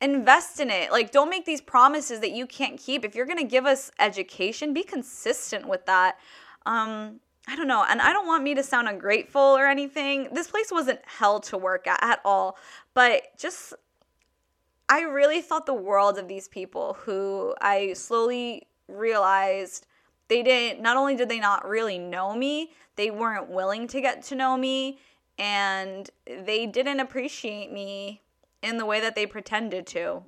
Invest 0.00 0.60
in 0.60 0.70
it. 0.70 0.90
Like 0.90 1.10
don't 1.10 1.30
make 1.30 1.44
these 1.44 1.60
promises 1.60 2.20
that 2.20 2.32
you 2.32 2.46
can't 2.46 2.78
keep. 2.78 3.04
If 3.04 3.14
you're 3.14 3.26
going 3.26 3.38
to 3.38 3.44
give 3.44 3.66
us 3.66 3.90
education, 3.98 4.74
be 4.74 4.82
consistent 4.82 5.66
with 5.68 5.86
that. 5.86 6.18
Um 6.64 7.20
I 7.48 7.54
don't 7.54 7.68
know, 7.68 7.84
and 7.88 8.02
I 8.02 8.12
don't 8.12 8.26
want 8.26 8.42
me 8.42 8.56
to 8.56 8.62
sound 8.64 8.88
ungrateful 8.88 9.40
or 9.40 9.68
anything. 9.68 10.30
This 10.32 10.48
place 10.48 10.72
wasn't 10.72 10.98
hell 11.04 11.38
to 11.42 11.56
work 11.56 11.86
at 11.86 12.02
at 12.02 12.20
all, 12.24 12.58
but 12.92 13.22
just 13.38 13.72
I 14.88 15.00
really 15.00 15.40
thought 15.40 15.66
the 15.66 15.74
world 15.74 16.18
of 16.18 16.28
these 16.28 16.46
people 16.48 16.96
who 17.00 17.54
I 17.60 17.92
slowly 17.94 18.68
realized 18.88 19.86
they 20.28 20.42
didn't, 20.42 20.80
not 20.82 20.96
only 20.96 21.16
did 21.16 21.28
they 21.28 21.40
not 21.40 21.68
really 21.68 21.98
know 21.98 22.34
me, 22.34 22.72
they 22.96 23.10
weren't 23.10 23.50
willing 23.50 23.88
to 23.88 24.00
get 24.00 24.22
to 24.24 24.34
know 24.34 24.56
me, 24.56 24.98
and 25.38 26.08
they 26.26 26.66
didn't 26.66 27.00
appreciate 27.00 27.72
me 27.72 28.22
in 28.62 28.78
the 28.78 28.86
way 28.86 29.00
that 29.00 29.14
they 29.14 29.26
pretended 29.26 29.86
to. 29.88 30.22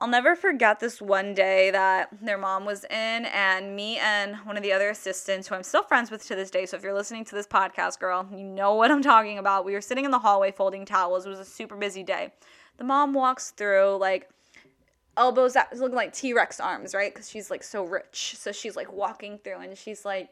I'll 0.00 0.08
never 0.08 0.36
forget 0.36 0.78
this 0.78 1.02
one 1.02 1.34
day 1.34 1.72
that 1.72 2.08
their 2.22 2.38
mom 2.38 2.64
was 2.64 2.84
in, 2.84 3.26
and 3.26 3.74
me 3.74 3.98
and 3.98 4.36
one 4.44 4.56
of 4.56 4.62
the 4.62 4.72
other 4.72 4.90
assistants, 4.90 5.48
who 5.48 5.56
I'm 5.56 5.64
still 5.64 5.82
friends 5.82 6.10
with 6.10 6.24
to 6.28 6.36
this 6.36 6.52
day. 6.52 6.66
So 6.66 6.76
if 6.76 6.84
you're 6.84 6.94
listening 6.94 7.24
to 7.26 7.34
this 7.34 7.48
podcast, 7.48 7.98
girl, 7.98 8.28
you 8.32 8.44
know 8.44 8.74
what 8.74 8.92
I'm 8.92 9.02
talking 9.02 9.38
about. 9.38 9.64
We 9.64 9.72
were 9.72 9.80
sitting 9.80 10.04
in 10.04 10.12
the 10.12 10.20
hallway 10.20 10.52
folding 10.52 10.84
towels. 10.84 11.26
It 11.26 11.30
was 11.30 11.40
a 11.40 11.44
super 11.44 11.76
busy 11.76 12.04
day. 12.04 12.32
The 12.78 12.84
mom 12.84 13.12
walks 13.12 13.50
through, 13.50 13.98
like, 13.98 14.30
elbows 15.16 15.54
that 15.54 15.76
looking 15.76 15.96
like 15.96 16.12
T-Rex 16.12 16.60
arms, 16.60 16.94
right? 16.94 17.12
Because 17.12 17.28
she's 17.28 17.50
like 17.50 17.64
so 17.64 17.82
rich. 17.84 18.36
So 18.38 18.52
she's 18.52 18.76
like 18.76 18.92
walking 18.92 19.38
through 19.38 19.58
and 19.58 19.76
she's 19.76 20.04
like, 20.04 20.28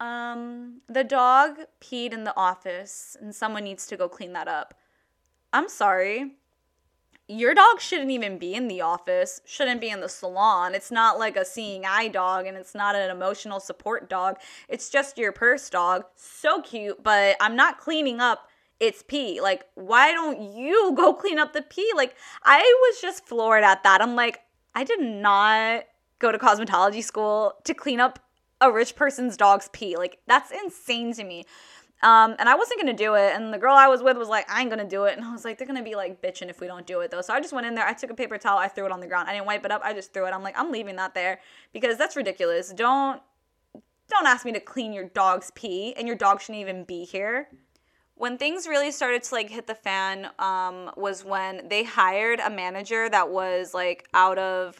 um, 0.00 0.80
the 0.88 1.04
dog 1.04 1.58
peed 1.80 2.12
in 2.12 2.24
the 2.24 2.36
office 2.36 3.16
and 3.20 3.32
someone 3.32 3.62
needs 3.62 3.86
to 3.86 3.96
go 3.96 4.08
clean 4.08 4.32
that 4.32 4.48
up. 4.48 4.74
I'm 5.52 5.68
sorry. 5.68 6.32
your 7.30 7.54
dog 7.54 7.80
shouldn't 7.80 8.10
even 8.10 8.38
be 8.38 8.54
in 8.54 8.66
the 8.66 8.80
office, 8.80 9.40
shouldn't 9.44 9.80
be 9.80 9.88
in 9.88 10.00
the 10.00 10.08
salon. 10.08 10.74
It's 10.74 10.90
not 10.90 11.16
like 11.16 11.36
a 11.36 11.44
seeing 11.44 11.84
eye 11.86 12.08
dog 12.08 12.46
and 12.46 12.56
it's 12.56 12.74
not 12.74 12.96
an 12.96 13.08
emotional 13.08 13.60
support 13.60 14.10
dog. 14.10 14.36
It's 14.68 14.90
just 14.90 15.16
your 15.16 15.30
purse 15.30 15.70
dog. 15.70 16.06
So 16.16 16.60
cute, 16.60 17.04
but 17.04 17.36
I'm 17.40 17.54
not 17.54 17.78
cleaning 17.78 18.18
up 18.20 18.49
its 18.80 19.02
pee. 19.02 19.40
Like, 19.40 19.64
why 19.74 20.12
don't 20.12 20.56
you 20.56 20.92
go 20.96 21.12
clean 21.12 21.38
up 21.38 21.52
the 21.52 21.62
pee? 21.62 21.90
Like, 21.94 22.16
I 22.42 22.58
was 22.58 23.00
just 23.00 23.26
floored 23.26 23.62
at 23.62 23.82
that. 23.84 24.02
I'm 24.02 24.16
like, 24.16 24.40
I 24.74 24.84
did 24.84 25.00
not 25.00 25.84
go 26.18 26.32
to 26.32 26.38
cosmetology 26.38 27.04
school 27.04 27.54
to 27.64 27.74
clean 27.74 28.00
up 28.00 28.18
a 28.60 28.72
rich 28.72 28.96
person's 28.96 29.36
dog's 29.36 29.68
pee. 29.72 29.96
Like, 29.96 30.18
that's 30.26 30.50
insane 30.50 31.12
to 31.14 31.24
me. 31.24 31.44
Um, 32.02 32.34
and 32.38 32.48
I 32.48 32.54
wasn't 32.54 32.80
gonna 32.80 32.94
do 32.94 33.14
it. 33.14 33.34
And 33.34 33.52
the 33.52 33.58
girl 33.58 33.74
I 33.74 33.88
was 33.88 34.02
with 34.02 34.16
was 34.16 34.28
like, 34.28 34.50
I 34.50 34.60
ain't 34.60 34.70
gonna 34.70 34.88
do 34.88 35.04
it. 35.04 35.16
And 35.16 35.24
I 35.24 35.32
was 35.32 35.44
like, 35.44 35.58
they're 35.58 35.66
gonna 35.66 35.82
be 35.82 35.94
like 35.94 36.22
bitching 36.22 36.48
if 36.48 36.60
we 36.60 36.66
don't 36.66 36.86
do 36.86 37.00
it 37.00 37.10
though. 37.10 37.20
So 37.20 37.34
I 37.34 37.40
just 37.40 37.52
went 37.52 37.66
in 37.66 37.74
there, 37.74 37.86
I 37.86 37.92
took 37.92 38.10
a 38.10 38.14
paper 38.14 38.38
towel, 38.38 38.56
I 38.58 38.68
threw 38.68 38.86
it 38.86 38.92
on 38.92 39.00
the 39.00 39.06
ground. 39.06 39.28
I 39.28 39.34
didn't 39.34 39.46
wipe 39.46 39.64
it 39.66 39.70
up, 39.70 39.82
I 39.84 39.92
just 39.92 40.14
threw 40.14 40.26
it. 40.26 40.30
I'm 40.30 40.42
like, 40.42 40.58
I'm 40.58 40.72
leaving 40.72 40.96
that 40.96 41.14
there 41.14 41.40
because 41.72 41.98
that's 41.98 42.16
ridiculous. 42.16 42.72
Don't 42.72 43.20
don't 44.08 44.26
ask 44.26 44.44
me 44.44 44.52
to 44.52 44.60
clean 44.60 44.92
your 44.92 45.04
dog's 45.04 45.50
pee 45.54 45.94
and 45.96 46.06
your 46.06 46.16
dog 46.16 46.40
shouldn't 46.40 46.60
even 46.60 46.84
be 46.84 47.04
here. 47.04 47.48
When 48.20 48.36
things 48.36 48.66
really 48.66 48.90
started 48.90 49.22
to 49.22 49.34
like 49.34 49.48
hit 49.48 49.66
the 49.66 49.74
fan, 49.74 50.28
um, 50.38 50.90
was 50.94 51.24
when 51.24 51.66
they 51.70 51.84
hired 51.84 52.38
a 52.38 52.50
manager 52.50 53.08
that 53.08 53.30
was 53.30 53.72
like 53.72 54.10
out 54.12 54.36
of 54.36 54.78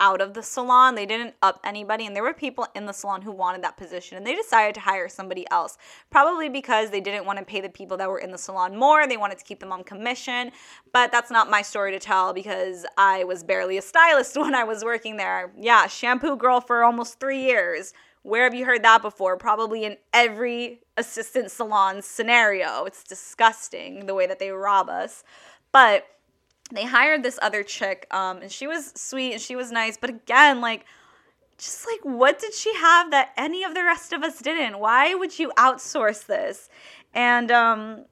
out 0.00 0.22
of 0.22 0.32
the 0.32 0.42
salon. 0.42 0.94
They 0.94 1.04
didn't 1.04 1.34
up 1.42 1.60
anybody, 1.64 2.06
and 2.06 2.16
there 2.16 2.22
were 2.22 2.32
people 2.32 2.66
in 2.74 2.86
the 2.86 2.94
salon 2.94 3.20
who 3.20 3.30
wanted 3.30 3.60
that 3.64 3.76
position, 3.76 4.16
and 4.16 4.26
they 4.26 4.34
decided 4.34 4.74
to 4.76 4.80
hire 4.80 5.06
somebody 5.06 5.44
else. 5.50 5.76
Probably 6.08 6.48
because 6.48 6.88
they 6.88 7.02
didn't 7.02 7.26
want 7.26 7.38
to 7.38 7.44
pay 7.44 7.60
the 7.60 7.68
people 7.68 7.98
that 7.98 8.08
were 8.08 8.20
in 8.20 8.30
the 8.30 8.38
salon 8.38 8.74
more. 8.74 9.06
They 9.06 9.18
wanted 9.18 9.36
to 9.36 9.44
keep 9.44 9.60
them 9.60 9.70
on 9.70 9.84
commission. 9.84 10.50
But 10.94 11.12
that's 11.12 11.30
not 11.30 11.50
my 11.50 11.60
story 11.60 11.92
to 11.92 11.98
tell 11.98 12.32
because 12.32 12.86
I 12.96 13.22
was 13.24 13.44
barely 13.44 13.76
a 13.76 13.82
stylist 13.82 14.34
when 14.40 14.54
I 14.54 14.64
was 14.64 14.82
working 14.82 15.18
there. 15.18 15.52
Yeah, 15.60 15.88
shampoo 15.88 16.38
girl 16.38 16.62
for 16.62 16.84
almost 16.84 17.20
three 17.20 17.42
years. 17.42 17.92
Where 18.22 18.44
have 18.44 18.54
you 18.54 18.64
heard 18.64 18.82
that 18.82 19.02
before? 19.02 19.36
Probably 19.36 19.84
in 19.84 19.96
every 20.14 20.80
assistant 21.00 21.50
salon 21.50 22.02
scenario. 22.02 22.84
It's 22.84 23.02
disgusting 23.02 24.06
the 24.06 24.14
way 24.14 24.26
that 24.26 24.38
they 24.38 24.50
rob 24.50 24.88
us. 24.88 25.24
But 25.72 26.06
they 26.72 26.84
hired 26.84 27.22
this 27.22 27.38
other 27.42 27.62
chick 27.62 28.06
um 28.10 28.38
and 28.42 28.52
she 28.52 28.66
was 28.66 28.92
sweet 28.94 29.32
and 29.32 29.42
she 29.42 29.56
was 29.56 29.72
nice 29.72 29.96
but 29.96 30.10
again 30.10 30.60
like 30.60 30.84
just 31.58 31.86
like 31.86 32.00
what 32.02 32.38
did 32.38 32.54
she 32.54 32.72
have 32.74 33.10
that 33.10 33.30
any 33.36 33.64
of 33.64 33.74
the 33.74 33.82
rest 33.82 34.12
of 34.12 34.22
us 34.22 34.38
didn't 34.38 34.78
why 34.78 35.14
would 35.14 35.38
you 35.38 35.50
outsource 35.56 36.26
this 36.26 36.68
and 37.12 37.50
um 37.50 38.04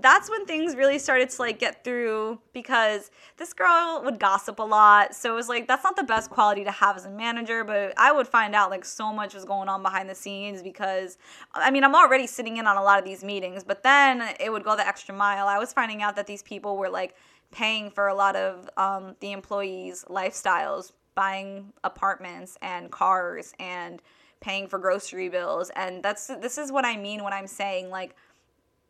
that's 0.00 0.30
when 0.30 0.46
things 0.46 0.76
really 0.76 0.98
started 0.98 1.28
to 1.28 1.42
like 1.42 1.58
get 1.58 1.82
through 1.82 2.38
because 2.52 3.10
this 3.36 3.52
girl 3.52 4.00
would 4.04 4.20
gossip 4.20 4.60
a 4.60 4.62
lot 4.62 5.12
so 5.14 5.32
it 5.32 5.34
was 5.34 5.48
like 5.48 5.66
that's 5.66 5.82
not 5.82 5.96
the 5.96 6.04
best 6.04 6.30
quality 6.30 6.62
to 6.62 6.70
have 6.70 6.96
as 6.96 7.04
a 7.04 7.10
manager 7.10 7.64
but 7.64 7.92
i 7.96 8.12
would 8.12 8.28
find 8.28 8.54
out 8.54 8.70
like 8.70 8.84
so 8.84 9.12
much 9.12 9.34
was 9.34 9.44
going 9.44 9.68
on 9.68 9.82
behind 9.82 10.08
the 10.08 10.14
scenes 10.14 10.62
because 10.62 11.18
i 11.54 11.72
mean 11.72 11.82
i'm 11.82 11.96
already 11.96 12.28
sitting 12.28 12.58
in 12.58 12.68
on 12.68 12.76
a 12.76 12.82
lot 12.82 13.00
of 13.00 13.04
these 13.04 13.24
meetings 13.24 13.64
but 13.64 13.82
then 13.82 14.22
it 14.38 14.52
would 14.52 14.62
go 14.62 14.76
the 14.76 14.86
extra 14.86 15.12
mile 15.12 15.48
i 15.48 15.58
was 15.58 15.72
finding 15.72 16.02
out 16.02 16.14
that 16.14 16.28
these 16.28 16.42
people 16.42 16.76
were 16.76 16.88
like 16.88 17.16
paying 17.50 17.90
for 17.90 18.08
a 18.08 18.14
lot 18.14 18.36
of 18.36 18.68
um, 18.76 19.16
the 19.20 19.32
employees' 19.32 20.04
lifestyles, 20.08 20.92
buying 21.14 21.72
apartments 21.84 22.58
and 22.62 22.90
cars 22.90 23.52
and 23.58 24.02
paying 24.40 24.68
for 24.68 24.78
grocery 24.78 25.28
bills. 25.28 25.70
And 25.74 26.02
that's 26.02 26.28
this 26.28 26.58
is 26.58 26.70
what 26.70 26.84
I 26.84 26.96
mean 26.96 27.24
when 27.24 27.32
I'm 27.32 27.46
saying 27.46 27.90
like 27.90 28.14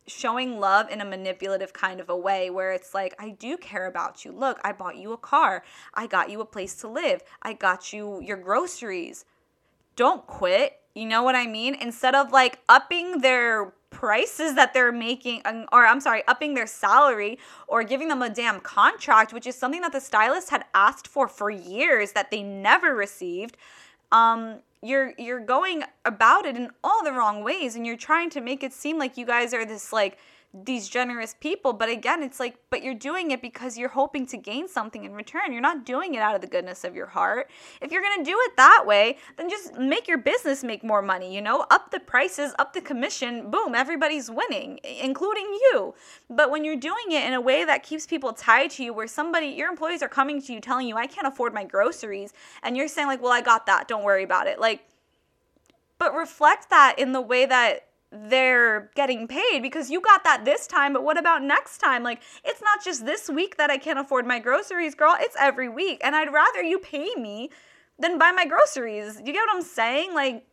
showing 0.09 0.59
love 0.59 0.91
in 0.91 1.01
a 1.01 1.05
manipulative 1.05 1.73
kind 1.73 2.01
of 2.01 2.09
a 2.09 2.17
way 2.17 2.51
where 2.51 2.73
it's 2.73 2.95
like 2.95 3.15
I 3.19 3.31
do 3.31 3.57
care 3.57 3.87
about 3.87 4.25
you. 4.25 4.33
Look, 4.33 4.59
I 4.65 4.73
bought 4.73 4.97
you 4.97 5.13
a 5.13 5.19
car. 5.19 5.63
I 5.95 6.07
got 6.07 6.31
you 6.31 6.41
a 6.41 6.47
place 6.47 6.75
to 6.77 6.89
live. 6.89 7.23
I 7.43 7.53
got 7.53 7.93
you 7.93 8.21
your 8.23 8.37
groceries. 8.37 9.25
Don't 9.97 10.27
quit. 10.27 10.81
You 10.95 11.07
know 11.07 11.23
what 11.23 11.37
I 11.37 11.47
mean? 11.47 11.75
Instead 11.75 12.15
of 12.15 12.33
like 12.33 12.59
upping 12.69 13.21
their 13.21 13.75
prices 13.91 14.55
that 14.55 14.75
they're 14.75 14.93
making 14.93 15.43
or 15.73 15.87
I'm 15.87 16.01
sorry, 16.01 16.23
upping 16.27 16.55
their 16.55 16.67
salary 16.67 17.39
or 17.67 17.85
giving 17.85 18.09
them 18.09 18.23
a 18.23 18.29
damn 18.29 18.61
contract, 18.61 19.33
which 19.33 19.47
is 19.47 19.55
something 19.55 19.81
that 19.83 19.93
the 19.93 20.01
stylist 20.01 20.51
had 20.51 20.65
asked 20.75 21.07
for 21.07 21.29
for 21.29 21.51
years 21.51 22.13
that 22.13 22.31
they 22.31 22.43
never 22.43 22.95
received. 22.95 23.57
Um 24.11 24.61
you're 24.83 25.13
you're 25.19 25.41
going 25.41 25.85
about 26.05 26.47
it 26.47 26.57
in 26.57 26.71
all 26.85 27.03
the 27.03 27.13
wrong 27.13 27.43
ways 27.43 27.75
and 27.75 27.87
you're 27.87 27.97
trying 27.97 28.31
to 28.31 28.41
make 28.41 28.63
it 28.63 28.73
seem 28.73 28.99
like 28.99 29.17
you 29.17 29.27
guys 29.27 29.53
are 29.53 29.65
this 29.65 29.93
like 29.93 30.19
these 30.55 30.89
generous 30.89 31.35
people 31.41 31.75
but 31.75 31.91
again 31.91 32.23
it's 32.23 32.41
like 32.41 32.57
but 32.71 32.83
you're 32.83 32.95
doing 32.95 33.33
it 33.33 33.43
because 33.43 33.77
you're 33.77 33.91
hoping 33.91 34.27
to 34.27 34.39
gain 34.39 34.67
something 34.67 35.05
in 35.05 35.13
return. 35.13 35.53
You're 35.53 35.61
not 35.61 35.85
doing 35.85 36.15
it 36.15 36.21
out 36.21 36.35
of 36.35 36.41
the 36.41 36.47
goodness 36.47 36.85
of 36.85 36.97
your 36.97 37.07
heart. 37.07 37.51
If 37.83 37.93
you're 37.93 38.01
going 38.01 38.25
to 38.25 38.31
do 38.31 38.37
it 38.41 38.57
that 38.57 38.85
way 38.87 39.19
then 39.37 39.51
just 39.51 39.75
make 39.75 40.09
your 40.09 40.17
business 40.17 40.65
make 40.65 40.83
more 40.83 41.03
money 41.03 41.35
you 41.35 41.43
know? 41.43 41.67
Up 41.71 41.91
the 41.91 42.01
prices 42.01 42.55
up 42.59 42.73
the 42.73 42.81
commission 42.81 43.51
boom 43.51 43.75
everybody's 43.75 44.31
winning 44.31 44.81
including 44.83 45.45
you. 45.45 45.95
But 46.31 46.51
when 46.51 46.65
you're 46.65 46.77
doing 46.77 47.11
it 47.11 47.27
in 47.27 47.35
a 47.35 47.41
way 47.41 47.67
that 47.67 47.83
keeps 47.83 48.07
people 48.07 48.33
tied 48.33 48.71
to 48.73 48.85
you 48.85 48.95
where 48.95 49.07
somebody 49.07 49.49
your 49.49 49.69
employees 49.69 50.03
are 50.03 50.09
coming 50.09 50.41
to 50.41 50.53
you 50.55 50.61
telling 50.61 50.89
you 50.89 50.97
I 50.97 51.07
can't 51.07 51.27
afford 51.27 51.53
my 51.53 51.65
groceries 51.65 52.33
and 52.63 52.75
you're 52.75 52.89
saying 52.89 53.09
like 53.09 53.21
well 53.21 53.33
I 53.33 53.43
got 53.43 53.67
that. 53.67 53.87
Don't 53.87 54.03
worry 54.03 54.23
about 54.23 54.47
it. 54.47 54.59
Like 54.59 54.87
but 55.99 56.15
reflect 56.15 56.71
that 56.71 56.95
in 56.99 57.13
the 57.13 57.21
way 57.21 57.45
that 57.45 57.88
they're 58.11 58.91
getting 58.95 59.29
paid 59.29 59.61
because 59.61 59.91
you 59.91 60.01
got 60.01 60.25
that 60.25 60.45
this 60.45 60.67
time, 60.67 60.93
but 60.93 61.05
what 61.05 61.19
about 61.19 61.43
next 61.43 61.79
time? 61.79 62.03
Like, 62.03 62.23
it's 62.45 62.63
not 62.63 62.83
just 62.83 63.05
this 63.05 63.29
week 63.29 63.57
that 63.59 63.71
I 63.71 63.77
can't 63.79 63.99
afford 63.99 64.27
my 64.27 64.39
groceries, 64.39 64.95
girl. 64.95 65.17
It's 65.19 65.37
every 65.39 65.69
week. 65.69 66.01
And 66.03 66.17
I'd 66.17 66.33
rather 66.33 66.63
you 66.63 66.79
pay 66.79 67.15
me 67.17 67.51
than 67.99 68.19
buy 68.19 68.31
my 68.31 68.47
groceries. 68.47 69.19
You 69.19 69.33
get 69.33 69.41
what 69.41 69.57
I'm 69.57 69.63
saying? 69.63 70.15
Like, 70.15 70.45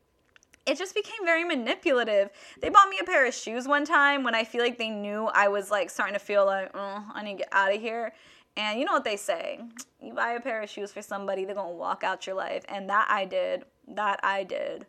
it 0.65 0.77
just 0.77 0.95
became 0.95 1.23
very 1.23 1.43
manipulative. 1.43 2.29
They 2.59 2.69
bought 2.69 2.89
me 2.89 2.97
a 2.99 3.05
pair 3.05 3.25
of 3.25 3.33
shoes 3.33 3.67
one 3.67 3.85
time 3.85 4.23
when 4.23 4.35
I 4.35 4.43
feel 4.43 4.61
like 4.61 4.77
they 4.77 4.89
knew 4.89 5.25
I 5.25 5.47
was 5.47 5.69
like 5.69 5.89
starting 5.89 6.15
to 6.15 6.19
feel 6.19 6.45
like, 6.45 6.71
oh, 6.73 7.05
I 7.13 7.23
need 7.23 7.33
to 7.33 7.37
get 7.39 7.49
out 7.51 7.73
of 7.73 7.79
here. 7.79 8.13
And 8.57 8.79
you 8.79 8.85
know 8.85 8.93
what 8.93 9.03
they 9.03 9.17
say 9.17 9.59
you 10.01 10.13
buy 10.13 10.31
a 10.31 10.39
pair 10.39 10.61
of 10.61 10.69
shoes 10.69 10.91
for 10.91 11.01
somebody, 11.01 11.45
they're 11.45 11.55
gonna 11.55 11.71
walk 11.71 12.03
out 12.03 12.27
your 12.27 12.35
life. 12.35 12.63
And 12.67 12.89
that 12.89 13.07
I 13.09 13.25
did. 13.25 13.65
That 13.87 14.19
I 14.23 14.43
did. 14.43 14.85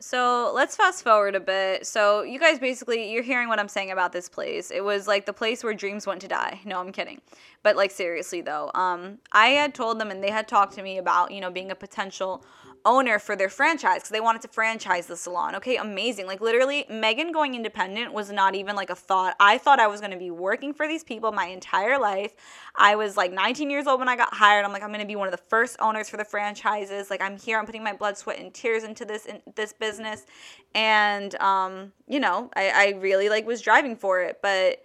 So 0.00 0.52
let's 0.54 0.76
fast 0.76 1.02
forward 1.02 1.34
a 1.34 1.40
bit. 1.40 1.84
So 1.84 2.22
you 2.22 2.38
guys 2.38 2.60
basically 2.60 3.10
you're 3.10 3.24
hearing 3.24 3.48
what 3.48 3.58
I'm 3.58 3.68
saying 3.68 3.90
about 3.90 4.12
this 4.12 4.28
place. 4.28 4.70
It 4.70 4.84
was 4.84 5.08
like 5.08 5.26
the 5.26 5.32
place 5.32 5.64
where 5.64 5.74
dreams 5.74 6.06
went 6.06 6.20
to 6.20 6.28
die. 6.28 6.60
No, 6.64 6.78
I'm 6.78 6.92
kidding. 6.92 7.20
But 7.64 7.74
like 7.74 7.90
seriously 7.90 8.40
though, 8.40 8.70
um, 8.74 9.18
I 9.32 9.48
had 9.48 9.74
told 9.74 10.00
them 10.00 10.12
and 10.12 10.22
they 10.22 10.30
had 10.30 10.46
talked 10.46 10.74
to 10.74 10.82
me 10.82 10.98
about 10.98 11.32
you 11.32 11.40
know 11.40 11.50
being 11.50 11.72
a 11.72 11.74
potential 11.74 12.44
owner 12.84 13.18
for 13.18 13.36
their 13.36 13.48
franchise 13.48 13.96
because 13.96 14.10
they 14.10 14.20
wanted 14.20 14.42
to 14.42 14.48
franchise 14.48 15.06
the 15.06 15.16
salon. 15.16 15.54
Okay, 15.56 15.76
amazing. 15.76 16.26
Like 16.26 16.40
literally, 16.40 16.84
Megan 16.88 17.32
going 17.32 17.54
independent 17.54 18.12
was 18.12 18.30
not 18.30 18.54
even 18.54 18.76
like 18.76 18.90
a 18.90 18.94
thought. 18.94 19.36
I 19.40 19.58
thought 19.58 19.80
I 19.80 19.86
was 19.86 20.00
going 20.00 20.12
to 20.12 20.18
be 20.18 20.30
working 20.30 20.72
for 20.72 20.86
these 20.86 21.04
people 21.04 21.32
my 21.32 21.46
entire 21.46 21.98
life. 21.98 22.34
I 22.74 22.96
was 22.96 23.16
like 23.16 23.32
19 23.32 23.70
years 23.70 23.86
old 23.86 24.00
when 24.00 24.08
I 24.08 24.16
got 24.16 24.32
hired. 24.34 24.64
I'm 24.64 24.72
like, 24.72 24.82
I'm 24.82 24.90
going 24.90 25.00
to 25.00 25.06
be 25.06 25.16
one 25.16 25.28
of 25.28 25.32
the 25.32 25.44
first 25.48 25.76
owners 25.80 26.08
for 26.08 26.16
the 26.16 26.24
franchises. 26.24 27.10
Like 27.10 27.20
I'm 27.20 27.36
here. 27.36 27.58
I'm 27.58 27.66
putting 27.66 27.84
my 27.84 27.92
blood, 27.92 28.16
sweat, 28.16 28.38
and 28.38 28.52
tears 28.52 28.84
into 28.84 29.04
this 29.04 29.26
in 29.26 29.40
this 29.54 29.72
business, 29.72 30.26
and 30.74 31.34
um, 31.36 31.92
you 32.06 32.20
know, 32.20 32.50
I, 32.56 32.70
I 32.70 32.98
really 32.98 33.28
like 33.28 33.46
was 33.46 33.60
driving 33.60 33.96
for 33.96 34.22
it, 34.22 34.38
but 34.42 34.82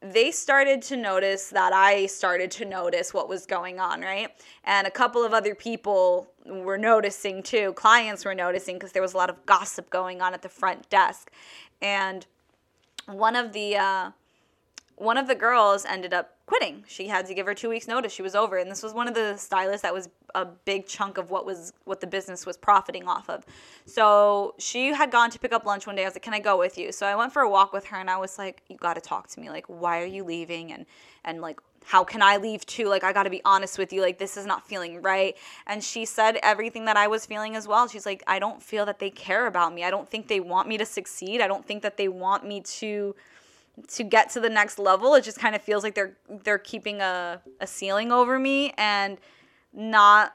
they 0.00 0.30
started 0.30 0.82
to 0.82 0.96
notice 0.96 1.48
that 1.48 1.72
I 1.72 2.06
started 2.06 2.50
to 2.52 2.64
notice 2.64 3.14
what 3.14 3.28
was 3.28 3.46
going 3.46 3.80
on, 3.80 4.02
right? 4.02 4.30
And 4.64 4.86
a 4.86 4.90
couple 4.90 5.24
of 5.24 5.32
other 5.32 5.54
people 5.54 6.30
were 6.44 6.78
noticing 6.78 7.42
too. 7.42 7.72
Clients 7.74 8.24
were 8.24 8.34
noticing 8.34 8.76
because 8.76 8.92
there 8.92 9.02
was 9.02 9.14
a 9.14 9.16
lot 9.16 9.30
of 9.30 9.44
gossip 9.46 9.90
going 9.90 10.20
on 10.20 10.34
at 10.34 10.42
the 10.42 10.48
front 10.48 10.88
desk. 10.90 11.30
And 11.80 12.26
one 13.06 13.36
of 13.36 13.52
the 13.52 13.76
uh, 13.76 14.10
one 14.96 15.16
of 15.16 15.28
the 15.28 15.34
girls 15.34 15.84
ended 15.84 16.12
up 16.12 16.35
quitting. 16.46 16.84
She 16.86 17.08
had 17.08 17.26
to 17.26 17.34
give 17.34 17.46
her 17.46 17.54
two 17.54 17.68
weeks 17.68 17.88
notice. 17.88 18.12
She 18.12 18.22
was 18.22 18.34
over, 18.34 18.56
and 18.56 18.70
this 18.70 18.82
was 18.82 18.94
one 18.94 19.08
of 19.08 19.14
the 19.14 19.36
stylists 19.36 19.82
that 19.82 19.92
was 19.92 20.08
a 20.34 20.44
big 20.44 20.86
chunk 20.86 21.18
of 21.18 21.30
what 21.30 21.44
was 21.44 21.72
what 21.84 22.00
the 22.00 22.06
business 22.06 22.46
was 22.46 22.56
profiting 22.56 23.06
off 23.06 23.28
of. 23.28 23.44
So 23.84 24.54
she 24.58 24.88
had 24.88 25.10
gone 25.10 25.30
to 25.30 25.38
pick 25.38 25.52
up 25.52 25.66
lunch 25.66 25.86
one 25.86 25.96
day. 25.96 26.02
I 26.02 26.06
was 26.06 26.14
like, 26.14 26.22
"Can 26.22 26.34
I 26.34 26.40
go 26.40 26.56
with 26.56 26.78
you?" 26.78 26.92
So 26.92 27.06
I 27.06 27.14
went 27.14 27.32
for 27.32 27.42
a 27.42 27.50
walk 27.50 27.72
with 27.72 27.86
her, 27.86 27.96
and 27.96 28.08
I 28.08 28.16
was 28.16 28.38
like, 28.38 28.62
"You 28.68 28.76
got 28.76 28.94
to 28.94 29.00
talk 29.00 29.28
to 29.28 29.40
me. 29.40 29.50
Like, 29.50 29.66
why 29.66 30.00
are 30.00 30.06
you 30.06 30.24
leaving?" 30.24 30.72
And 30.72 30.86
and 31.24 31.40
like 31.40 31.60
how 31.86 32.02
can 32.02 32.20
I 32.20 32.36
leave 32.36 32.66
too? 32.66 32.88
Like, 32.88 33.04
I 33.04 33.12
got 33.12 33.22
to 33.22 33.30
be 33.30 33.40
honest 33.44 33.78
with 33.78 33.92
you. 33.92 34.02
Like, 34.02 34.18
this 34.18 34.36
is 34.36 34.44
not 34.44 34.66
feeling 34.66 35.00
right. 35.02 35.36
And 35.68 35.82
she 35.84 36.04
said 36.04 36.36
everything 36.42 36.84
that 36.86 36.96
I 36.96 37.06
was 37.06 37.24
feeling 37.24 37.54
as 37.54 37.68
well. 37.68 37.86
She's 37.86 38.04
like, 38.04 38.24
I 38.26 38.40
don't 38.40 38.60
feel 38.60 38.84
that 38.86 38.98
they 38.98 39.08
care 39.08 39.46
about 39.46 39.72
me. 39.72 39.84
I 39.84 39.90
don't 39.90 40.08
think 40.10 40.26
they 40.26 40.40
want 40.40 40.66
me 40.66 40.78
to 40.78 40.84
succeed. 40.84 41.40
I 41.40 41.46
don't 41.46 41.64
think 41.64 41.82
that 41.82 41.96
they 41.96 42.08
want 42.08 42.44
me 42.44 42.60
to 42.60 43.14
to 43.88 44.02
get 44.02 44.30
to 44.30 44.40
the 44.40 44.48
next 44.48 44.78
level 44.78 45.14
it 45.14 45.22
just 45.22 45.38
kind 45.38 45.54
of 45.54 45.62
feels 45.62 45.82
like 45.82 45.94
they're 45.94 46.16
they're 46.44 46.58
keeping 46.58 47.00
a, 47.00 47.40
a 47.60 47.66
ceiling 47.66 48.10
over 48.10 48.38
me 48.38 48.72
and 48.78 49.18
not 49.72 50.34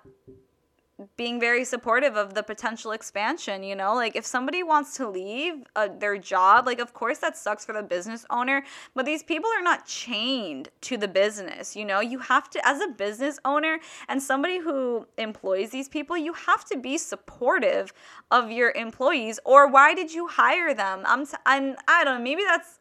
being 1.18 1.40
very 1.40 1.66
supportive 1.66 2.16
of 2.16 2.34
the 2.34 2.44
potential 2.44 2.92
expansion 2.92 3.64
you 3.64 3.76
know? 3.76 3.96
Like 3.96 4.16
if 4.16 4.26
somebody 4.26 4.64
wants 4.64 4.96
to 4.98 5.10
leave 5.10 5.64
uh, 5.76 5.90
their 5.98 6.18
job 6.18 6.66
like 6.66 6.80
of 6.80 6.94
course 6.94 7.20
that 7.20 7.38
sucks 7.38 7.66
for 7.66 7.74
the 7.74 7.82
business 7.82 8.26
owner 8.30 8.64
but 8.96 9.06
these 9.06 9.24
people 9.24 9.50
are 9.58 9.64
not 9.64 9.86
chained 9.86 10.70
to 10.82 10.98
the 10.98 11.08
business 11.08 11.76
you 11.76 11.86
know? 11.86 12.00
You 12.00 12.20
have 12.20 12.50
to 12.52 12.68
as 12.68 12.82
a 12.82 12.88
business 12.88 13.40
owner 13.46 13.80
and 14.08 14.22
somebody 14.22 14.60
who 14.60 15.08
employs 15.18 15.72
these 15.72 15.90
people 15.90 16.18
you 16.18 16.34
have 16.34 16.66
to 16.66 16.78
be 16.78 16.98
supportive 16.98 17.94
of 18.30 18.52
your 18.52 18.72
employees 18.72 19.40
or 19.46 19.68
why 19.68 19.94
did 19.94 20.14
you 20.14 20.28
hire 20.28 20.74
them? 20.74 21.04
I'm, 21.06 21.26
I'm 21.46 21.76
i 21.88 22.04
don't 22.04 22.20
know 22.20 22.24
maybe 22.24 22.44
that's 22.44 22.81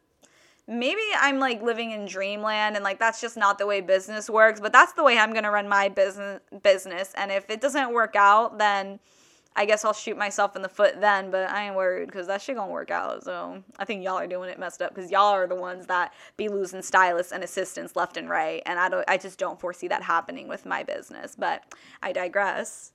maybe 0.71 1.01
I'm 1.19 1.39
like 1.39 1.61
living 1.61 1.91
in 1.91 2.05
dreamland 2.05 2.75
and 2.75 2.83
like 2.83 2.99
that's 2.99 3.19
just 3.19 3.37
not 3.37 3.57
the 3.57 3.67
way 3.67 3.81
business 3.81 4.29
works, 4.29 4.59
but 4.59 4.71
that's 4.71 4.93
the 4.93 5.03
way 5.03 5.17
I'm 5.17 5.31
going 5.31 5.43
to 5.43 5.51
run 5.51 5.67
my 5.67 5.89
business 5.89 6.41
business 6.63 7.13
and 7.15 7.31
if 7.31 7.49
it 7.49 7.61
doesn't 7.61 7.93
work 7.93 8.15
out, 8.15 8.57
then 8.57 8.99
I 9.53 9.65
guess 9.65 9.83
I'll 9.83 9.93
shoot 9.93 10.17
myself 10.17 10.55
in 10.55 10.61
the 10.61 10.69
foot 10.69 11.01
then, 11.01 11.29
but 11.29 11.49
I 11.49 11.67
ain't 11.67 11.75
worried 11.75 12.05
because 12.05 12.27
that 12.27 12.41
shit 12.41 12.55
gonna 12.55 12.71
work 12.71 12.89
out. 12.89 13.23
So 13.25 13.61
I 13.77 13.83
think 13.83 14.01
y'all 14.01 14.17
are 14.17 14.27
doing 14.27 14.49
it 14.49 14.57
messed 14.57 14.81
up 14.81 14.95
because 14.95 15.11
y'all 15.11 15.33
are 15.33 15.45
the 15.45 15.55
ones 15.55 15.87
that 15.87 16.13
be 16.37 16.47
losing 16.47 16.81
stylists 16.81 17.33
and 17.33 17.43
assistants 17.43 17.97
left 17.97 18.15
and 18.15 18.29
right, 18.29 18.63
and 18.65 18.79
I 18.79 18.87
don't, 18.87 19.03
I 19.09 19.17
just 19.17 19.37
don't 19.37 19.59
foresee 19.59 19.89
that 19.89 20.03
happening 20.03 20.47
with 20.47 20.65
my 20.65 20.83
business. 20.83 21.35
But 21.37 21.63
I 22.01 22.13
digress. 22.13 22.93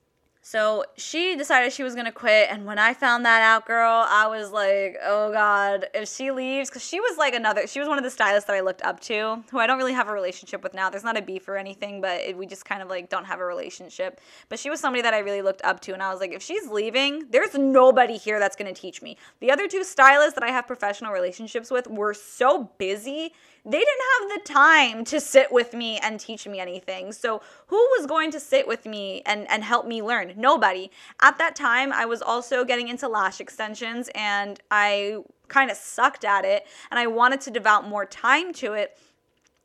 So 0.49 0.85
she 0.95 1.35
decided 1.35 1.73
she 1.73 1.83
was 1.83 1.93
gonna 1.93 2.09
quit, 2.09 2.47
and 2.49 2.65
when 2.65 2.79
I 2.79 2.93
found 2.93 3.25
that 3.25 3.41
out, 3.41 3.65
girl, 3.65 4.05
I 4.07 4.27
was 4.27 4.49
like, 4.49 4.95
oh 5.03 5.29
god, 5.33 5.87
if 5.93 6.07
she 6.07 6.31
leaves, 6.31 6.69
because 6.69 6.87
she 6.87 7.01
was 7.01 7.17
like 7.17 7.35
another, 7.35 7.67
she 7.67 7.81
was 7.81 7.89
one 7.89 7.97
of 7.97 8.05
the 8.05 8.09
stylists 8.09 8.47
that 8.47 8.55
I 8.55 8.61
looked 8.61 8.81
up 8.81 9.01
to, 9.01 9.43
who 9.51 9.59
I 9.59 9.67
don't 9.67 9.77
really 9.77 9.91
have 9.91 10.07
a 10.07 10.13
relationship 10.13 10.63
with 10.63 10.73
now. 10.73 10.89
There's 10.89 11.03
not 11.03 11.17
a 11.17 11.21
beef 11.21 11.49
or 11.49 11.57
anything, 11.57 11.99
but 11.99 12.21
it, 12.21 12.37
we 12.37 12.47
just 12.47 12.63
kind 12.63 12.81
of 12.81 12.87
like 12.87 13.09
don't 13.09 13.25
have 13.25 13.41
a 13.41 13.45
relationship. 13.45 14.21
But 14.47 14.57
she 14.57 14.69
was 14.69 14.79
somebody 14.79 15.01
that 15.01 15.13
I 15.13 15.19
really 15.19 15.41
looked 15.41 15.63
up 15.65 15.81
to, 15.81 15.91
and 15.91 16.01
I 16.01 16.13
was 16.13 16.21
like, 16.21 16.31
if 16.31 16.41
she's 16.41 16.69
leaving, 16.69 17.27
there's 17.29 17.53
nobody 17.53 18.15
here 18.15 18.39
that's 18.39 18.55
gonna 18.55 18.73
teach 18.73 19.01
me. 19.01 19.17
The 19.41 19.51
other 19.51 19.67
two 19.67 19.83
stylists 19.83 20.35
that 20.35 20.45
I 20.45 20.51
have 20.51 20.65
professional 20.65 21.11
relationships 21.11 21.69
with 21.69 21.87
were 21.87 22.13
so 22.13 22.71
busy 22.77 23.33
they 23.69 23.79
didn't 23.79 24.01
have 24.19 24.29
the 24.29 24.53
time 24.53 25.03
to 25.03 25.19
sit 25.19 25.51
with 25.51 25.73
me 25.73 25.99
and 25.99 26.19
teach 26.19 26.47
me 26.47 26.59
anything. 26.59 27.11
So, 27.11 27.41
who 27.67 27.75
was 27.75 28.05
going 28.05 28.31
to 28.31 28.39
sit 28.39 28.65
with 28.65 28.85
me 28.85 29.21
and, 29.25 29.49
and 29.51 29.61
help 29.61 29.85
me 29.85 30.01
learn? 30.01 30.33
Nobody. 30.37 30.89
At 31.21 31.37
that 31.39 31.55
time, 31.55 31.91
I 31.91 32.05
was 32.05 32.21
also 32.21 32.63
getting 32.63 32.87
into 32.87 33.09
lash 33.09 33.41
extensions 33.41 34.09
and 34.15 34.59
I 34.71 35.17
kind 35.49 35.69
of 35.69 35.75
sucked 35.75 36.23
at 36.23 36.45
it 36.45 36.65
and 36.91 36.99
I 36.99 37.07
wanted 37.07 37.41
to 37.41 37.51
devote 37.51 37.83
more 37.83 38.05
time 38.05 38.53
to 38.53 38.73
it. 38.73 38.97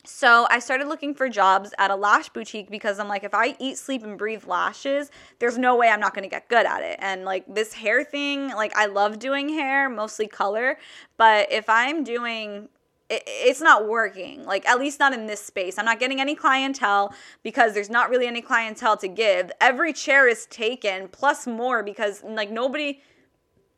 So 0.05 0.49
I 0.51 0.59
started 0.59 0.89
looking 0.89 1.15
for 1.15 1.29
jobs 1.29 1.73
at 1.79 1.93
a 1.93 1.95
lash 1.95 2.29
boutique 2.29 2.71
because 2.71 2.99
I'm 2.99 3.07
like, 3.07 3.23
if 3.23 3.35
I 3.35 3.55
eat, 3.61 3.79
sleep, 3.79 4.03
and 4.03 4.19
breathe 4.19 4.45
lashes, 4.47 5.13
there's 5.39 5.57
no 5.57 5.77
way 5.77 5.89
I'm 5.89 6.01
not 6.01 6.13
gonna 6.13 6.27
get 6.27 6.49
good 6.49 6.67
at 6.67 6.83
it. 6.83 6.99
And 7.01 7.25
like 7.25 7.45
this 7.47 7.73
hair 7.73 8.03
thing, 8.03 8.49
like 8.49 8.75
I 8.77 8.87
love 8.87 9.21
doing 9.21 9.49
hair, 9.49 9.89
mostly 9.89 10.27
color, 10.27 10.77
but 11.17 11.53
if 11.53 11.69
I'm 11.69 12.03
doing 12.03 12.69
it's 13.13 13.61
not 13.61 13.89
working 13.89 14.45
like 14.45 14.67
at 14.67 14.79
least 14.79 14.99
not 14.99 15.13
in 15.13 15.27
this 15.27 15.43
space. 15.43 15.79
I'm 15.79 15.85
not 15.85 16.01
getting 16.01 16.21
any 16.21 16.35
clientele 16.35 17.15
because 17.43 17.75
there's 17.75 17.91
not 17.91 18.11
really 18.11 18.27
any 18.27 18.41
clientele 18.41 18.97
to 18.99 19.09
give. 19.09 19.51
Every 19.61 19.93
chair 19.93 20.29
is 20.29 20.47
taken 20.47 21.09
plus 21.09 21.47
more 21.47 21.83
because 21.83 22.23
like 22.23 22.51
nobody 22.51 23.01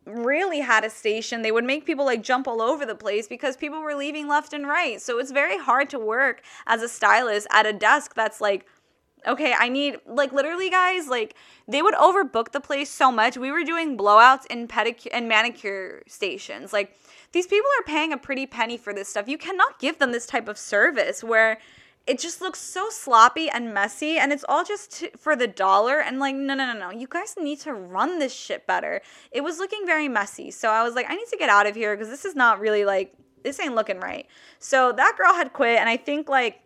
really 0.07 0.61
had 0.61 0.85
a 0.85 0.91
station. 0.91 1.43
They 1.43 1.53
would 1.53 1.64
make 1.64 1.87
people 1.87 2.05
like 2.05 2.22
jump 2.22 2.47
all 2.47 2.61
over 2.61 2.85
the 2.85 2.95
place 2.95 3.26
because 3.26 3.57
people 3.57 3.80
were 3.80 3.95
leaving 3.95 4.28
left 4.28 4.53
and 4.53 4.66
right. 4.66 5.01
So 5.01 5.18
it's 5.18 5.30
very 5.30 5.59
hard 5.59 5.89
to 5.91 5.99
work 5.99 6.43
as 6.66 6.82
a 6.82 6.89
stylist 6.89 7.47
at 7.51 7.66
a 7.66 7.72
desk 7.72 8.14
that's 8.14 8.41
like 8.41 8.66
okay 9.27 9.55
i 9.59 9.68
need 9.68 9.97
like 10.07 10.33
literally 10.33 10.70
guys 10.70 11.09
like 11.09 11.35
they 11.66 11.81
would 11.83 11.95
overbook 11.95 12.53
the 12.53 12.61
place 12.61 12.91
so 12.91 13.11
much. 13.11 13.37
We 13.37 13.51
were 13.51 13.64
doing 13.64 13.97
blowouts 13.97 14.47
in 14.47 14.68
pedicure 14.68 15.09
and 15.12 15.29
manicure 15.29 16.03
stations. 16.07 16.72
Like 16.72 16.97
these 17.33 17.47
people 17.47 17.68
are 17.81 17.85
paying 17.85 18.12
a 18.12 18.18
pretty 18.18 18.47
penny 18.47 18.77
for 18.77 18.93
this 18.93 19.09
stuff. 19.09 19.29
You 19.29 19.39
cannot 19.39 19.79
give 19.79 19.99
them 19.99 20.12
this 20.12 20.27
type 20.27 20.49
of 20.49 20.59
service 20.59 21.25
where 21.25 21.59
it 22.07 22.18
just 22.18 22.43
looks 22.43 22.61
so 22.61 22.91
sloppy 22.91 23.49
and 23.49 23.72
messy 23.72 24.18
and 24.18 24.31
it's 24.31 24.45
all 24.47 24.62
just 24.62 24.93
to, 24.99 25.11
for 25.16 25.35
the 25.35 25.47
dollar 25.47 26.01
and 26.01 26.18
like 26.18 26.35
no 26.35 26.55
no 26.55 26.70
no 26.70 26.79
no. 26.79 26.91
You 26.91 27.07
guys 27.09 27.35
need 27.41 27.61
to 27.61 27.72
run 27.72 28.18
this 28.18 28.35
shit 28.35 28.66
better. 28.66 29.01
It 29.33 29.43
was 29.43 29.59
looking 29.59 29.87
very 29.87 30.09
messy 30.09 30.51
so 30.51 30.68
i 30.68 30.83
was 30.83 30.95
like 30.95 31.07
i 31.09 31.14
need 31.14 31.29
to 31.31 31.39
get 31.39 31.49
out 31.49 31.66
of 31.66 31.75
here 31.75 31.97
because 31.97 32.11
this 32.11 32.27
is 32.27 32.35
not 32.35 32.61
really 32.61 32.85
like 32.85 33.14
this 33.43 33.59
ain't 33.61 33.75
looking 33.75 34.01
right. 34.01 34.27
So 34.59 34.93
that 34.93 35.14
girl 35.16 35.33
had 35.33 35.55
quit 35.55 35.79
and 35.79 35.89
i 35.89 35.97
think 35.97 36.29
like 36.29 36.61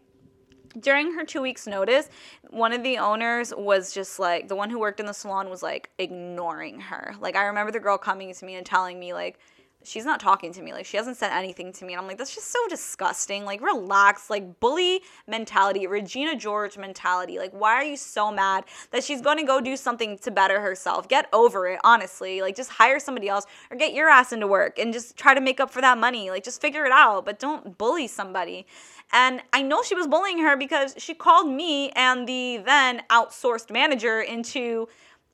during 0.81 1.13
her 1.15 1.25
two 1.25 1.41
weeks 1.41 1.67
notice 1.67 2.09
one 2.51 2.73
of 2.73 2.83
the 2.83 2.99
owners 2.99 3.53
was 3.57 3.93
just 3.93 4.19
like 4.19 4.49
the 4.49 4.57
one 4.57 4.71
who 4.71 4.79
worked 4.79 5.01
in 5.01 5.07
the 5.07 5.13
salon 5.13 5.49
was 5.49 5.63
like 5.63 5.91
ignoring 5.99 6.81
her 6.81 7.15
like 7.21 7.37
i 7.37 7.45
remember 7.45 7.73
the 7.73 7.81
girl 7.81 7.99
coming 7.99 8.33
to 8.33 8.45
me 8.45 8.55
and 8.55 8.67
telling 8.67 8.99
me 8.99 9.13
like 9.13 9.39
she's 9.85 10.05
not 10.05 10.21
talking 10.21 10.53
to 10.53 10.63
me. 10.63 10.73
Like, 10.73 10.87
she 10.87 10.97
hasn't 10.97 11.17
said 11.17 11.31
anything 11.31 11.73
to 11.73 11.85
me. 11.85 11.93
And 11.95 12.01
I'm 12.01 12.07
like, 12.07 12.19
that's 12.19 12.35
just 12.35 12.51
so 12.51 12.59
disgusting. 12.69 13.45
Like, 13.45 13.61
relax. 13.61 14.31
Like, 14.31 14.61
bully 14.61 15.03
mentality, 15.27 15.87
Regina 15.87 16.37
George 16.37 16.77
mentality. 16.77 17.39
Like, 17.39 17.53
why 17.53 17.75
are 17.75 17.85
you 17.85 17.97
so 17.97 18.31
mad 18.31 18.65
that 18.91 19.05
she's 19.05 19.21
going 19.21 19.39
to 19.39 19.45
go 19.45 19.61
do 19.61 19.77
something 19.77 20.19
to 20.19 20.31
better 20.31 20.61
herself? 20.61 21.09
Get 21.09 21.27
over 21.33 21.69
it, 21.69 21.81
honestly. 21.85 22.41
Like, 22.43 22.57
just 22.57 22.71
hire 22.71 22.99
somebody 22.99 23.29
else 23.29 23.47
or 23.71 23.77
get 23.77 23.95
your 23.95 24.09
ass 24.09 24.33
into 24.33 24.47
work 24.47 24.79
and 24.79 24.93
just 24.93 25.17
try 25.17 25.35
to 25.35 25.41
make 25.41 25.61
up 25.61 25.71
for 25.71 25.81
that 25.81 25.99
money. 25.99 26.31
Like, 26.31 26.45
just 26.45 26.61
figure 26.61 26.85
it 26.85 26.93
out, 26.93 27.25
but 27.25 27.39
don't 27.39 27.79
bully 27.79 28.07
somebody. 28.07 28.67
And 29.13 29.41
I 29.53 29.63
know 29.63 29.83
she 29.83 29.95
was 29.95 30.07
bullying 30.07 30.39
her 30.41 30.57
because 30.57 30.95
she 30.99 31.15
called 31.15 31.49
me 31.49 31.91
and 31.91 32.29
the 32.29 32.59
then 32.59 33.03
outsourced 33.11 33.71
manager 33.71 34.21
into 34.21 34.89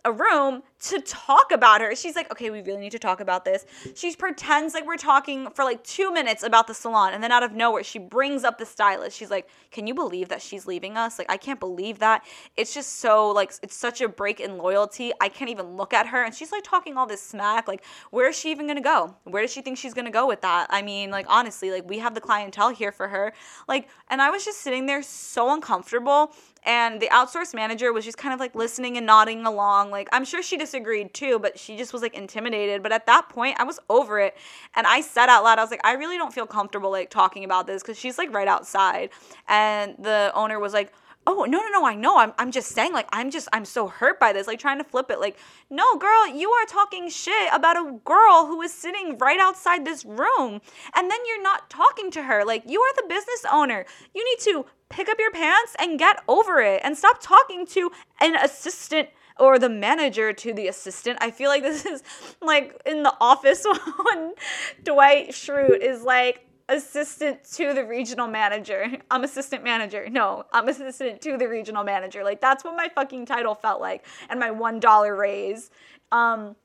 a 0.05 0.13
room 0.13 0.63
to 0.81 1.01
talk 1.01 1.51
about 1.51 1.81
her. 1.81 1.95
She's 1.95 2.17
like, 2.17 2.31
okay, 2.31 2.51
we 2.51 2.61
really 2.61 2.81
need 2.81 2.93
to 2.93 2.99
talk 2.99 3.21
about 3.21 3.45
this. 3.45 3.65
She 3.95 4.15
pretends 4.15 4.75
like 4.75 4.87
we're 4.87 4.97
talking 4.97 5.49
for 5.51 5.65
like 5.65 5.83
two 5.83 6.13
minutes 6.13 6.43
about 6.43 6.67
the 6.67 6.75
salon. 6.75 7.15
And 7.15 7.23
then 7.23 7.33
out 7.33 7.43
of 7.43 7.53
nowhere, 7.53 7.83
she 7.83 7.99
brings 7.99 8.45
up 8.45 8.59
the 8.59 8.67
stylist. 8.67 9.17
She's 9.17 9.31
like, 9.31 9.49
can 9.71 9.87
you 9.87 9.95
believe 9.95 10.29
that 10.29 10.43
she's 10.43 10.67
leaving 10.67 10.97
us? 10.97 11.19
Like, 11.19 11.31
I 11.31 11.37
can't 11.37 11.61
believe 11.61 12.01
that. 12.01 12.25
It's 12.57 12.75
just 12.75 13.01
so, 13.01 13.31
like, 13.31 13.53
it's 13.63 13.77
such 13.77 14.01
a 14.01 14.09
break 14.09 14.41
in 14.41 14.59
loyalty. 14.59 15.13
I 15.21 15.29
can't 15.29 15.51
even 15.51 15.77
look 15.77 15.95
at 15.95 16.07
her. 16.09 16.23
And 16.23 16.35
she's 16.35 16.53
like 16.53 16.65
talking 16.65 16.97
all 16.97 17.07
this 17.07 17.23
smack. 17.23 17.67
Like, 17.67 17.85
where 18.11 18.29
is 18.29 18.39
she 18.39 18.51
even 18.51 18.69
to 18.75 18.81
go? 18.81 19.15
Where 19.25 19.43
does 19.43 19.53
she 19.53 19.63
think 19.63 19.79
she's 19.79 19.95
to 19.95 20.11
go 20.11 20.27
with 20.27 20.43
that? 20.43 20.67
I 20.71 20.83
mean, 20.83 21.11
like, 21.11 21.27
honestly, 21.29 21.71
like, 21.71 21.89
we 21.89 21.99
have 21.99 22.15
the 22.15 22.21
clientele 22.21 22.71
here 22.71 22.93
for 22.93 23.09
her. 23.09 23.33
Like, 23.69 23.89
and 24.09 24.21
I 24.21 24.31
was 24.31 24.45
just 24.45 24.61
sitting 24.61 24.87
there 24.87 25.03
so 25.03 25.53
uncomfortable 25.53 26.33
and 26.65 27.01
the 27.01 27.09
outsourced 27.09 27.55
manager 27.55 27.93
was 27.93 28.05
just 28.05 28.17
kind 28.17 28.33
of 28.33 28.41
like 28.41 28.55
listening 28.55 28.97
and 28.97 29.07
nodding 29.07 29.45
along 29.47 29.91
like 29.91 30.09
i'm 30.13 30.25
sure 30.25 30.43
she 30.43 30.57
disagreed 30.75 31.15
too 31.15 31.39
but 31.39 31.59
she 31.59 31.77
just 31.77 31.93
was 31.93 32.03
like 32.03 32.15
intimidated. 32.15 32.83
But 32.83 32.93
at 32.93 33.07
that 33.07 33.29
point 33.29 33.57
i 33.59 33.65
was 33.65 33.79
over 33.89 34.19
it. 34.19 34.37
And 34.75 34.87
i 34.87 35.01
said 35.01 35.29
out 35.29 35.45
loud 35.45 35.59
i 35.59 35.63
was 35.63 35.71
like 35.71 35.85
i 35.85 35.93
really 35.93 36.17
don't 36.17 36.35
feel 36.35 36.47
comfortable 36.47 36.91
like 36.91 37.11
talking 37.11 37.45
about 37.45 37.67
this 37.67 37.83
because 37.83 37.99
she's 37.99 38.19
like 38.19 38.33
right 38.35 38.49
outside. 38.49 39.11
And 39.49 39.95
the 39.99 40.33
owner 40.35 40.59
was 40.59 40.73
like 40.73 40.93
oh 41.27 41.45
no 41.45 41.59
no 41.59 41.69
no 41.69 41.87
i 41.87 41.95
know. 41.95 42.19
I'm, 42.19 42.33
I'm 42.39 42.51
just 42.51 42.73
saying 42.73 42.93
like 42.93 43.07
i'm 43.13 43.31
just 43.31 43.49
i'm 43.53 43.65
so 43.65 43.87
hurt 43.87 44.19
by 44.19 44.33
this 44.33 44.47
like 44.47 44.59
trying 44.59 44.79
to 44.79 44.85
flip 44.85 45.11
it. 45.11 45.21
Like 45.21 45.39
no 45.71 45.97
girl 45.97 46.29
you 46.29 46.51
are 46.51 46.67
talking 46.67 47.09
shit 47.09 47.49
about 47.53 47.77
a 47.77 47.99
girl 48.05 48.47
who 48.47 48.61
is 48.63 48.75
sitting 48.75 49.17
right 49.19 49.39
outside 49.39 49.85
this 49.85 50.05
room 50.05 50.61
and 50.97 51.11
then 51.11 51.19
you're 51.27 51.43
not 51.43 51.71
talking 51.71 52.11
to 52.13 52.25
her. 52.25 52.45
Like 52.45 52.65
you 52.67 52.81
are 52.81 52.95
the 52.97 53.09
business 53.09 53.45
owner. 53.51 53.87
You 54.13 54.25
need 54.25 54.41
to 54.53 54.67
pick 54.89 55.09
up 55.09 55.19
your 55.19 55.33
pants 55.33 55.77
and 55.79 55.99
get 55.99 56.17
over 56.29 56.61
it 56.61 56.81
and 56.85 56.97
stop 56.97 57.19
talking 57.21 57.65
to 57.67 57.91
an 58.21 58.35
assistant 58.37 59.09
or 59.39 59.59
the 59.59 59.69
manager 59.69 60.33
to 60.33 60.53
the 60.53 60.69
assistant. 60.69 61.19
I 61.21 61.31
feel 61.31 61.49
like 61.49 61.63
this 61.63 61.85
is 61.85 62.03
like 62.41 62.81
in 62.87 63.03
the 63.03 63.15
office 63.21 63.65
when 64.13 64.35
Dwight 64.83 65.31
Schrute 65.31 65.81
is 65.81 66.03
like, 66.03 66.47
assistant 66.69 67.45
to 67.45 67.75
the 67.75 67.85
regional 67.85 68.27
manager. 68.27 68.87
I'm 69.11 69.25
assistant 69.25 69.65
manager. 69.65 70.09
No, 70.09 70.45
I'm 70.53 70.69
assistant 70.69 71.21
to 71.23 71.37
the 71.37 71.49
regional 71.49 71.85
manager. 71.85 72.25
Like 72.25 72.41
that's 72.41 72.65
what 72.65 72.77
my 72.77 72.89
fucking 72.95 73.27
title 73.27 73.55
felt 73.55 73.81
like 73.81 74.07
and 74.29 74.41
my 74.41 74.51
$1 74.51 75.19
raise. 75.19 75.71
Um 76.13 76.57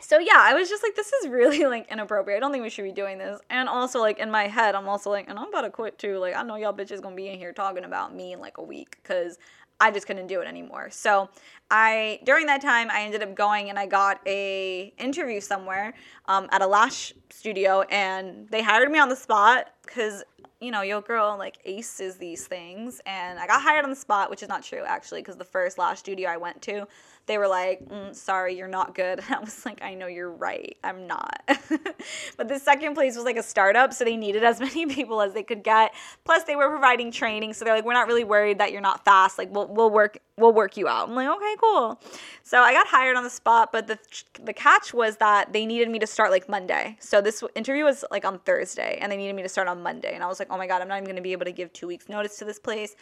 so 0.00 0.18
yeah, 0.18 0.36
I 0.36 0.54
was 0.54 0.68
just 0.68 0.82
like 0.82 0.96
this 0.96 1.12
is 1.12 1.28
really 1.28 1.64
like 1.66 1.90
inappropriate. 1.90 2.36
I 2.36 2.40
don't 2.40 2.50
think 2.50 2.64
we 2.64 2.70
should 2.70 2.84
be 2.84 2.92
doing 2.92 3.18
this. 3.18 3.40
And 3.50 3.68
also 3.68 4.00
like 4.00 4.18
in 4.18 4.30
my 4.30 4.48
head, 4.48 4.74
I'm 4.74 4.88
also 4.88 5.10
like 5.10 5.28
and 5.28 5.38
I'm 5.38 5.48
about 5.48 5.62
to 5.62 5.70
quit 5.70 5.98
too. 5.98 6.18
Like 6.18 6.34
I 6.34 6.42
know 6.42 6.56
y'all 6.56 6.72
bitches 6.72 7.02
to 7.02 7.10
be 7.14 7.28
in 7.28 7.38
here 7.38 7.52
talking 7.52 7.84
about 7.84 8.14
me 8.14 8.32
in 8.32 8.40
like 8.40 8.58
a 8.58 8.62
week 8.62 8.98
cuz 9.04 9.38
I 9.82 9.90
just 9.90 10.06
couldn't 10.06 10.28
do 10.28 10.40
it 10.40 10.46
anymore. 10.46 10.90
So 10.90 11.28
I 11.68 12.20
during 12.22 12.46
that 12.46 12.62
time 12.62 12.88
I 12.88 13.02
ended 13.02 13.20
up 13.20 13.34
going 13.34 13.68
and 13.68 13.76
I 13.76 13.86
got 13.86 14.20
a 14.28 14.94
interview 14.96 15.40
somewhere 15.40 15.94
um, 16.26 16.48
at 16.52 16.62
a 16.62 16.66
lash 16.68 17.12
studio 17.30 17.80
and 17.90 18.48
they 18.48 18.62
hired 18.62 18.92
me 18.92 19.00
on 19.00 19.08
the 19.08 19.16
spot 19.16 19.74
because 19.84 20.22
you 20.60 20.70
know 20.70 20.82
your 20.82 21.00
girl 21.00 21.36
like 21.36 21.58
aces 21.64 22.16
these 22.16 22.46
things 22.46 23.00
and 23.06 23.40
I 23.40 23.48
got 23.48 23.60
hired 23.60 23.82
on 23.82 23.90
the 23.90 23.96
spot, 23.96 24.30
which 24.30 24.44
is 24.44 24.48
not 24.48 24.62
true 24.62 24.84
actually 24.86 25.20
because 25.20 25.36
the 25.36 25.44
first 25.44 25.78
lash 25.78 25.98
studio 25.98 26.30
I 26.30 26.36
went 26.36 26.62
to 26.62 26.86
they 27.26 27.38
were 27.38 27.48
like, 27.48 27.84
mm, 27.88 28.14
sorry, 28.14 28.56
you're 28.56 28.68
not 28.68 28.94
good. 28.94 29.20
And 29.20 29.34
I 29.34 29.38
was 29.40 29.64
like, 29.64 29.82
I 29.82 29.94
know 29.94 30.06
you're 30.06 30.30
right. 30.30 30.76
I'm 30.82 31.06
not. 31.06 31.42
but 32.36 32.48
the 32.48 32.58
second 32.58 32.94
place 32.94 33.16
was 33.16 33.24
like 33.24 33.36
a 33.36 33.42
startup. 33.42 33.92
So 33.92 34.04
they 34.04 34.16
needed 34.16 34.44
as 34.44 34.60
many 34.66 34.86
people 34.86 35.20
as 35.20 35.32
they 35.32 35.42
could 35.42 35.62
get. 35.62 35.94
Plus, 36.24 36.44
they 36.44 36.56
were 36.56 36.68
providing 36.68 37.10
training. 37.10 37.52
So 37.52 37.64
they're 37.64 37.74
like, 37.74 37.84
we're 37.84 37.92
not 37.92 38.06
really 38.06 38.24
worried 38.24 38.58
that 38.58 38.72
you're 38.72 38.80
not 38.80 39.04
fast. 39.04 39.38
Like, 39.38 39.52
we'll, 39.52 39.68
we'll 39.68 39.90
work 39.90 40.18
we'll 40.38 40.52
work 40.52 40.76
you 40.76 40.88
out. 40.88 41.08
I'm 41.08 41.14
like, 41.14 41.28
okay, 41.28 41.54
cool. 41.60 42.00
So 42.42 42.60
I 42.60 42.72
got 42.72 42.86
hired 42.86 43.16
on 43.16 43.24
the 43.24 43.30
spot, 43.30 43.70
but 43.70 43.86
the 43.86 43.98
the 44.42 44.52
catch 44.52 44.92
was 44.92 45.18
that 45.18 45.52
they 45.52 45.66
needed 45.66 45.88
me 45.90 45.98
to 46.00 46.06
start 46.06 46.30
like 46.30 46.48
Monday. 46.48 46.96
So 47.00 47.20
this 47.20 47.42
interview 47.54 47.84
was 47.84 48.04
like 48.10 48.24
on 48.24 48.38
Thursday, 48.40 48.98
and 49.00 49.12
they 49.12 49.16
needed 49.16 49.36
me 49.36 49.42
to 49.42 49.48
start 49.48 49.68
on 49.68 49.82
Monday. 49.82 50.14
And 50.14 50.24
I 50.24 50.26
was 50.26 50.38
like, 50.38 50.48
oh 50.50 50.58
my 50.58 50.66
god, 50.66 50.82
I'm 50.82 50.88
not 50.88 50.96
even 50.96 51.06
gonna 51.06 51.22
be 51.22 51.32
able 51.32 51.44
to 51.44 51.52
give 51.52 51.72
two 51.72 51.86
weeks 51.86 52.08
notice 52.08 52.38
to 52.38 52.44
this 52.44 52.58
place. 52.58 52.96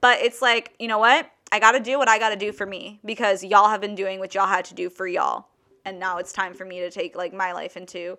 But 0.00 0.20
it's 0.20 0.42
like, 0.42 0.74
you 0.78 0.88
know 0.88 0.98
what? 0.98 1.30
I 1.52 1.58
gotta 1.58 1.80
do 1.80 1.98
what 1.98 2.08
I 2.08 2.18
gotta 2.18 2.36
do 2.36 2.52
for 2.52 2.66
me 2.66 3.00
because 3.04 3.44
y'all 3.44 3.68
have 3.68 3.80
been 3.80 3.94
doing 3.94 4.18
what 4.18 4.34
y'all 4.34 4.46
had 4.46 4.64
to 4.66 4.74
do 4.74 4.90
for 4.90 5.06
y'all, 5.06 5.48
and 5.84 5.98
now 5.98 6.18
it's 6.18 6.32
time 6.32 6.54
for 6.54 6.64
me 6.64 6.80
to 6.80 6.90
take 6.90 7.16
like 7.16 7.32
my 7.32 7.52
life 7.52 7.76
into 7.76 8.18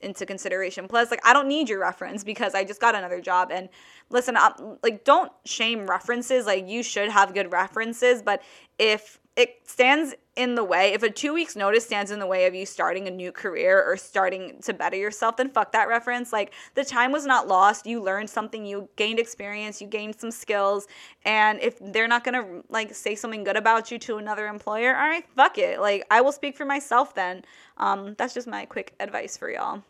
into 0.00 0.26
consideration. 0.26 0.86
Plus, 0.88 1.10
like 1.10 1.24
I 1.24 1.32
don't 1.32 1.48
need 1.48 1.68
your 1.68 1.80
reference 1.80 2.24
because 2.24 2.54
I 2.54 2.64
just 2.64 2.80
got 2.80 2.94
another 2.94 3.20
job. 3.20 3.50
And 3.50 3.68
listen, 4.10 4.36
I'm, 4.36 4.78
like 4.82 5.04
don't 5.04 5.32
shame 5.44 5.86
references. 5.86 6.46
Like 6.46 6.68
you 6.68 6.82
should 6.82 7.10
have 7.10 7.34
good 7.34 7.52
references, 7.52 8.22
but 8.22 8.42
if 8.78 9.20
it 9.36 9.60
stands 9.64 10.14
in 10.36 10.56
the 10.56 10.64
way, 10.64 10.92
if 10.92 11.02
a 11.02 11.10
two 11.10 11.32
weeks 11.32 11.54
notice 11.54 11.84
stands 11.84 12.10
in 12.10 12.18
the 12.18 12.26
way 12.26 12.46
of 12.46 12.54
you 12.54 12.66
starting 12.66 13.06
a 13.06 13.10
new 13.10 13.30
career 13.30 13.82
or 13.82 13.96
starting 13.96 14.60
to 14.62 14.72
better 14.72 14.96
yourself, 14.96 15.36
then 15.36 15.48
fuck 15.48 15.70
that 15.72 15.86
reference. 15.86 16.32
Like 16.32 16.52
the 16.74 16.84
time 16.84 17.12
was 17.12 17.24
not 17.24 17.46
lost. 17.46 17.86
You 17.86 18.02
learned 18.02 18.28
something, 18.28 18.66
you 18.66 18.88
gained 18.96 19.20
experience, 19.20 19.80
you 19.80 19.86
gained 19.86 20.18
some 20.18 20.32
skills. 20.32 20.88
And 21.24 21.60
if 21.60 21.78
they're 21.80 22.08
not 22.08 22.24
gonna 22.24 22.62
like 22.68 22.94
say 22.94 23.14
something 23.14 23.44
good 23.44 23.56
about 23.56 23.92
you 23.92 23.98
to 24.00 24.16
another 24.16 24.48
employer, 24.48 24.96
all 24.96 25.08
right, 25.08 25.24
fuck 25.36 25.56
it. 25.58 25.80
Like 25.80 26.04
I 26.10 26.20
will 26.20 26.32
speak 26.32 26.56
for 26.56 26.64
myself 26.64 27.14
then. 27.14 27.44
Um, 27.76 28.14
that's 28.18 28.34
just 28.34 28.48
my 28.48 28.64
quick 28.64 28.94
advice 28.98 29.36
for 29.36 29.50
y'all. 29.50 29.82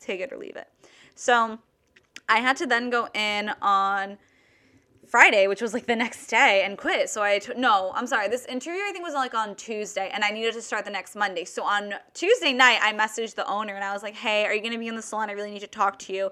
Take 0.00 0.20
it 0.20 0.32
or 0.32 0.38
leave 0.38 0.56
it. 0.56 0.68
So 1.14 1.58
I 2.26 2.38
had 2.38 2.56
to 2.58 2.66
then 2.66 2.88
go 2.88 3.08
in 3.12 3.50
on 3.60 4.16
Friday, 5.10 5.48
which 5.48 5.60
was 5.60 5.74
like 5.74 5.86
the 5.86 5.96
next 5.96 6.28
day, 6.28 6.62
and 6.64 6.78
quit. 6.78 7.10
So 7.10 7.20
I 7.20 7.40
t- 7.40 7.52
no, 7.56 7.90
I'm 7.96 8.06
sorry. 8.06 8.28
This 8.28 8.46
interview 8.46 8.80
I 8.80 8.92
think 8.92 9.04
was 9.04 9.14
like 9.14 9.34
on 9.34 9.56
Tuesday, 9.56 10.08
and 10.14 10.22
I 10.22 10.30
needed 10.30 10.54
to 10.54 10.62
start 10.62 10.84
the 10.84 10.90
next 10.90 11.16
Monday. 11.16 11.44
So 11.44 11.64
on 11.64 11.94
Tuesday 12.14 12.52
night, 12.52 12.78
I 12.80 12.92
messaged 12.92 13.34
the 13.34 13.46
owner 13.46 13.74
and 13.74 13.82
I 13.84 13.92
was 13.92 14.04
like, 14.04 14.14
"Hey, 14.14 14.44
are 14.44 14.54
you 14.54 14.62
gonna 14.62 14.78
be 14.78 14.86
in 14.86 14.94
the 14.94 15.02
salon? 15.02 15.28
I 15.28 15.32
really 15.32 15.50
need 15.50 15.60
to 15.60 15.66
talk 15.66 15.98
to 16.00 16.12
you." 16.12 16.30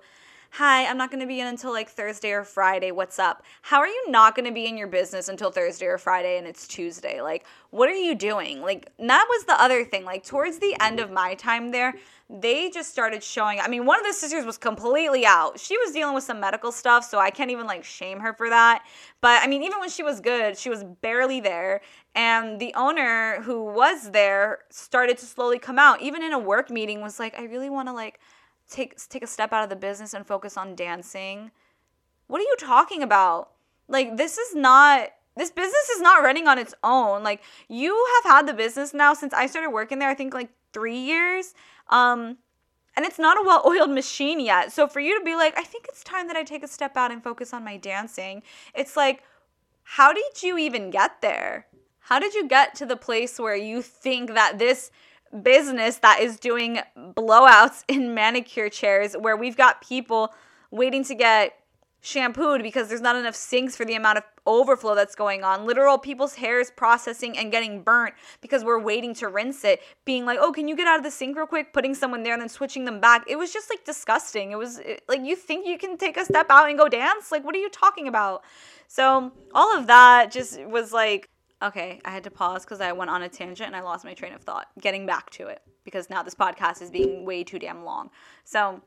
Hi, 0.52 0.86
I'm 0.86 0.96
not 0.96 1.10
going 1.10 1.20
to 1.20 1.26
be 1.26 1.40
in 1.40 1.46
until 1.46 1.70
like 1.70 1.88
Thursday 1.88 2.32
or 2.32 2.42
Friday. 2.42 2.90
What's 2.90 3.18
up? 3.18 3.44
How 3.62 3.78
are 3.78 3.86
you 3.86 4.10
not 4.10 4.34
going 4.34 4.46
to 4.46 4.52
be 4.52 4.66
in 4.66 4.76
your 4.76 4.88
business 4.88 5.28
until 5.28 5.52
Thursday 5.52 5.86
or 5.86 5.98
Friday 5.98 6.36
and 6.36 6.46
it's 6.46 6.66
Tuesday? 6.66 7.20
Like, 7.20 7.44
what 7.70 7.88
are 7.88 7.94
you 7.94 8.14
doing? 8.14 8.60
Like, 8.60 8.90
that 8.98 9.26
was 9.28 9.44
the 9.44 9.60
other 9.62 9.84
thing. 9.84 10.04
Like, 10.04 10.24
towards 10.24 10.58
the 10.58 10.74
end 10.80 10.98
of 10.98 11.12
my 11.12 11.34
time 11.34 11.70
there, 11.70 11.94
they 12.28 12.70
just 12.70 12.90
started 12.90 13.22
showing. 13.22 13.60
I 13.60 13.68
mean, 13.68 13.86
one 13.86 14.00
of 14.00 14.06
the 14.06 14.12
sisters 14.12 14.44
was 14.44 14.58
completely 14.58 15.24
out. 15.24 15.60
She 15.60 15.78
was 15.78 15.92
dealing 15.92 16.14
with 16.14 16.24
some 16.24 16.40
medical 16.40 16.72
stuff, 16.72 17.04
so 17.04 17.18
I 17.18 17.30
can't 17.30 17.50
even 17.50 17.66
like 17.66 17.84
shame 17.84 18.18
her 18.20 18.32
for 18.32 18.50
that. 18.50 18.84
But 19.20 19.42
I 19.42 19.46
mean, 19.46 19.62
even 19.62 19.78
when 19.78 19.90
she 19.90 20.02
was 20.02 20.18
good, 20.18 20.58
she 20.58 20.70
was 20.70 20.82
barely 20.82 21.40
there. 21.40 21.82
And 22.14 22.58
the 22.58 22.74
owner 22.74 23.42
who 23.42 23.64
was 23.64 24.10
there 24.10 24.60
started 24.70 25.18
to 25.18 25.26
slowly 25.26 25.58
come 25.58 25.78
out. 25.78 26.02
Even 26.02 26.22
in 26.22 26.32
a 26.32 26.38
work 26.38 26.68
meeting, 26.68 27.00
was 27.00 27.20
like, 27.20 27.38
I 27.38 27.44
really 27.44 27.70
want 27.70 27.88
to 27.88 27.92
like 27.92 28.18
take 28.68 28.96
take 29.08 29.22
a 29.22 29.26
step 29.26 29.52
out 29.52 29.64
of 29.64 29.70
the 29.70 29.76
business 29.76 30.14
and 30.14 30.26
focus 30.26 30.56
on 30.56 30.74
dancing. 30.74 31.50
What 32.26 32.40
are 32.40 32.44
you 32.44 32.56
talking 32.58 33.02
about? 33.02 33.50
Like 33.88 34.16
this 34.16 34.38
is 34.38 34.54
not 34.54 35.10
this 35.36 35.50
business 35.50 35.88
is 35.94 36.00
not 36.00 36.22
running 36.22 36.48
on 36.48 36.58
its 36.58 36.74
own. 36.82 37.22
Like 37.22 37.42
you 37.68 38.06
have 38.16 38.32
had 38.32 38.48
the 38.48 38.54
business 38.54 38.92
now 38.92 39.14
since 39.14 39.32
I 39.32 39.46
started 39.46 39.70
working 39.70 39.98
there, 39.98 40.08
I 40.08 40.14
think 40.14 40.34
like 40.34 40.50
3 40.72 40.96
years 40.96 41.54
um, 41.88 42.38
and 42.96 43.06
it's 43.06 43.18
not 43.18 43.38
a 43.38 43.46
well 43.46 43.62
oiled 43.64 43.90
machine 44.02 44.40
yet. 44.40 44.72
So 44.72 44.88
for 44.88 45.00
you 45.00 45.18
to 45.18 45.24
be 45.24 45.36
like, 45.36 45.56
I 45.56 45.62
think 45.62 45.86
it's 45.88 46.02
time 46.04 46.26
that 46.26 46.36
I 46.36 46.42
take 46.42 46.64
a 46.64 46.68
step 46.68 46.96
out 46.96 47.12
and 47.12 47.22
focus 47.22 47.54
on 47.54 47.64
my 47.64 47.76
dancing, 47.76 48.42
it's 48.74 48.96
like, 48.96 49.22
how 49.84 50.12
did 50.12 50.42
you 50.42 50.58
even 50.58 50.90
get 50.90 51.22
there? 51.22 51.66
How 52.00 52.18
did 52.18 52.34
you 52.34 52.48
get 52.48 52.74
to 52.76 52.86
the 52.86 52.96
place 52.96 53.38
where 53.38 53.56
you 53.56 53.82
think 53.82 54.34
that 54.34 54.58
this 54.58 54.90
business 55.42 55.98
that 55.98 56.20
is 56.20 56.38
doing 56.38 56.80
blowouts 56.96 57.84
in 57.88 58.14
manicure 58.14 58.68
chairs, 58.68 59.14
where 59.14 59.36
we've 59.36 59.56
got 59.56 59.80
people 59.80 60.34
waiting 60.70 61.04
to 61.04 61.14
get 61.14 61.54
shampooed 62.00 62.62
because 62.62 62.88
there's 62.88 63.00
not 63.00 63.16
enough 63.16 63.34
sinks 63.34 63.76
for 63.76 63.84
the 63.84 63.94
amount 63.94 64.18
of 64.18 64.24
overflow 64.46 64.94
that's 64.94 65.14
going 65.14 65.42
on. 65.42 65.66
Literal 65.66 65.98
people's 65.98 66.34
hair 66.34 66.60
is 66.60 66.70
processing 66.70 67.36
and 67.36 67.50
getting 67.50 67.82
burnt 67.82 68.14
because 68.40 68.64
we're 68.64 68.78
waiting 68.78 69.14
to 69.14 69.28
rinse 69.28 69.64
it. 69.64 69.80
Being 70.04 70.24
like, 70.24 70.38
oh, 70.40 70.52
can 70.52 70.68
you 70.68 70.76
get 70.76 70.86
out 70.86 70.98
of 70.98 71.04
the 71.04 71.10
sink 71.10 71.36
real 71.36 71.46
quick? 71.46 71.72
Putting 71.72 71.94
someone 71.94 72.22
there 72.22 72.32
and 72.32 72.40
then 72.40 72.48
switching 72.48 72.84
them 72.84 73.00
back. 73.00 73.24
It 73.28 73.36
was 73.36 73.52
just 73.52 73.68
like 73.68 73.84
disgusting. 73.84 74.52
It 74.52 74.58
was 74.58 74.78
it, 74.78 75.02
like, 75.08 75.20
you 75.22 75.34
think 75.34 75.66
you 75.66 75.76
can 75.76 75.98
take 75.98 76.16
a 76.16 76.24
step 76.24 76.46
out 76.50 76.68
and 76.68 76.78
go 76.78 76.88
dance? 76.88 77.32
Like, 77.32 77.44
what 77.44 77.54
are 77.54 77.58
you 77.58 77.70
talking 77.70 78.06
about? 78.06 78.42
So, 78.86 79.32
all 79.54 79.76
of 79.76 79.88
that 79.88 80.30
just 80.30 80.62
was 80.64 80.92
like, 80.92 81.28
okay, 81.62 82.00
I 82.04 82.10
had 82.10 82.24
to 82.24 82.30
pause 82.30 82.64
because 82.64 82.80
I 82.80 82.92
went 82.92 83.10
on 83.10 83.22
a 83.22 83.28
tangent 83.28 83.66
and 83.66 83.76
I 83.76 83.80
lost 83.80 84.04
my 84.04 84.14
train 84.14 84.32
of 84.32 84.42
thought. 84.42 84.66
Getting 84.80 85.06
back 85.06 85.30
to 85.30 85.48
it 85.48 85.62
because 85.84 86.10
now 86.10 86.22
this 86.22 86.34
podcast 86.34 86.82
is 86.82 86.90
being 86.90 87.24
way 87.24 87.44
too 87.44 87.58
damn 87.58 87.84
long. 87.84 88.10
So, 88.44 88.82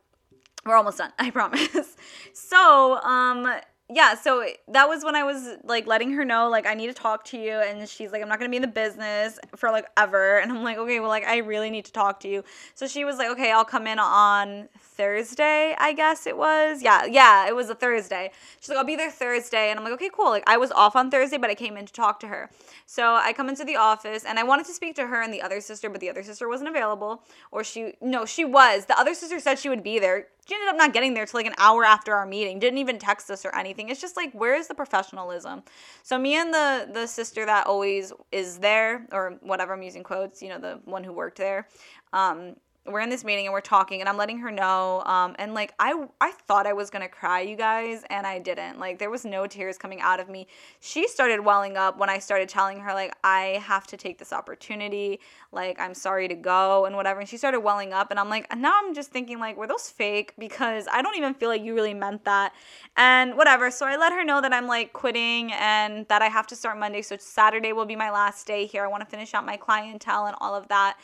we're 0.65 0.75
almost 0.75 0.99
done, 0.99 1.11
I 1.19 1.31
promise. 1.31 1.97
So, 2.33 2.99
um, 3.01 3.51
yeah, 3.93 4.15
so 4.15 4.45
that 4.69 4.87
was 4.87 5.03
when 5.03 5.15
I 5.15 5.23
was 5.23 5.57
like 5.63 5.85
letting 5.85 6.11
her 6.13 6.23
know, 6.23 6.49
like, 6.49 6.65
I 6.65 6.73
need 6.73 6.87
to 6.87 6.93
talk 6.93 7.25
to 7.25 7.37
you. 7.37 7.51
And 7.51 7.87
she's 7.87 8.11
like, 8.11 8.21
I'm 8.21 8.29
not 8.29 8.39
gonna 8.39 8.49
be 8.49 8.55
in 8.55 8.61
the 8.61 8.67
business 8.67 9.39
for 9.55 9.71
like 9.71 9.85
ever. 9.97 10.39
And 10.41 10.51
I'm 10.51 10.63
like, 10.63 10.77
okay, 10.77 10.99
well, 10.99 11.09
like, 11.09 11.25
I 11.25 11.37
really 11.37 11.69
need 11.69 11.85
to 11.85 11.91
talk 11.91 12.19
to 12.21 12.27
you. 12.27 12.43
So 12.73 12.87
she 12.87 13.05
was 13.05 13.17
like, 13.17 13.29
okay, 13.29 13.51
I'll 13.51 13.65
come 13.65 13.85
in 13.85 13.99
on 13.99 14.69
Thursday, 14.79 15.75
I 15.77 15.93
guess 15.93 16.25
it 16.25 16.35
was. 16.35 16.81
Yeah, 16.81 17.05
yeah, 17.05 17.47
it 17.47 17.55
was 17.55 17.69
a 17.69 17.75
Thursday. 17.75 18.31
She's 18.59 18.69
like, 18.69 18.77
I'll 18.77 18.83
be 18.83 18.95
there 18.95 19.11
Thursday. 19.11 19.69
And 19.69 19.77
I'm 19.77 19.83
like, 19.83 19.93
okay, 19.93 20.09
cool. 20.11 20.29
Like, 20.29 20.43
I 20.47 20.57
was 20.57 20.71
off 20.71 20.95
on 20.95 21.11
Thursday, 21.11 21.37
but 21.37 21.49
I 21.49 21.55
came 21.55 21.77
in 21.77 21.85
to 21.85 21.93
talk 21.93 22.19
to 22.21 22.27
her. 22.27 22.49
So 22.85 23.15
I 23.15 23.33
come 23.33 23.49
into 23.49 23.63
the 23.63 23.75
office 23.75 24.25
and 24.25 24.37
I 24.37 24.43
wanted 24.43 24.65
to 24.65 24.73
speak 24.73 24.95
to 24.95 25.07
her 25.07 25.21
and 25.21 25.33
the 25.33 25.41
other 25.41 25.61
sister, 25.61 25.89
but 25.89 26.01
the 26.01 26.09
other 26.09 26.23
sister 26.23 26.47
wasn't 26.49 26.69
available. 26.69 27.23
Or 27.51 27.63
she, 27.63 27.93
no, 28.01 28.25
she 28.25 28.45
was. 28.45 28.85
The 28.85 28.99
other 28.99 29.13
sister 29.13 29.39
said 29.39 29.59
she 29.59 29.69
would 29.69 29.83
be 29.83 29.99
there. 29.99 30.27
She 30.47 30.55
ended 30.55 30.69
up 30.69 30.75
not 30.75 30.91
getting 30.91 31.13
there 31.13 31.25
till 31.25 31.39
like 31.39 31.47
an 31.47 31.55
hour 31.57 31.85
after 31.85 32.13
our 32.13 32.25
meeting. 32.25 32.59
Didn't 32.59 32.79
even 32.79 32.99
text 32.99 33.29
us 33.29 33.45
or 33.45 33.55
anything. 33.55 33.80
It's 33.89 34.01
just 34.01 34.17
like, 34.17 34.33
where 34.33 34.55
is 34.55 34.67
the 34.67 34.75
professionalism? 34.75 35.63
So 36.03 36.17
me 36.17 36.35
and 36.35 36.53
the 36.53 36.89
the 36.91 37.07
sister 37.07 37.45
that 37.45 37.67
always 37.67 38.13
is 38.31 38.57
there, 38.59 39.07
or 39.11 39.37
whatever 39.41 39.73
I'm 39.73 39.81
using 39.81 40.03
quotes, 40.03 40.41
you 40.41 40.49
know, 40.49 40.59
the 40.59 40.79
one 40.85 41.03
who 41.03 41.13
worked 41.13 41.37
there. 41.37 41.67
Um, 42.13 42.55
we're 42.87 42.99
in 42.99 43.09
this 43.09 43.23
meeting 43.23 43.45
and 43.45 43.53
we're 43.53 43.61
talking 43.61 43.99
and 43.99 44.09
i'm 44.09 44.17
letting 44.17 44.39
her 44.39 44.49
know 44.49 45.03
um, 45.05 45.35
and 45.37 45.53
like 45.53 45.73
i 45.79 45.93
i 46.19 46.31
thought 46.31 46.65
i 46.65 46.73
was 46.73 46.89
gonna 46.89 47.07
cry 47.07 47.39
you 47.39 47.55
guys 47.55 48.03
and 48.09 48.25
i 48.25 48.39
didn't. 48.39 48.79
Like 48.79 48.97
there 48.97 49.09
was 49.09 49.23
no 49.23 49.45
tears 49.45 49.77
coming 49.77 50.01
out 50.01 50.19
of 50.19 50.29
me. 50.29 50.47
She 50.79 51.07
started 51.07 51.39
welling 51.41 51.77
up 51.77 51.97
when 51.99 52.09
i 52.09 52.17
started 52.17 52.49
telling 52.49 52.79
her 52.79 52.93
like 52.93 53.13
i 53.23 53.61
have 53.63 53.85
to 53.87 53.97
take 53.97 54.17
this 54.17 54.33
opportunity. 54.33 55.19
Like 55.51 55.79
i'm 55.79 55.93
sorry 55.93 56.27
to 56.27 56.35
go 56.35 56.85
and 56.85 56.95
whatever. 56.95 57.19
And 57.19 57.29
she 57.29 57.37
started 57.37 57.59
welling 57.59 57.93
up 57.93 58.09
and 58.09 58.19
i'm 58.19 58.29
like 58.29 58.47
now 58.57 58.79
i'm 58.83 58.95
just 58.95 59.11
thinking 59.11 59.39
like 59.39 59.57
were 59.57 59.67
those 59.67 59.89
fake? 59.89 60.33
Because 60.39 60.87
i 60.91 61.01
don't 61.01 61.17
even 61.17 61.35
feel 61.35 61.49
like 61.49 61.61
you 61.61 61.75
really 61.75 61.93
meant 61.93 62.25
that. 62.25 62.53
And 62.97 63.37
whatever. 63.37 63.69
So 63.69 63.85
i 63.85 63.95
let 63.95 64.11
her 64.11 64.23
know 64.23 64.41
that 64.41 64.53
i'm 64.53 64.65
like 64.65 64.91
quitting 64.93 65.51
and 65.53 66.07
that 66.07 66.23
i 66.23 66.29
have 66.29 66.47
to 66.47 66.55
start 66.55 66.79
monday. 66.79 67.03
So 67.03 67.15
saturday 67.17 67.73
will 67.73 67.85
be 67.85 67.95
my 67.95 68.09
last 68.09 68.47
day 68.47 68.65
here. 68.65 68.83
I 68.83 68.87
want 68.87 69.01
to 69.01 69.09
finish 69.09 69.35
out 69.35 69.45
my 69.45 69.57
clientele 69.57 70.25
and 70.25 70.35
all 70.41 70.55
of 70.55 70.67
that 70.69 70.97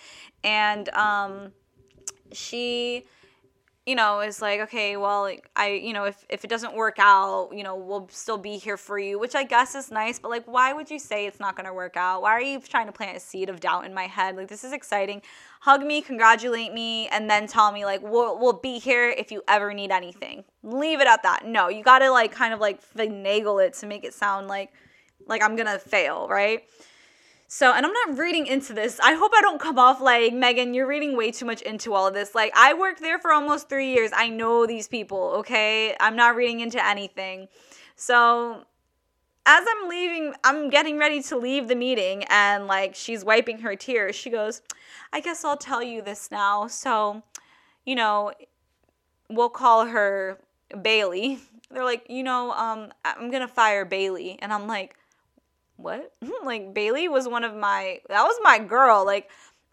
and 0.48 0.90
um 0.90 1.52
she 2.32 3.04
you 3.86 3.96
know 3.96 4.22
is 4.22 4.42
like 4.42 4.60
okay 4.62 4.98
well 4.98 5.30
i 5.56 5.70
you 5.72 5.94
know 5.94 6.06
if, 6.06 6.26
if 6.30 6.44
it 6.44 6.50
doesn't 6.50 6.74
work 6.74 6.96
out 7.00 7.50
you 7.54 7.64
know 7.64 7.76
we'll 7.76 8.08
still 8.12 8.38
be 8.38 8.58
here 8.58 8.78
for 8.78 8.98
you 8.98 9.20
which 9.20 9.36
i 9.36 9.44
guess 9.44 9.76
is 9.76 9.92
nice 9.92 10.20
but 10.20 10.30
like 10.30 10.46
why 10.46 10.74
would 10.74 10.90
you 10.90 11.00
say 11.00 11.26
it's 11.26 11.40
not 11.40 11.56
going 11.56 11.66
to 11.66 11.74
work 11.74 11.98
out? 11.98 12.22
Why 12.22 12.32
are 12.32 12.42
you 12.42 12.60
trying 12.60 12.88
to 12.88 12.92
plant 12.92 13.18
a 13.18 13.20
seed 13.20 13.50
of 13.50 13.60
doubt 13.60 13.86
in 13.86 13.94
my 13.94 14.08
head? 14.08 14.36
Like 14.36 14.48
this 14.48 14.64
is 14.64 14.74
exciting. 14.74 15.22
Hug 15.62 15.86
me 15.86 16.02
congratulate 16.02 16.74
me 16.74 17.08
and 17.10 17.30
then 17.30 17.48
tell 17.48 17.72
me 17.72 17.86
like 17.86 18.02
we'll, 18.02 18.40
we'll 18.40 18.54
be 18.54 18.80
here 18.80 19.10
if 19.10 19.32
you 19.32 19.44
ever 19.48 19.74
need 19.74 19.92
anything. 19.92 20.44
Leave 20.64 21.02
it 21.02 21.08
at 21.08 21.24
that. 21.24 21.46
No 21.46 21.68
you 21.68 21.84
gotta 21.84 22.10
like 22.10 22.32
kind 22.32 22.54
of 22.54 22.60
like 22.60 22.82
finagle 22.82 23.66
it 23.66 23.74
to 23.76 23.86
make 23.86 24.04
it 24.04 24.14
sound 24.14 24.48
like 24.48 24.72
like 25.28 25.44
i'm 25.44 25.56
gonna 25.56 25.80
fail 25.80 26.28
right 26.30 26.64
so, 27.48 27.74
and 27.74 27.86
I'm 27.86 27.94
not 27.94 28.18
reading 28.18 28.46
into 28.46 28.74
this. 28.74 29.00
I 29.00 29.14
hope 29.14 29.32
I 29.36 29.42
don't 29.42 29.60
come 29.60 29.80
off 29.80 30.02
like, 30.02 30.34
Megan, 30.34 30.74
you're 30.74 30.88
reading 30.88 31.16
way 31.16 31.32
too 31.32 31.46
much 31.46 31.62
into 31.62 31.94
all 31.94 32.06
of 32.06 32.14
this. 32.14 32.36
Like, 32.36 32.52
I 32.56 32.74
worked 32.74 33.00
there 33.00 33.20
for 33.20 33.32
almost 33.32 33.70
three 33.70 33.94
years. 33.94 34.12
I 34.14 34.28
know 34.28 34.66
these 34.66 34.88
people, 34.88 35.36
okay? 35.38 35.96
I'm 36.00 36.18
not 36.18 36.36
reading 36.36 36.60
into 36.60 36.86
anything. 36.86 37.48
So, 37.96 38.66
as 39.46 39.66
I'm 39.66 39.88
leaving, 39.88 40.34
I'm 40.44 40.70
getting 40.70 40.98
ready 40.98 41.24
to 41.24 41.38
leave 41.38 41.70
the 41.70 41.76
meeting, 41.76 42.26
and 42.30 42.68
like, 42.68 42.96
she's 42.96 43.24
wiping 43.24 43.60
her 43.60 43.78
tears. 43.78 44.14
She 44.14 44.30
goes, 44.30 44.62
I 45.14 45.22
guess 45.22 45.46
I'll 45.46 45.56
tell 45.56 45.82
you 45.82 46.02
this 46.02 46.30
now. 46.30 46.68
So, 46.68 47.24
you 47.86 47.96
know, 47.96 48.34
we'll 49.30 49.50
call 49.50 49.86
her 49.86 50.38
Bailey. 50.82 51.40
They're 51.72 51.86
like, 51.86 52.08
you 52.10 52.24
know, 52.24 52.52
um, 52.52 52.92
I'm 53.06 53.32
gonna 53.32 53.48
fire 53.48 53.86
Bailey. 53.86 54.38
And 54.42 54.52
I'm 54.52 54.68
like, 54.68 54.96
what? 55.78 56.12
like 56.44 56.74
Bailey 56.74 57.08
was 57.08 57.28
one 57.28 57.44
of 57.44 57.56
my 57.56 58.00
that 58.10 58.24
was 58.24 58.36
my 58.44 58.60
girl. 58.60 59.06
Like 59.06 59.30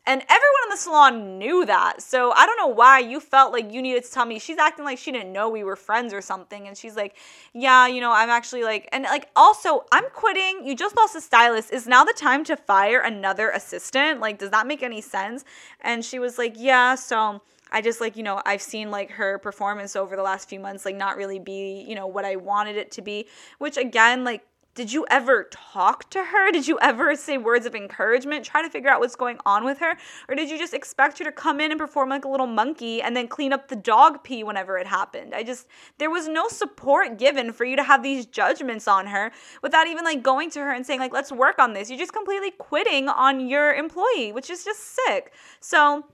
And 0.07 0.21
everyone 0.21 0.63
in 0.65 0.71
the 0.71 0.77
salon 0.77 1.39
knew 1.39 1.65
that. 1.65 2.03
So 2.03 2.31
I 2.33 2.45
don't 2.45 2.59
know 2.59 2.69
why 2.69 2.99
you 2.99 3.21
felt 3.21 3.53
like 3.53 3.73
you 3.73 3.81
needed 3.81 4.05
to 4.05 4.11
tell 4.11 4.27
me. 4.27 4.39
She's 4.39 4.59
acting 4.59 4.85
like 4.85 4.99
she 4.99 5.11
didn't 5.11 5.33
know 5.33 5.49
we 5.49 5.65
were 5.65 5.77
friends 5.77 6.13
or 6.13 6.21
something. 6.21 6.69
And 6.69 6.77
she's 6.77 6.95
like, 6.95 7.17
Yeah, 7.55 7.87
you 7.87 8.01
know, 8.01 8.13
I'm 8.13 8.29
actually 8.29 8.65
like, 8.65 8.89
and 8.93 9.05
like, 9.05 9.31
also, 9.35 9.85
I'm 9.93 10.05
quitting. 10.13 10.67
You 10.67 10.77
just 10.77 10.95
lost 10.97 11.17
a 11.17 11.21
stylist. 11.23 11.73
Is 11.73 11.87
now 11.87 12.05
the 12.05 12.15
time 12.15 12.45
to 12.45 12.57
fire 12.57 13.01
another 13.01 13.49
assistant? 13.51 14.21
Like, 14.21 14.39
does 14.39 14.51
that 14.51 14.67
make 14.67 14.83
any 14.83 15.01
sense? 15.01 15.45
And 15.81 16.05
she 16.05 16.19
was 16.19 16.39
like, 16.39 16.55
Yeah, 16.57 16.95
so. 16.97 17.43
I 17.73 17.81
just 17.81 18.01
like, 18.01 18.17
you 18.17 18.23
know, 18.23 18.41
I've 18.47 18.63
seen 18.63 18.93
like 18.93 19.11
her 19.11 19.39
performance 19.39 19.97
over 19.97 20.15
the 20.15 20.23
last 20.23 20.49
few 20.49 20.61
months 20.61 20.85
like 20.85 20.95
not 20.95 21.17
really 21.17 21.41
be, 21.41 21.85
you 21.89 21.97
know, 21.97 22.07
what 22.07 22.25
I 22.25 22.37
wanted 22.37 22.77
it 22.77 22.93
to 22.93 23.03
be, 23.03 23.27
which 23.59 23.77
again, 23.77 24.23
like 24.23 24.43
did 24.75 24.93
you 24.93 25.07
ever 25.09 25.49
talk 25.51 26.11
to 26.11 26.25
her? 26.25 26.51
Did 26.51 26.67
you 26.67 26.79
ever 26.81 27.15
say 27.15 27.39
words 27.39 27.65
of 27.65 27.75
encouragement, 27.75 28.45
try 28.45 28.63
to 28.63 28.69
figure 28.69 28.91
out 28.91 29.01
what's 29.01 29.15
going 29.15 29.39
on 29.47 29.65
with 29.65 29.79
her? 29.79 29.97
Or 30.29 30.35
did 30.35 30.51
you 30.51 30.59
just 30.59 30.75
expect 30.75 31.19
her 31.19 31.25
to 31.25 31.33
come 31.33 31.61
in 31.61 31.71
and 31.71 31.79
perform 31.79 32.09
like 32.09 32.25
a 32.25 32.29
little 32.29 32.47
monkey 32.47 33.01
and 33.01 33.17
then 33.17 33.29
clean 33.29 33.53
up 33.53 33.69
the 33.69 33.77
dog 33.77 34.25
pee 34.25 34.43
whenever 34.43 34.77
it 34.79 34.87
happened? 34.87 35.35
I 35.35 35.45
just, 35.45 35.69
there 35.99 36.11
was 36.11 36.27
no 36.27 36.49
support 36.49 37.19
given 37.19 37.53
for 37.53 37.65
you 37.65 37.77
to 37.77 37.85
have 37.85 38.03
these 38.03 38.27
judgments 38.27 38.89
on 38.89 39.07
her 39.07 39.31
without 39.63 39.87
even 39.87 40.05
like 40.05 40.23
going 40.23 40.51
to 40.51 40.61
her 40.61 40.73
and 40.73 40.85
saying, 40.85 41.01
like, 41.01 41.13
let's 41.13 41.31
work 41.31 41.59
on 41.59 41.73
this. 41.73 41.89
You're 41.89 41.99
just 41.99 42.13
completely 42.13 42.51
quitting 42.51 43.09
on 43.09 43.49
your 43.49 43.75
employee, 43.75 44.33
which 44.33 44.51
is 44.51 44.65
just 44.65 44.97
sick. 45.07 45.33
So, 45.61 46.05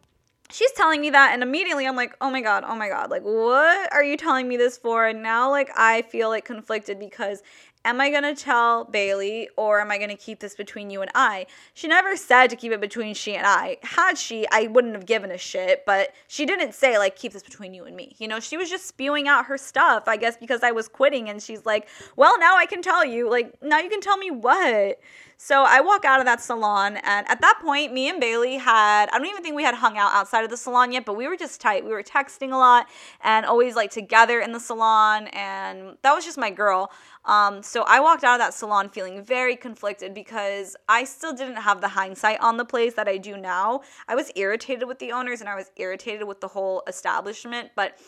she's 0.53 0.73
telling 0.73 1.01
me 1.01 1.11
that 1.11 1.33
and 1.33 1.43
immediately 1.43 1.87
i'm 1.87 1.97
like 1.97 2.17
oh 2.21 2.31
my 2.31 2.41
god 2.41 2.65
oh 2.67 2.75
my 2.75 2.89
god 2.89 3.11
like 3.11 3.23
what 3.23 3.93
are 3.93 4.03
you 4.03 4.17
telling 4.17 4.49
me 4.49 4.57
this 4.57 4.77
for 4.77 5.07
and 5.07 5.23
now 5.23 5.51
like 5.51 5.71
i 5.77 6.03
feel 6.03 6.29
like 6.29 6.45
conflicted 6.45 6.99
because 6.99 7.43
am 7.85 8.01
I 8.01 8.11
going 8.11 8.23
to 8.23 8.35
tell 8.35 8.85
Bailey 8.85 9.49
or 9.57 9.81
am 9.81 9.91
I 9.91 9.99
going 9.99 10.11
to 10.11 10.17
keep 10.17 10.41
this 10.41 10.55
between 10.55 10.91
you 10.91 11.01
and 11.01 11.11
I? 11.15 11.47
She 11.75 11.89
never 11.89 12.17
said 12.17 12.49
to 12.49 12.57
keep 12.57 12.73
it 12.73 12.81
between 12.81 13.15
she 13.15 13.35
and 13.35 13.47
I. 13.47 13.79
Had 13.83 14.19
she, 14.19 14.47
I 14.51 14.67
wouldn't 14.67 14.95
have 14.95 15.07
given 15.07 15.31
a 15.31 15.39
shit, 15.39 15.85
but 15.87 16.13
she 16.29 16.47
didn't 16.47 16.75
say, 16.75 16.99
like, 16.99 17.17
keep 17.17 17.33
this 17.33 17.43
between 17.43 17.75
you 17.75 17.85
and 17.85 17.97
me. 17.97 18.15
You 18.19 18.29
know, 18.29 18.41
she 18.41 18.57
was 18.57 18.69
just 18.69 18.87
spewing 18.87 19.29
out 19.29 19.47
her 19.47 19.59
stuff, 19.59 20.05
I 20.07 20.17
guess, 20.17 20.37
because 20.37 20.63
I 20.63 20.73
was 20.73 20.89
quitting. 20.89 21.29
And 21.29 21.43
she's 21.43 21.65
like, 21.65 21.89
well, 22.17 22.39
now 22.39 22.57
I 22.57 22.67
can 22.67 22.83
tell 22.83 23.05
you. 23.05 23.31
Like, 23.31 23.55
now 23.63 23.79
you 23.79 23.89
can 23.89 24.01
tell 24.01 24.19
me 24.19 24.31
what? 24.31 24.99
So 25.43 25.65
I 25.67 25.81
walk 25.81 26.05
out 26.05 26.21
of 26.21 26.27
that 26.27 26.43
salon, 26.43 26.99
and 26.99 27.27
at 27.27 27.41
that 27.41 27.61
point, 27.63 27.95
me 27.95 28.11
and 28.11 28.21
Bailey 28.21 28.59
had, 28.59 29.09
I 29.09 29.17
don't 29.17 29.27
even 29.27 29.43
think 29.43 29.57
we 29.57 29.63
had 29.63 29.75
hung 29.75 29.97
out 29.97 30.13
outside 30.13 30.45
of 30.45 30.51
the 30.51 30.57
salon 30.59 30.93
yet, 30.93 31.07
but 31.07 31.17
we 31.17 31.27
were 31.27 31.37
just 31.37 31.63
tight. 31.63 31.83
We 31.83 31.93
were 31.93 32.03
texting 32.03 32.53
a 32.53 32.59
lot 32.59 32.89
and 33.23 33.47
always 33.47 33.75
like 33.75 33.91
together 33.91 34.41
in 34.41 34.53
the 34.53 34.61
salon, 34.61 35.29
and 35.29 35.97
that 36.03 36.13
was 36.13 36.27
just 36.27 36.37
my 36.37 36.51
girl. 36.51 36.93
Um, 37.25 37.63
so 37.63 37.85
I 37.89 38.01
walked 38.01 38.23
out 38.23 38.35
of 38.35 38.41
that 38.41 38.53
salon 38.53 38.91
feeling 38.91 39.25
very 39.25 39.57
conflicted 39.57 40.13
because 40.13 40.77
I 40.91 41.05
still 41.05 41.33
didn't 41.33 41.57
have 41.57 41.81
the 41.81 41.89
hindsight 41.89 42.39
on 42.43 42.59
the 42.59 42.67
place 42.67 42.93
that 42.97 43.09
I 43.09 43.17
do 43.17 43.39
now. 43.39 43.81
I 44.09 44.17
was 44.17 44.31
irritated 44.37 44.87
with 44.87 44.99
the 44.99 45.11
owners 45.11 45.41
and 45.41 45.49
I 45.49 45.55
was 45.55 45.71
irritated 45.77 46.29
with 46.29 46.43
the 46.43 46.49
whole 46.49 46.83
establishment, 46.87 47.71
but 47.75 47.99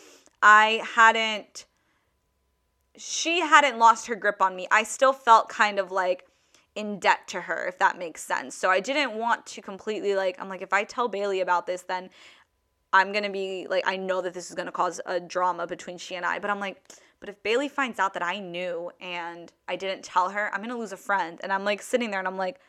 I 0.43 0.83
hadn't, 0.93 1.65
she 2.95 3.39
hadn't 3.39 3.79
lost 3.79 4.05
her 4.05 4.13
grip 4.13 4.39
on 4.39 4.55
me. 4.55 4.67
I 4.69 4.83
still 4.83 5.13
felt 5.13 5.49
kind 5.49 5.79
of 5.79 5.91
like, 5.91 6.27
in 6.75 6.99
debt 6.99 7.27
to 7.27 7.41
her, 7.41 7.67
if 7.67 7.77
that 7.79 7.97
makes 7.97 8.23
sense. 8.23 8.55
So 8.55 8.69
I 8.69 8.79
didn't 8.79 9.13
want 9.13 9.45
to 9.47 9.61
completely 9.61 10.15
like, 10.15 10.37
I'm 10.39 10.49
like, 10.49 10.61
if 10.61 10.73
I 10.73 10.83
tell 10.83 11.07
Bailey 11.07 11.41
about 11.41 11.67
this, 11.67 11.83
then 11.83 12.09
I'm 12.91 13.11
gonna 13.11 13.29
be 13.29 13.67
like, 13.69 13.83
I 13.87 13.97
know 13.97 14.21
that 14.21 14.33
this 14.33 14.49
is 14.49 14.55
gonna 14.55 14.71
cause 14.71 15.01
a 15.05 15.19
drama 15.19 15.67
between 15.67 15.97
she 15.97 16.15
and 16.15 16.25
I. 16.25 16.39
But 16.39 16.49
I'm 16.49 16.59
like, 16.59 16.81
but 17.19 17.29
if 17.29 17.41
Bailey 17.41 17.69
finds 17.69 17.99
out 17.99 18.13
that 18.15 18.23
I 18.23 18.39
knew 18.39 18.91
and 18.99 19.51
I 19.67 19.75
didn't 19.75 20.03
tell 20.03 20.29
her, 20.29 20.53
I'm 20.53 20.61
gonna 20.61 20.77
lose 20.77 20.91
a 20.91 20.97
friend. 20.97 21.39
And 21.43 21.51
I'm 21.51 21.63
like 21.63 21.81
sitting 21.81 22.11
there 22.11 22.19
and 22.19 22.27
I'm 22.27 22.37
like, 22.37 22.59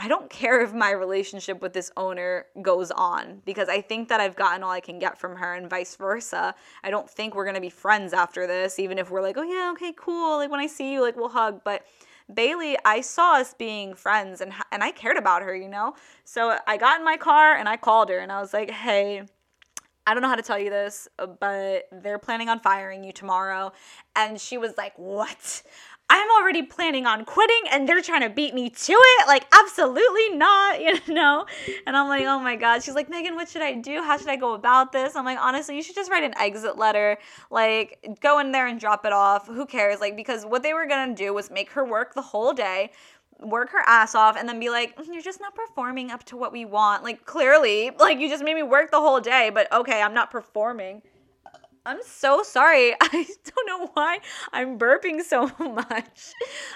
I 0.00 0.06
don't 0.06 0.30
care 0.30 0.62
if 0.62 0.72
my 0.72 0.92
relationship 0.92 1.60
with 1.60 1.72
this 1.72 1.90
owner 1.96 2.46
goes 2.62 2.92
on 2.92 3.42
because 3.44 3.68
I 3.68 3.80
think 3.80 4.08
that 4.10 4.20
I've 4.20 4.36
gotten 4.36 4.62
all 4.62 4.70
I 4.70 4.78
can 4.78 5.00
get 5.00 5.18
from 5.18 5.34
her 5.36 5.54
and 5.54 5.68
vice 5.68 5.96
versa. 5.96 6.54
I 6.84 6.90
don't 6.90 7.10
think 7.10 7.34
we're 7.34 7.44
gonna 7.44 7.60
be 7.60 7.70
friends 7.70 8.12
after 8.12 8.46
this, 8.46 8.78
even 8.78 8.96
if 8.96 9.10
we're 9.10 9.22
like, 9.22 9.36
oh 9.36 9.42
yeah, 9.42 9.72
okay, 9.72 9.92
cool. 9.96 10.36
Like 10.36 10.50
when 10.50 10.60
I 10.60 10.68
see 10.68 10.92
you, 10.92 11.02
like 11.02 11.16
we'll 11.16 11.28
hug. 11.28 11.62
But 11.64 11.84
Bailey, 12.32 12.76
I 12.84 13.00
saw 13.00 13.36
us 13.36 13.54
being 13.54 13.94
friends 13.94 14.40
and 14.40 14.52
and 14.70 14.82
I 14.84 14.90
cared 14.90 15.16
about 15.16 15.42
her, 15.42 15.54
you 15.54 15.68
know? 15.68 15.94
So 16.24 16.58
I 16.66 16.76
got 16.76 16.98
in 16.98 17.04
my 17.04 17.16
car 17.16 17.54
and 17.56 17.68
I 17.68 17.76
called 17.76 18.10
her 18.10 18.18
and 18.18 18.30
I 18.30 18.40
was 18.40 18.52
like, 18.52 18.70
"Hey, 18.70 19.22
I 20.06 20.14
don't 20.14 20.22
know 20.22 20.28
how 20.28 20.36
to 20.36 20.42
tell 20.42 20.58
you 20.58 20.70
this, 20.70 21.08
but 21.16 21.88
they're 21.92 22.18
planning 22.18 22.48
on 22.48 22.60
firing 22.60 23.04
you 23.04 23.12
tomorrow." 23.12 23.72
And 24.16 24.40
she 24.40 24.58
was 24.58 24.76
like, 24.76 24.98
"What?" 24.98 25.62
I'm 26.10 26.30
already 26.40 26.62
planning 26.62 27.04
on 27.06 27.24
quitting 27.26 27.62
and 27.70 27.86
they're 27.86 28.00
trying 28.00 28.22
to 28.22 28.30
beat 28.30 28.54
me 28.54 28.70
to 28.70 28.92
it. 28.92 29.26
Like, 29.26 29.46
absolutely 29.52 30.30
not, 30.30 30.80
you 31.08 31.14
know? 31.14 31.44
And 31.86 31.96
I'm 31.96 32.08
like, 32.08 32.24
oh 32.24 32.38
my 32.38 32.56
God. 32.56 32.82
She's 32.82 32.94
like, 32.94 33.10
Megan, 33.10 33.34
what 33.34 33.48
should 33.48 33.62
I 33.62 33.74
do? 33.74 34.02
How 34.02 34.16
should 34.16 34.28
I 34.28 34.36
go 34.36 34.54
about 34.54 34.92
this? 34.92 35.16
I'm 35.16 35.24
like, 35.24 35.38
honestly, 35.38 35.76
you 35.76 35.82
should 35.82 35.94
just 35.94 36.10
write 36.10 36.24
an 36.24 36.34
exit 36.38 36.78
letter. 36.78 37.18
Like, 37.50 38.16
go 38.20 38.38
in 38.38 38.52
there 38.52 38.66
and 38.66 38.80
drop 38.80 39.04
it 39.04 39.12
off. 39.12 39.46
Who 39.46 39.66
cares? 39.66 40.00
Like, 40.00 40.16
because 40.16 40.44
what 40.44 40.62
they 40.62 40.72
were 40.72 40.86
to 40.86 41.14
do 41.14 41.34
was 41.34 41.50
make 41.50 41.70
her 41.72 41.84
work 41.84 42.14
the 42.14 42.22
whole 42.22 42.52
day 42.52 42.90
work 43.40 43.70
her 43.70 43.82
ass 43.86 44.16
off 44.16 44.36
and 44.36 44.48
then 44.48 44.58
be 44.58 44.68
like, 44.68 44.96
mm, 44.96 45.06
you're 45.12 45.22
just 45.22 45.40
not 45.40 45.54
performing 45.54 46.10
up 46.10 46.24
to 46.24 46.36
what 46.36 46.52
we 46.52 46.64
want. 46.64 47.04
Like, 47.04 47.24
clearly, 47.24 47.90
like, 47.98 48.18
you 48.18 48.28
just 48.28 48.42
made 48.42 48.54
me 48.54 48.62
work 48.62 48.90
the 48.90 49.00
whole 49.00 49.20
day, 49.20 49.50
but 49.54 49.72
okay, 49.72 50.02
I'm 50.02 50.14
not 50.14 50.30
performing. 50.30 51.02
I'm 51.86 52.00
so 52.04 52.42
sorry. 52.42 52.92
I 53.00 53.26
don't 53.44 53.66
know 53.66 53.90
why 53.94 54.18
I'm 54.52 54.78
burping 54.78 55.22
so 55.22 55.46
much. 55.58 56.32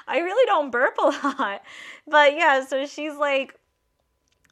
I 0.06 0.18
really 0.18 0.46
don't 0.46 0.70
burp 0.70 0.96
a 0.98 1.06
lot. 1.38 1.62
But 2.06 2.34
yeah, 2.34 2.64
so 2.64 2.86
she's 2.86 3.16
like, 3.16 3.58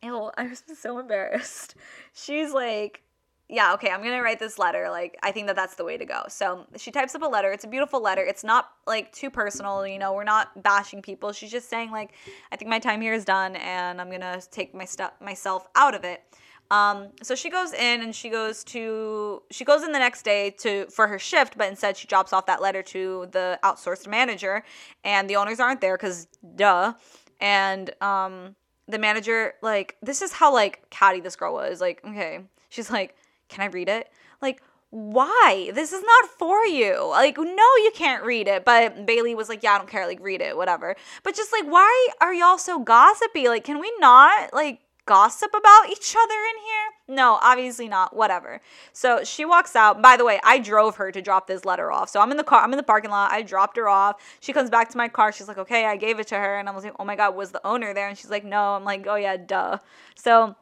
ew, 0.03 0.31
I 0.37 0.47
was 0.49 0.63
so 0.79 0.99
embarrassed. 0.99 1.75
She's 2.13 2.53
like, 2.53 3.03
yeah, 3.49 3.75
okay, 3.75 3.91
I'm 3.91 4.01
gonna 4.01 4.23
write 4.23 4.39
this 4.39 4.59
letter. 4.59 4.89
Like, 4.91 5.19
I 5.25 5.33
think 5.33 5.49
that 5.49 5.57
that's 5.57 5.75
the 5.75 5.85
way 5.85 5.97
to 5.99 6.05
go. 6.05 6.23
So 6.29 6.67
she 6.77 6.93
types 6.93 7.15
up 7.17 7.23
a 7.23 7.27
letter. 7.27 7.51
It's 7.51 7.65
a 7.65 7.69
beautiful 7.69 8.01
letter. 8.01 8.23
It's 8.23 8.45
not 8.45 8.71
like 8.87 9.13
too 9.13 9.29
personal, 9.29 9.85
you 9.87 9.99
know, 9.99 10.13
we're 10.13 10.23
not 10.23 10.63
bashing 10.63 11.03
people. 11.03 11.33
She's 11.33 11.51
just 11.51 11.69
saying, 11.69 11.91
like, 11.91 12.13
I 12.53 12.57
think 12.57 12.69
my 12.69 12.79
time 12.79 13.01
here 13.01 13.13
is 13.13 13.25
done 13.25 13.57
and 13.57 14.01
I'm 14.01 14.11
gonna 14.11 14.41
take 14.53 14.73
my 14.73 14.85
stuff 14.85 15.13
myself 15.21 15.67
out 15.75 15.95
of 15.97 16.05
it. 16.05 16.23
Um, 16.71 17.09
so 17.23 17.35
she 17.35 17.51
goes 17.51 17.73
in 17.73 18.01
and 18.01 18.15
she 18.15 18.31
goes 18.31 18.63
to 18.65 19.43
she 19.51 19.65
goes 19.65 19.83
in 19.83 19.93
the 19.93 19.99
next 19.99 20.23
day 20.23 20.51
to 20.61 20.87
for 20.87 21.09
her 21.09 21.19
shift, 21.19 21.59
but 21.59 21.69
instead 21.69 21.97
she 21.97 22.07
drops 22.07 22.33
off 22.33 22.47
that 22.47 22.63
letter 22.63 22.83
to 22.83 23.29
the 23.33 23.59
outsourced 23.65 24.07
manager, 24.07 24.63
and 25.03 25.29
the 25.29 25.37
owners 25.37 25.59
aren't 25.59 25.81
there 25.81 25.97
because 25.97 26.29
duh. 26.55 26.95
And 27.41 27.91
um, 28.03 28.55
the 28.87 28.99
manager 28.99 29.55
like 29.63 29.97
this 30.01 30.23
is 30.23 30.33
how 30.33 30.53
like 30.53 30.89
catty 30.91 31.21
this 31.21 31.35
girl 31.35 31.55
was. 31.55 31.81
Like 31.81 32.01
okay, 32.07 32.41
she's 32.69 32.91
like, 32.91 33.17
can 33.49 33.63
I 33.63 33.67
read 33.67 33.89
it? 33.89 34.09
Like 34.41 34.63
why? 34.91 35.71
This 35.73 35.93
is 35.93 36.03
not 36.03 36.31
for 36.31 36.67
you. 36.67 37.07
Like, 37.11 37.39
no, 37.39 37.45
you 37.47 37.93
can't 37.95 38.25
read 38.25 38.49
it. 38.49 38.65
But 38.65 39.07
Bailey 39.07 39.37
was 39.37 39.49
like, 39.49 39.63
yeah, 39.63 39.75
I 39.75 39.79
don't 39.79 39.89
care. 39.89 40.05
Like, 40.05 40.19
read 40.21 40.41
it, 40.41 40.57
whatever. 40.57 40.97
But 41.23 41.37
just 41.37 41.53
like, 41.53 41.65
why 41.65 42.09
are 42.21 42.35
y'all 42.35 42.59
so 42.59 42.81
gossipy? 42.81 43.47
Like, 43.47 43.63
can 43.63 43.79
we 43.79 43.93
not 44.01 44.53
like 44.53 44.81
gossip 45.07 45.51
about 45.51 45.91
each 45.91 46.15
other 46.17 46.35
in 46.35 46.63
here? 46.63 47.17
No, 47.17 47.39
obviously 47.43 47.89
not. 47.89 48.15
Whatever. 48.15 48.61
So 48.93 49.25
she 49.25 49.45
walks 49.45 49.75
out. 49.75 50.01
By 50.01 50.17
the 50.17 50.25
way, 50.25 50.41
I 50.45 50.59
drove 50.59 50.97
her 50.97 51.11
to 51.13 51.21
drop 51.21 51.47
this 51.47 51.65
letter 51.65 51.91
off. 51.91 52.09
So 52.09 52.21
I'm 52.21 52.31
in 52.31 52.37
the 52.37 52.45
car, 52.45 52.63
I'm 52.63 52.73
in 52.73 52.77
the 52.77 52.83
parking 52.83 53.11
lot. 53.11 53.33
I 53.33 53.43
dropped 53.43 53.77
her 53.77 53.89
off. 53.89 54.21
She 54.41 54.53
comes 54.53 54.71
back 54.71 54.89
to 54.91 54.97
my 54.97 55.09
car. 55.09 55.33
She's 55.33 55.49
like, 55.49 55.59
okay, 55.59 55.87
I 55.87 55.97
gave 55.97 56.21
it 56.21 56.29
to 56.29 56.37
her. 56.37 56.59
And 56.59 56.69
I 56.69 56.73
was 56.73 56.85
like, 56.85 56.95
oh 56.99 57.05
my 57.05 57.17
God, 57.17 57.35
was 57.35 57.51
the 57.51 57.67
owner 57.67 57.93
there? 57.93 58.09
And 58.09 58.17
she's 58.17 58.31
like, 58.31 58.45
no. 58.45 58.75
I'm 58.75 58.85
like, 58.85 59.07
oh 59.07 59.17
yeah, 59.17 59.37
duh. 59.37 59.79
So 60.15 60.57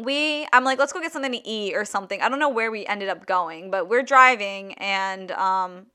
we 0.00 0.46
i'm 0.52 0.64
like 0.64 0.78
let's 0.78 0.92
go 0.92 1.00
get 1.00 1.12
something 1.12 1.32
to 1.32 1.46
eat 1.46 1.74
or 1.74 1.84
something 1.84 2.20
i 2.22 2.28
don't 2.28 2.38
know 2.38 2.48
where 2.48 2.70
we 2.70 2.86
ended 2.86 3.08
up 3.08 3.26
going 3.26 3.70
but 3.70 3.88
we're 3.88 4.02
driving 4.02 4.72
and 4.74 5.30
um 5.32 5.86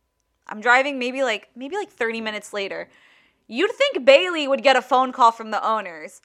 i'm 0.48 0.62
driving 0.62 1.00
maybe 1.00 1.24
like 1.24 1.50
maybe 1.56 1.76
like 1.76 1.90
30 1.90 2.22
minutes 2.22 2.54
later 2.54 2.90
you'd 3.48 3.72
think 3.72 4.06
bailey 4.06 4.48
would 4.48 4.64
get 4.64 4.76
a 4.76 4.82
phone 4.82 5.12
call 5.12 5.32
from 5.32 5.52
the 5.52 5.66
owners 5.68 6.22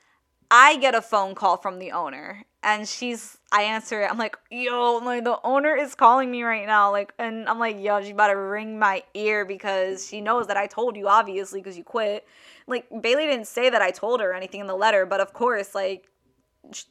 I 0.54 0.76
get 0.76 0.94
a 0.94 1.00
phone 1.00 1.34
call 1.34 1.56
from 1.56 1.78
the 1.78 1.92
owner 1.92 2.44
and 2.62 2.86
she's 2.86 3.38
I 3.50 3.62
answer 3.62 4.02
it. 4.02 4.10
I'm 4.10 4.18
like, 4.18 4.36
yo, 4.50 5.00
like 5.02 5.24
the 5.24 5.38
owner 5.42 5.74
is 5.74 5.94
calling 5.94 6.30
me 6.30 6.42
right 6.42 6.66
now. 6.66 6.92
Like 6.92 7.14
and 7.18 7.48
I'm 7.48 7.58
like, 7.58 7.80
yo, 7.80 8.02
she 8.02 8.10
about 8.10 8.28
to 8.28 8.36
ring 8.36 8.78
my 8.78 9.02
ear 9.14 9.46
because 9.46 10.06
she 10.06 10.20
knows 10.20 10.48
that 10.48 10.58
I 10.58 10.66
told 10.66 10.94
you, 10.94 11.08
obviously, 11.08 11.60
because 11.60 11.78
you 11.78 11.84
quit. 11.84 12.26
Like 12.66 12.86
Bailey 13.00 13.26
didn't 13.26 13.46
say 13.46 13.70
that 13.70 13.80
I 13.80 13.90
told 13.90 14.20
her 14.20 14.34
anything 14.34 14.60
in 14.60 14.66
the 14.66 14.76
letter, 14.76 15.06
but 15.06 15.20
of 15.20 15.32
course, 15.32 15.74
like 15.74 16.08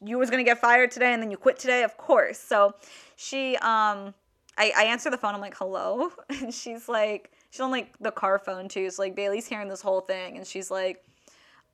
you 0.03 0.17
was 0.17 0.31
gonna 0.31 0.43
get 0.43 0.57
fired 0.57 0.89
today 0.89 1.13
and 1.13 1.21
then 1.21 1.29
you 1.29 1.37
quit 1.37 1.59
today, 1.59 1.83
of 1.83 1.95
course. 1.97 2.39
So 2.39 2.73
she 3.15 3.57
um 3.57 4.15
I, 4.57 4.73
I 4.75 4.83
answer 4.85 5.11
the 5.11 5.17
phone, 5.17 5.35
I'm 5.35 5.41
like, 5.41 5.55
hello. 5.55 6.11
And 6.41 6.51
she's 6.51 6.89
like, 6.89 7.31
she's 7.51 7.61
on 7.61 7.69
like 7.69 7.93
the 7.99 8.11
car 8.11 8.39
phone 8.39 8.67
too. 8.67 8.89
So 8.89 9.03
like 9.03 9.15
Bailey's 9.15 9.45
hearing 9.45 9.69
this 9.69 9.81
whole 9.81 10.01
thing 10.01 10.37
and 10.37 10.47
she's 10.47 10.71
like, 10.71 11.03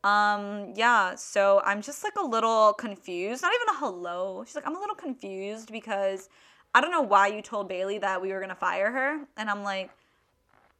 um, 0.07 0.73
yeah, 0.75 1.15
so 1.15 1.61
I'm 1.65 1.81
just 1.81 2.01
like 2.01 2.15
a 2.15 2.25
little 2.25 2.71
confused. 2.71 3.41
Not 3.41 3.51
even 3.53 3.75
a 3.75 3.79
hello. 3.79 4.41
She's 4.45 4.55
like, 4.55 4.65
I'm 4.65 4.75
a 4.75 4.79
little 4.79 4.95
confused 4.95 5.69
because 5.69 6.29
I 6.73 6.79
don't 6.79 6.91
know 6.91 7.01
why 7.01 7.27
you 7.27 7.41
told 7.41 7.67
Bailey 7.67 7.97
that 7.97 8.21
we 8.21 8.31
were 8.31 8.39
gonna 8.39 8.55
fire 8.55 8.89
her. 8.89 9.25
And 9.35 9.49
I'm 9.49 9.63
like, 9.63 9.89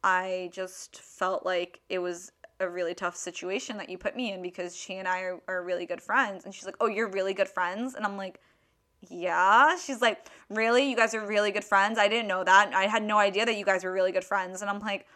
I 0.02 0.48
just 0.54 1.00
felt 1.00 1.44
like 1.44 1.80
it 1.90 1.98
was 1.98 2.32
a 2.58 2.70
really 2.70 2.94
tough 2.94 3.16
situation 3.16 3.76
that 3.76 3.90
you 3.90 3.98
put 3.98 4.16
me 4.16 4.32
in 4.32 4.40
because 4.40 4.74
she 4.74 4.94
and 4.94 5.06
I 5.06 5.20
are, 5.20 5.40
are 5.46 5.62
really 5.62 5.84
good 5.84 6.00
friends. 6.00 6.46
And 6.46 6.54
she's 6.54 6.64
like, 6.64 6.76
Oh, 6.80 6.86
you're 6.86 7.10
really 7.10 7.34
good 7.34 7.48
friends? 7.48 7.94
And 7.96 8.06
I'm 8.06 8.16
like, 8.16 8.40
Yeah. 9.10 9.76
She's 9.76 10.00
like, 10.00 10.26
Really? 10.48 10.88
You 10.88 10.96
guys 10.96 11.12
are 11.12 11.26
really 11.26 11.50
good 11.50 11.64
friends? 11.64 11.98
I 11.98 12.08
didn't 12.08 12.28
know 12.28 12.44
that. 12.44 12.72
I 12.74 12.86
had 12.86 13.02
no 13.02 13.18
idea 13.18 13.44
that 13.44 13.58
you 13.58 13.66
guys 13.66 13.84
were 13.84 13.92
really 13.92 14.12
good 14.12 14.24
friends. 14.24 14.62
And 14.62 14.70
I'm 14.70 14.80
like, 14.80 15.06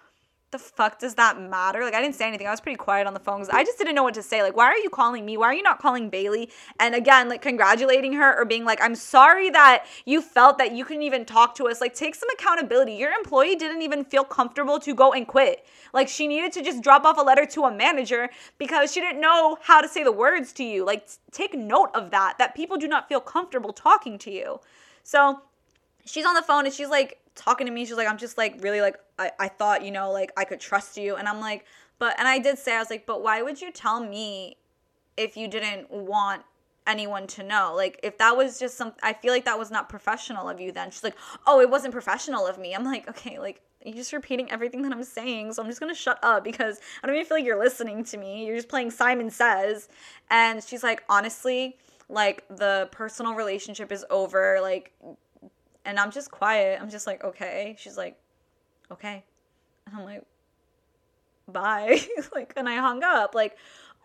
the 0.52 0.58
fuck 0.58 0.98
does 0.98 1.14
that 1.14 1.40
matter? 1.40 1.82
Like, 1.82 1.94
I 1.94 2.02
didn't 2.02 2.14
say 2.14 2.28
anything. 2.28 2.46
I 2.46 2.50
was 2.50 2.60
pretty 2.60 2.76
quiet 2.76 3.06
on 3.06 3.14
the 3.14 3.20
phone 3.20 3.40
because 3.40 3.48
I 3.48 3.64
just 3.64 3.78
didn't 3.78 3.94
know 3.94 4.02
what 4.02 4.14
to 4.14 4.22
say. 4.22 4.42
Like, 4.42 4.54
why 4.54 4.66
are 4.66 4.76
you 4.76 4.90
calling 4.90 5.24
me? 5.24 5.36
Why 5.36 5.46
are 5.46 5.54
you 5.54 5.62
not 5.62 5.80
calling 5.80 6.10
Bailey? 6.10 6.50
And 6.78 6.94
again, 6.94 7.28
like, 7.28 7.42
congratulating 7.42 8.12
her 8.12 8.38
or 8.38 8.44
being 8.44 8.64
like, 8.64 8.78
I'm 8.82 8.94
sorry 8.94 9.50
that 9.50 9.86
you 10.04 10.20
felt 10.20 10.58
that 10.58 10.72
you 10.72 10.84
couldn't 10.84 11.02
even 11.02 11.24
talk 11.24 11.54
to 11.56 11.68
us. 11.68 11.80
Like, 11.80 11.94
take 11.94 12.14
some 12.14 12.28
accountability. 12.30 12.92
Your 12.92 13.10
employee 13.12 13.56
didn't 13.56 13.82
even 13.82 14.04
feel 14.04 14.24
comfortable 14.24 14.78
to 14.80 14.94
go 14.94 15.12
and 15.12 15.26
quit. 15.26 15.66
Like, 15.94 16.08
she 16.08 16.28
needed 16.28 16.52
to 16.52 16.62
just 16.62 16.82
drop 16.82 17.04
off 17.04 17.18
a 17.18 17.22
letter 17.22 17.46
to 17.46 17.64
a 17.64 17.74
manager 17.74 18.28
because 18.58 18.92
she 18.92 19.00
didn't 19.00 19.20
know 19.20 19.56
how 19.62 19.80
to 19.80 19.88
say 19.88 20.04
the 20.04 20.12
words 20.12 20.52
to 20.54 20.64
you. 20.64 20.84
Like, 20.84 21.08
take 21.30 21.54
note 21.54 21.90
of 21.94 22.10
that, 22.10 22.36
that 22.38 22.54
people 22.54 22.76
do 22.76 22.86
not 22.86 23.08
feel 23.08 23.20
comfortable 23.20 23.72
talking 23.72 24.18
to 24.18 24.30
you. 24.30 24.60
So, 25.02 25.40
she's 26.04 26.26
on 26.26 26.34
the 26.34 26.42
phone 26.42 26.66
and 26.66 26.74
she's 26.74 26.88
like, 26.88 27.21
talking 27.34 27.66
to 27.66 27.72
me. 27.72 27.84
She's 27.84 27.96
like, 27.96 28.08
I'm 28.08 28.18
just 28.18 28.38
like 28.38 28.62
really 28.62 28.80
like 28.80 28.96
I, 29.18 29.30
I 29.38 29.48
thought, 29.48 29.84
you 29.84 29.90
know, 29.90 30.10
like 30.10 30.32
I 30.36 30.44
could 30.44 30.60
trust 30.60 30.96
you. 30.96 31.16
And 31.16 31.28
I'm 31.28 31.40
like, 31.40 31.64
but 31.98 32.18
and 32.18 32.28
I 32.28 32.38
did 32.38 32.58
say, 32.58 32.74
I 32.74 32.78
was 32.78 32.90
like, 32.90 33.06
but 33.06 33.22
why 33.22 33.42
would 33.42 33.60
you 33.60 33.70
tell 33.70 34.00
me 34.00 34.56
if 35.16 35.36
you 35.36 35.48
didn't 35.48 35.90
want 35.90 36.42
anyone 36.86 37.26
to 37.28 37.42
know? 37.42 37.72
Like 37.74 38.00
if 38.02 38.18
that 38.18 38.36
was 38.36 38.58
just 38.58 38.76
some 38.76 38.92
I 39.02 39.12
feel 39.12 39.32
like 39.32 39.44
that 39.44 39.58
was 39.58 39.70
not 39.70 39.88
professional 39.88 40.48
of 40.48 40.60
you 40.60 40.72
then. 40.72 40.90
She's 40.90 41.04
like, 41.04 41.16
Oh, 41.46 41.60
it 41.60 41.70
wasn't 41.70 41.92
professional 41.92 42.46
of 42.46 42.58
me. 42.58 42.74
I'm 42.74 42.84
like, 42.84 43.08
okay, 43.08 43.38
like 43.38 43.60
you're 43.84 43.96
just 43.96 44.12
repeating 44.12 44.50
everything 44.50 44.82
that 44.82 44.92
I'm 44.92 45.02
saying, 45.02 45.52
so 45.52 45.62
I'm 45.62 45.68
just 45.68 45.80
gonna 45.80 45.94
shut 45.94 46.18
up 46.22 46.44
because 46.44 46.80
I 47.02 47.06
don't 47.06 47.16
even 47.16 47.26
feel 47.26 47.38
like 47.38 47.46
you're 47.46 47.58
listening 47.58 48.04
to 48.04 48.16
me. 48.16 48.46
You're 48.46 48.56
just 48.56 48.68
playing 48.68 48.90
Simon 48.90 49.30
Says. 49.30 49.88
And 50.30 50.62
she's 50.62 50.82
like, 50.82 51.02
honestly, 51.08 51.76
like 52.08 52.44
the 52.48 52.88
personal 52.92 53.34
relationship 53.34 53.90
is 53.90 54.04
over. 54.10 54.58
Like 54.60 54.92
and 55.84 55.98
I'm 55.98 56.10
just 56.10 56.30
quiet. 56.30 56.80
I'm 56.80 56.90
just 56.90 57.06
like, 57.06 57.24
okay. 57.24 57.76
She's 57.78 57.96
like, 57.96 58.16
okay. 58.90 59.24
And 59.86 59.96
I'm 59.96 60.04
like, 60.04 60.22
bye. 61.48 62.00
like, 62.34 62.52
and 62.56 62.68
I 62.68 62.76
hung 62.76 63.02
up. 63.02 63.34
Like, 63.34 63.56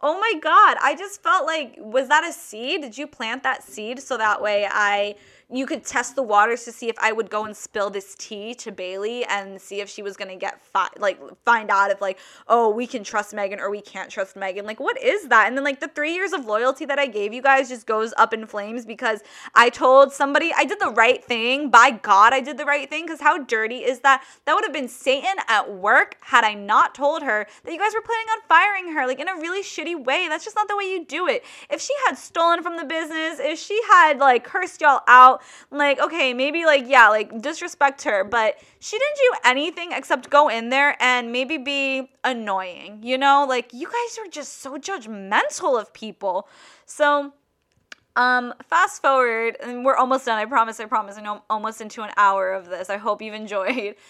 oh 0.02 0.20
my 0.20 0.40
God. 0.40 0.78
I 0.82 0.96
just 0.98 1.22
felt 1.22 1.46
like, 1.46 1.76
was 1.78 2.08
that 2.10 2.24
a 2.24 2.34
seed? 2.34 2.82
Did 2.82 2.98
you 2.98 3.08
plant 3.08 3.44
that 3.44 3.64
seed 3.64 4.02
so 4.02 4.18
that 4.18 4.42
way 4.42 4.68
I 4.70 5.16
you 5.50 5.66
could 5.66 5.86
test 5.86 6.16
the 6.16 6.24
waters 6.24 6.66
to 6.66 6.74
see 6.74 6.89
if 6.89 6.98
I 7.00 7.14
would 7.14 7.30
go 7.30 7.45
and 7.45 7.56
spill 7.56 7.89
this 7.89 8.16
tea 8.16 8.54
to 8.56 8.72
Bailey 8.72 9.24
and 9.26 9.62
see 9.62 9.80
if 9.80 9.88
she 9.89 10.02
was 10.02 10.18
gonna 10.18 10.36
get 10.36 10.60
fi- 10.60 10.89
like 10.98 11.20
find 11.45 11.70
out 11.70 11.89
if 11.89 12.02
like 12.02 12.20
oh 12.50 12.70
we 12.70 12.86
can 12.86 13.02
trust 13.02 13.34
Megan 13.34 13.62
or 13.62 13.70
we 13.70 13.80
can't 13.80 14.10
trust 14.10 14.36
Megan. 14.36 14.66
Like 14.66 14.82
what 14.82 15.02
is 15.02 15.30
that? 15.30 15.48
And 15.48 15.56
then 15.56 15.64
like 15.64 15.80
the 15.80 15.88
three 15.88 16.14
years 16.14 16.34
of 16.34 16.45
loyalty 16.45 16.84
that 16.86 17.00
I 17.00 17.08
gave 17.08 17.34
you 17.34 17.41
guys 17.41 17.70
just 17.70 17.88
goes 17.88 18.14
up 18.18 18.34
in 18.34 18.45
flames 18.45 18.86
because 18.86 19.22
I 19.56 19.70
told 19.70 20.12
somebody 20.12 20.52
I 20.56 20.66
did 20.66 20.82
the 20.82 20.89
right 20.89 21.24
thing. 21.24 21.70
By 21.70 21.91
God 21.91 22.34
I 22.34 22.41
did 22.41 22.58
the 22.58 22.66
right 22.66 22.89
thing. 22.89 23.06
Because 23.06 23.22
how 23.22 23.38
dirty 23.38 23.78
is 23.78 24.02
that? 24.02 24.24
That 24.45 24.54
would 24.54 24.66
have 24.66 24.74
been 24.74 24.89
Satan 24.89 25.36
at 25.48 25.74
work 25.74 26.18
had 26.22 26.43
I 26.43 26.56
not 26.56 26.93
told 26.93 27.24
her 27.24 27.48
that 27.64 27.72
you 27.72 27.80
guys 27.80 27.93
were 27.93 28.02
planning 28.02 28.28
on 28.32 28.41
firing 28.50 28.93
her 28.93 29.08
like 29.08 29.22
in 29.22 29.30
a 29.30 29.36
really 29.36 29.64
shitty 29.64 30.04
way. 30.04 30.28
That's 30.28 30.43
just 30.43 30.58
not 30.58 30.68
the 30.68 30.76
way 30.76 30.86
you 30.86 31.06
do 31.06 31.28
it. 31.28 31.45
If 31.70 31.80
she 31.80 31.93
had 32.06 32.18
stolen 32.18 32.62
from 32.62 32.76
the 32.76 32.84
business 32.84 33.39
if 33.39 33.58
she 33.58 33.80
had 33.89 34.20
like 34.20 34.43
cursed 34.43 34.82
y'all 34.82 35.02
out 35.08 35.37
like, 35.72 36.00
okay, 36.00 36.34
maybe 36.34 36.66
like, 36.66 36.86
yeah, 36.88 37.10
like 37.10 37.42
disrespect 37.42 38.04
her, 38.04 38.24
but 38.24 38.58
she 38.80 38.98
didn't 38.98 39.18
do 39.18 39.50
anything 39.50 39.92
except 39.92 40.30
go 40.30 40.50
in 40.50 40.70
there 40.70 40.96
and 41.02 41.32
maybe 41.32 41.58
be 41.58 42.10
annoying, 42.24 43.00
you 43.04 43.18
know? 43.18 43.46
Like, 43.48 43.74
you 43.74 43.88
guys 43.88 44.18
are 44.20 44.30
just 44.30 44.62
so 44.62 44.78
judgmental 44.78 45.80
of 45.80 45.94
people. 45.94 46.48
So, 46.86 47.34
um, 48.18 48.54
fast 48.68 49.02
forward, 49.02 49.58
and 49.62 49.86
we're 49.86 49.96
almost 49.96 50.26
done. 50.26 50.40
I 50.40 50.46
promise, 50.46 50.80
I 50.80 50.86
promise. 50.86 51.18
I 51.18 51.22
know 51.22 51.36
I'm 51.36 51.42
almost 51.52 51.82
into 51.82 52.02
an 52.02 52.10
hour 52.18 52.52
of 52.52 52.66
this. 52.66 52.90
I 52.90 52.98
hope 52.98 53.22
you've 53.22 53.36
enjoyed. 53.36 53.96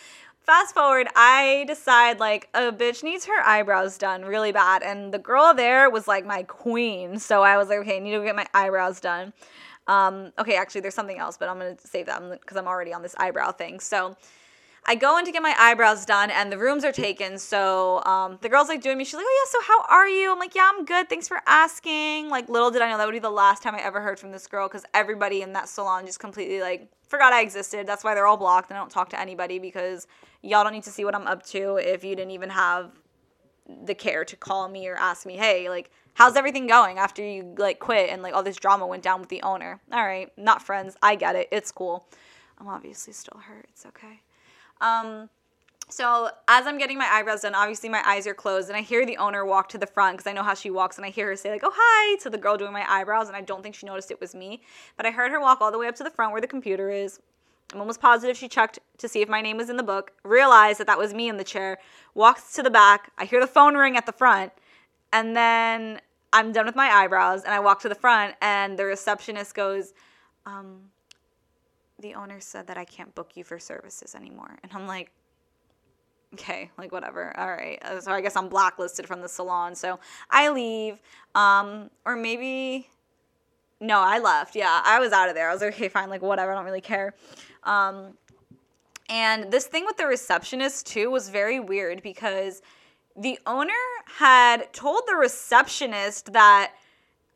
Fast 0.47 0.73
forward, 0.73 1.09
I 1.13 1.65
decide 1.67 2.21
like 2.21 2.47
a 2.53 2.71
bitch 2.71 3.03
needs 3.03 3.25
her 3.25 3.41
eyebrows 3.43 3.97
done 3.97 4.23
really 4.23 4.53
bad, 4.53 4.81
and 4.81 5.13
the 5.13 5.19
girl 5.19 5.53
there 5.53 5.89
was 5.89 6.07
like 6.07 6.25
my 6.25 6.43
queen. 6.43 7.19
So 7.19 7.43
I 7.43 7.57
was 7.57 7.67
like, 7.67 7.79
okay, 7.79 7.97
I 7.97 7.99
need 7.99 8.13
to 8.13 8.23
get 8.23 8.33
my 8.33 8.47
eyebrows 8.53 9.01
done. 9.01 9.33
Um, 9.87 10.31
okay, 10.37 10.55
actually, 10.57 10.81
there's 10.81 10.95
something 10.95 11.17
else, 11.17 11.37
but 11.37 11.49
I'm 11.49 11.57
gonna 11.57 11.77
save 11.83 12.07
that 12.07 12.21
because 12.41 12.57
I'm 12.57 12.67
already 12.67 12.93
on 12.93 13.01
this 13.01 13.15
eyebrow 13.17 13.51
thing. 13.51 13.79
So 13.79 14.15
I 14.89 14.95
go 14.95 15.17
in 15.17 15.25
to 15.25 15.31
get 15.33 15.41
my 15.43 15.53
eyebrows 15.59 16.05
done, 16.05 16.29
and 16.29 16.49
the 16.49 16.57
rooms 16.57 16.85
are 16.85 16.93
taken. 16.93 17.37
So 17.37 18.01
um, 18.05 18.37
the 18.41 18.47
girl's 18.47 18.69
like 18.69 18.81
doing 18.81 18.97
me. 18.97 19.03
She's 19.03 19.15
like, 19.15 19.25
"Oh 19.27 19.45
yeah, 19.45 19.59
so 19.59 19.67
how 19.67 19.83
are 19.93 20.07
you?" 20.07 20.31
I'm 20.31 20.39
like, 20.39 20.55
"Yeah, 20.55 20.69
I'm 20.73 20.85
good. 20.85 21.09
Thanks 21.09 21.27
for 21.27 21.41
asking." 21.45 22.29
Like, 22.29 22.47
little 22.47 22.71
did 22.71 22.81
I 22.81 22.89
know 22.89 22.97
that 22.97 23.05
would 23.05 23.11
be 23.11 23.19
the 23.19 23.29
last 23.29 23.61
time 23.61 23.75
I 23.75 23.81
ever 23.81 23.99
heard 23.99 24.17
from 24.17 24.31
this 24.31 24.47
girl 24.47 24.67
because 24.69 24.85
everybody 24.93 25.41
in 25.41 25.51
that 25.53 25.67
salon 25.67 26.05
just 26.05 26.19
completely 26.19 26.61
like 26.61 26.89
forgot 27.07 27.33
I 27.33 27.41
existed. 27.41 27.85
That's 27.85 28.03
why 28.03 28.13
they're 28.15 28.27
all 28.27 28.37
blocked. 28.37 28.69
and 28.69 28.77
I 28.77 28.81
don't 28.81 28.89
talk 28.89 29.09
to 29.09 29.19
anybody 29.19 29.59
because 29.59 30.07
y'all 30.41 30.63
don't 30.63 30.73
need 30.73 30.83
to 30.83 30.91
see 30.91 31.03
what 31.03 31.15
I'm 31.15 31.27
up 31.27 31.45
to 31.47 31.77
if 31.77 32.05
you 32.05 32.15
didn't 32.15 32.31
even 32.31 32.49
have 32.49 32.91
the 33.83 33.93
care 33.93 34.23
to 34.23 34.35
call 34.37 34.69
me 34.69 34.87
or 34.87 34.95
ask 34.95 35.25
me, 35.25 35.35
"Hey, 35.35 35.69
like." 35.69 35.91
How's 36.17 36.35
everything 36.35 36.65
going 36.65 36.97
after 36.97 37.23
you 37.23 37.53
like 37.59 37.77
quit 37.77 38.09
and 38.09 38.23
like 38.23 38.33
all 38.33 38.41
this 38.41 38.57
drama 38.57 38.87
went 38.87 39.03
down 39.03 39.19
with 39.19 39.29
the 39.29 39.39
owner? 39.43 39.79
All 39.93 40.03
right, 40.03 40.31
not 40.35 40.63
friends. 40.63 40.97
I 41.01 41.13
get 41.13 41.35
it. 41.35 41.47
It's 41.51 41.71
cool. 41.71 42.07
I'm 42.57 42.67
obviously 42.67 43.13
still 43.13 43.39
hurt. 43.39 43.67
It's 43.69 43.85
okay. 43.85 44.21
Um, 44.81 45.29
so 45.89 46.31
as 46.47 46.65
I'm 46.65 46.79
getting 46.79 46.97
my 46.97 47.05
eyebrows 47.05 47.41
done, 47.41 47.53
obviously 47.53 47.87
my 47.87 48.01
eyes 48.03 48.25
are 48.25 48.33
closed, 48.33 48.67
and 48.67 48.75
I 48.75 48.81
hear 48.81 49.05
the 49.05 49.17
owner 49.17 49.45
walk 49.45 49.69
to 49.69 49.77
the 49.77 49.85
front 49.85 50.17
because 50.17 50.27
I 50.27 50.33
know 50.33 50.41
how 50.41 50.55
she 50.55 50.71
walks, 50.71 50.97
and 50.97 51.05
I 51.05 51.11
hear 51.11 51.27
her 51.27 51.35
say 51.35 51.51
like, 51.51 51.61
"Oh 51.63 51.71
hi" 51.73 52.17
to 52.23 52.31
the 52.31 52.37
girl 52.37 52.57
doing 52.57 52.73
my 52.73 52.83
eyebrows, 52.91 53.27
and 53.27 53.37
I 53.37 53.41
don't 53.41 53.61
think 53.61 53.75
she 53.75 53.85
noticed 53.85 54.09
it 54.09 54.19
was 54.19 54.33
me, 54.33 54.63
but 54.97 55.05
I 55.05 55.11
heard 55.11 55.31
her 55.31 55.39
walk 55.39 55.61
all 55.61 55.71
the 55.71 55.77
way 55.77 55.87
up 55.87 55.95
to 55.97 56.03
the 56.03 56.09
front 56.09 56.31
where 56.31 56.41
the 56.41 56.47
computer 56.47 56.89
is. 56.89 57.19
I'm 57.73 57.79
almost 57.79 58.01
positive 58.01 58.35
she 58.35 58.47
checked 58.47 58.79
to 58.97 59.07
see 59.07 59.21
if 59.21 59.29
my 59.29 59.41
name 59.41 59.57
was 59.57 59.69
in 59.69 59.77
the 59.77 59.83
book, 59.83 60.13
realized 60.23 60.79
that 60.79 60.87
that 60.87 60.97
was 60.97 61.13
me 61.13 61.29
in 61.29 61.37
the 61.37 61.43
chair, 61.43 61.77
walks 62.15 62.53
to 62.53 62.63
the 62.63 62.71
back. 62.71 63.11
I 63.19 63.25
hear 63.25 63.39
the 63.39 63.47
phone 63.47 63.75
ring 63.75 63.95
at 63.95 64.07
the 64.07 64.13
front, 64.13 64.51
and 65.13 65.37
then 65.37 66.01
I'm 66.33 66.51
done 66.51 66.65
with 66.65 66.75
my 66.75 66.87
eyebrows 66.87 67.43
and 67.43 67.53
I 67.53 67.59
walk 67.59 67.81
to 67.81 67.89
the 67.89 67.95
front 67.95 68.35
and 68.41 68.77
the 68.77 68.85
receptionist 68.85 69.55
goes, 69.55 69.93
um, 70.45 70.89
the 71.99 72.13
owner 72.13 72.39
said 72.39 72.67
that 72.67 72.77
I 72.77 72.85
can't 72.85 73.13
book 73.15 73.31
you 73.35 73.43
for 73.43 73.59
services 73.59 74.13
anymore. 74.13 74.57
And 74.61 74.71
I'm 74.73 74.87
like, 74.87 75.11
okay, 76.33 76.69
like 76.77 76.91
whatever. 76.91 77.35
All 77.37 77.49
right. 77.49 77.79
Uh, 77.83 77.99
so 78.01 78.11
I 78.11 78.21
guess 78.21 78.35
I'm 78.35 78.49
blacklisted 78.49 79.07
from 79.07 79.21
the 79.21 79.29
salon. 79.29 79.75
So 79.75 79.99
I 80.29 80.49
leave. 80.49 81.01
Um, 81.33 81.89
or 82.05 82.15
maybe, 82.15 82.87
no, 83.79 83.99
I 83.99 84.19
left. 84.19 84.55
Yeah, 84.55 84.81
I 84.83 84.99
was 84.99 85.11
out 85.11 85.29
of 85.29 85.35
there. 85.35 85.49
I 85.49 85.53
was 85.53 85.61
like, 85.61 85.73
okay, 85.73 85.87
fine, 85.87 86.09
like 86.09 86.21
whatever. 86.21 86.51
I 86.51 86.55
don't 86.55 86.65
really 86.65 86.81
care. 86.81 87.15
Um, 87.63 88.17
and 89.09 89.51
this 89.51 89.67
thing 89.67 89.85
with 89.85 89.97
the 89.97 90.05
receptionist 90.05 90.85
too 90.85 91.09
was 91.09 91.29
very 91.29 91.59
weird 91.59 92.03
because 92.03 92.61
the 93.15 93.39
owner 93.45 93.73
had 94.15 94.71
told 94.73 95.03
the 95.07 95.15
receptionist 95.15 96.33
that 96.33 96.73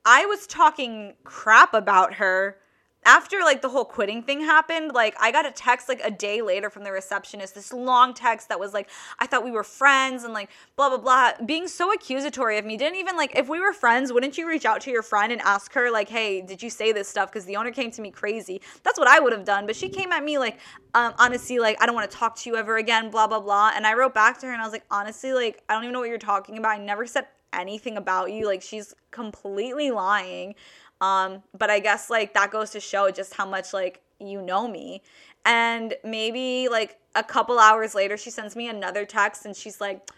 I 0.06 0.26
was 0.26 0.48
talking 0.48 1.14
crap 1.24 1.74
about 1.74 2.16
her 2.16 2.58
after 3.04 3.40
like 3.40 3.62
the 3.62 3.70
whole 3.70 3.86
quitting 3.86 4.22
thing 4.22 4.42
happened, 4.42 4.92
like 4.94 5.16
I 5.20 5.32
got 5.32 5.48
a 5.48 5.52
text 5.52 5.90
like 5.90 6.02
a 6.04 6.12
day 6.12 6.42
later 6.42 6.70
from 6.70 6.84
the 6.84 6.92
receptionist, 6.92 7.56
this 7.56 7.74
long 7.74 8.14
text 8.14 8.50
that 8.50 8.60
was 8.60 8.74
like, 8.74 8.90
I 9.20 9.26
thought 9.26 9.44
we 9.44 9.50
were 9.50 9.64
friends 9.64 10.24
and 10.24 10.34
like 10.34 10.50
blah 10.76 10.90
blah 10.90 11.00
blah, 11.00 11.32
being 11.46 11.68
so 11.68 11.92
accusatory 11.92 12.60
of 12.60 12.66
me. 12.66 12.78
Didn't 12.78 13.00
even 13.00 13.16
like 13.16 13.36
if 13.36 13.50
we 13.50 13.60
were 13.60 13.74
friends, 13.74 14.14
wouldn't 14.14 14.38
you 14.38 14.48
reach 14.48 14.66
out 14.66 14.82
to 14.82 14.92
your 14.92 15.02
friend 15.02 15.32
and 15.32 15.42
ask 15.42 15.74
her 15.74 15.90
like, 15.90 16.10
hey, 16.10 16.42
did 16.42 16.62
you 16.62 16.70
say 16.70 16.92
this 16.92 17.08
stuff? 17.08 17.32
Because 17.32 17.46
the 17.46 17.56
owner 17.56 17.72
came 17.72 17.90
to 17.92 18.02
me 18.02 18.12
crazy. 18.12 18.62
That's 18.84 19.00
what 19.00 19.08
I 19.08 19.20
would 19.20 19.34
have 19.34 19.46
done. 19.46 19.66
But 19.66 19.76
she 19.76 19.90
came 19.90 20.12
at 20.12 20.24
me 20.24 20.38
like, 20.38 20.60
um, 20.94 21.14
honestly, 21.18 21.58
like 21.58 21.82
I 21.82 21.88
don't 21.88 21.96
want 21.96 22.10
to 22.10 22.16
talk 22.16 22.36
to 22.38 22.50
you 22.50 22.56
ever 22.56 22.78
again, 22.78 23.10
blah 23.10 23.26
blah 23.26 23.40
blah. 23.40 23.72
And 23.76 23.88
I 23.88 23.96
wrote 23.96 24.14
back 24.14 24.40
to 24.42 24.46
her 24.46 24.54
and 24.54 24.62
I 24.62 24.66
was 24.66 24.74
like, 24.74 24.86
honestly, 24.92 25.34
like 25.34 25.64
I 25.68 25.74
don't 25.74 25.84
even 25.84 25.94
know 25.94 26.00
what 26.00 26.10
you're 26.10 26.20
talking 26.20 26.58
about. 26.60 26.72
I 26.72 26.78
never 26.78 27.08
said 27.08 27.26
anything 27.54 27.98
about 27.98 28.32
you. 28.32 28.46
Like 28.46 28.62
she's 28.62 28.94
completely 29.12 29.92
lying. 29.92 30.56
Um, 31.02 31.44
but 31.58 31.70
I 31.70 31.80
guess 31.80 32.10
like 32.10 32.34
that 32.36 32.52
goes 32.52 32.70
to 32.72 32.80
show 32.80 33.12
just 33.12 33.34
how 33.34 33.46
much 33.46 33.74
like 33.74 34.02
you 34.20 34.42
know 34.42 34.68
me. 34.68 35.02
And 35.44 35.96
maybe 36.04 36.70
like 36.70 36.98
a 37.16 37.24
couple 37.24 37.60
hours 37.60 37.96
later, 37.96 38.16
she 38.16 38.30
sends 38.30 38.56
me 38.56 38.70
another 38.70 39.06
text 39.06 39.46
and 39.46 39.56
she's 39.56 39.82
like, 39.82 40.10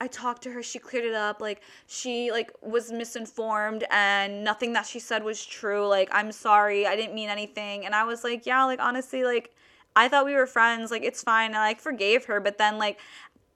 I 0.00 0.08
talked 0.08 0.42
to 0.42 0.50
her, 0.50 0.62
she 0.62 0.80
cleared 0.80 1.04
it 1.04 1.14
up. 1.14 1.40
Like 1.40 1.62
she 1.86 2.32
like 2.32 2.50
was 2.60 2.90
misinformed 2.90 3.84
and 3.90 4.42
nothing 4.42 4.72
that 4.72 4.86
she 4.86 4.98
said 4.98 5.22
was 5.22 5.44
true. 5.46 5.86
Like, 5.86 6.08
I'm 6.12 6.32
sorry, 6.32 6.86
I 6.86 6.96
didn't 6.96 7.14
mean 7.14 7.30
anything. 7.30 7.86
And 7.86 7.94
I 7.94 8.04
was 8.04 8.24
like, 8.24 8.44
yeah, 8.44 8.64
like 8.64 8.80
honestly, 8.80 9.22
like 9.22 9.54
I 9.94 10.08
thought 10.08 10.26
we 10.26 10.34
were 10.34 10.46
friends, 10.46 10.90
like 10.90 11.04
it's 11.04 11.22
fine. 11.22 11.54
I 11.54 11.58
like 11.58 11.80
forgave 11.80 12.24
her, 12.24 12.40
but 12.40 12.58
then 12.58 12.78
like 12.78 12.98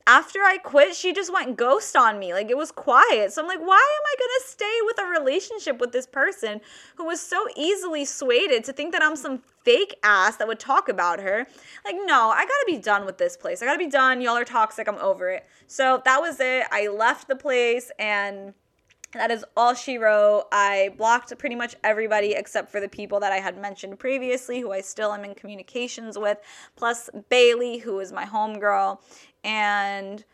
after 0.09 0.39
I 0.39 0.57
quit, 0.57 0.97
she 0.97 1.13
just 1.13 1.31
went 1.31 1.59
ghost 1.59 1.95
on 1.95 2.19
me. 2.19 2.33
Like 2.33 2.49
it 2.51 2.57
was 2.57 2.73
quiet. 2.73 3.31
So 3.31 3.43
I'm 3.43 3.47
like, 3.47 3.61
why 3.61 3.77
am 3.77 4.07
I 4.07 4.15
going 4.19 4.31
to 4.41 4.49
stay 4.49 4.79
with 4.87 4.99
a 4.99 5.05
relationship 5.05 5.79
with 5.79 5.93
this 5.93 6.07
person 6.07 6.63
who 6.97 7.05
was 7.05 7.21
so 7.21 7.47
easily 7.55 8.07
swayed 8.07 8.65
to 8.65 8.73
think 8.73 8.93
that 8.93 9.03
I'm 9.03 9.17
some 9.17 9.43
fake 9.65 9.99
ass 10.03 10.37
that 10.37 10.49
would 10.49 10.59
talk 10.59 10.89
about 10.89 11.21
her? 11.21 11.47
Like, 11.85 11.97
no, 12.07 12.31
I 12.31 12.41
got 12.41 12.47
to 12.47 12.67
be 12.67 12.79
done 12.79 13.05
with 13.05 13.19
this 13.19 13.37
place. 13.37 13.63
I 13.63 13.67
got 13.67 13.75
to 13.75 13.79
be 13.79 13.91
done. 13.91 14.23
Y'all 14.23 14.39
are 14.39 14.47
toxic. 14.47 14.89
I'm 14.89 14.97
over 14.97 15.29
it. 15.29 15.47
So 15.67 16.01
that 16.07 16.23
was 16.23 16.41
it. 16.41 16.67
I 16.73 16.89
left 16.89 17.29
the 17.29 17.37
place 17.37 17.93
and 17.99 18.55
that 19.13 19.31
is 19.31 19.45
all 19.57 19.75
she 19.75 19.97
wrote. 19.97 20.45
I 20.53 20.91
blocked 20.99 21.37
pretty 21.39 21.55
much 21.55 21.75
everybody 21.83 22.33
except 22.33 22.71
for 22.71 22.79
the 22.79 22.89
people 22.89 23.21
that 23.21 23.33
I 23.33 23.39
had 23.39 23.59
mentioned 23.59 23.99
previously, 23.99 24.61
who 24.61 24.71
I 24.71 24.83
still 24.83 25.13
am 25.13 25.25
in 25.25 25.35
communications 25.35 26.19
with, 26.19 26.39
plus 26.77 27.09
Bailey, 27.31 27.79
who 27.79 28.01
is 28.01 28.13
my 28.13 28.27
homegirl. 28.27 29.01
And 29.49 30.25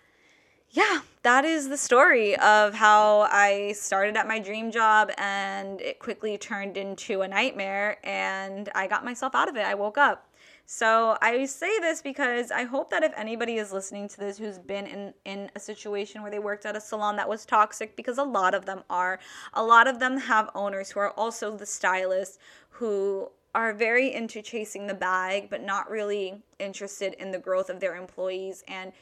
yeah, 0.70 1.02
that 1.22 1.44
is 1.44 1.68
the 1.68 1.76
story 1.76 2.36
of 2.36 2.74
how 2.74 3.28
I 3.30 3.72
started 3.76 4.16
at 4.16 4.26
my 4.26 4.40
dream 4.40 4.72
job 4.72 5.12
and 5.18 5.80
it 5.80 6.00
quickly 6.00 6.36
turned 6.36 6.76
into 6.76 7.22
a 7.22 7.28
nightmare 7.28 7.98
and 8.02 8.68
I 8.74 8.88
got 8.88 9.04
myself 9.04 9.36
out 9.36 9.48
of 9.48 9.54
it. 9.54 9.64
I 9.64 9.74
woke 9.74 9.98
up. 9.98 10.28
So 10.66 11.16
I 11.22 11.44
say 11.44 11.78
this 11.78 12.02
because 12.02 12.50
I 12.50 12.64
hope 12.64 12.90
that 12.90 13.04
if 13.04 13.12
anybody 13.16 13.54
is 13.54 13.72
listening 13.72 14.08
to 14.08 14.18
this 14.18 14.36
who's 14.36 14.58
been 14.58 14.86
in, 14.86 15.14
in 15.24 15.48
a 15.54 15.60
situation 15.60 16.22
where 16.22 16.30
they 16.30 16.40
worked 16.40 16.66
at 16.66 16.74
a 16.74 16.80
salon 16.80 17.14
that 17.16 17.28
was 17.28 17.46
toxic, 17.46 17.94
because 17.94 18.18
a 18.18 18.24
lot 18.24 18.52
of 18.52 18.66
them 18.66 18.82
are, 18.90 19.20
a 19.52 19.62
lot 19.62 19.86
of 19.86 20.00
them 20.00 20.16
have 20.16 20.50
owners 20.56 20.90
who 20.90 20.98
are 20.98 21.10
also 21.10 21.56
the 21.56 21.66
stylists 21.66 22.38
who 22.70 23.30
are 23.54 23.72
very 23.72 24.12
into 24.12 24.42
chasing 24.42 24.86
the 24.86 24.94
bag, 24.94 25.48
but 25.48 25.62
not 25.62 25.90
really 25.90 26.42
interested 26.58 27.14
in 27.14 27.30
the 27.30 27.38
growth 27.38 27.70
of 27.70 27.80
their 27.80 27.96
employees 27.96 28.64
and 28.68 28.92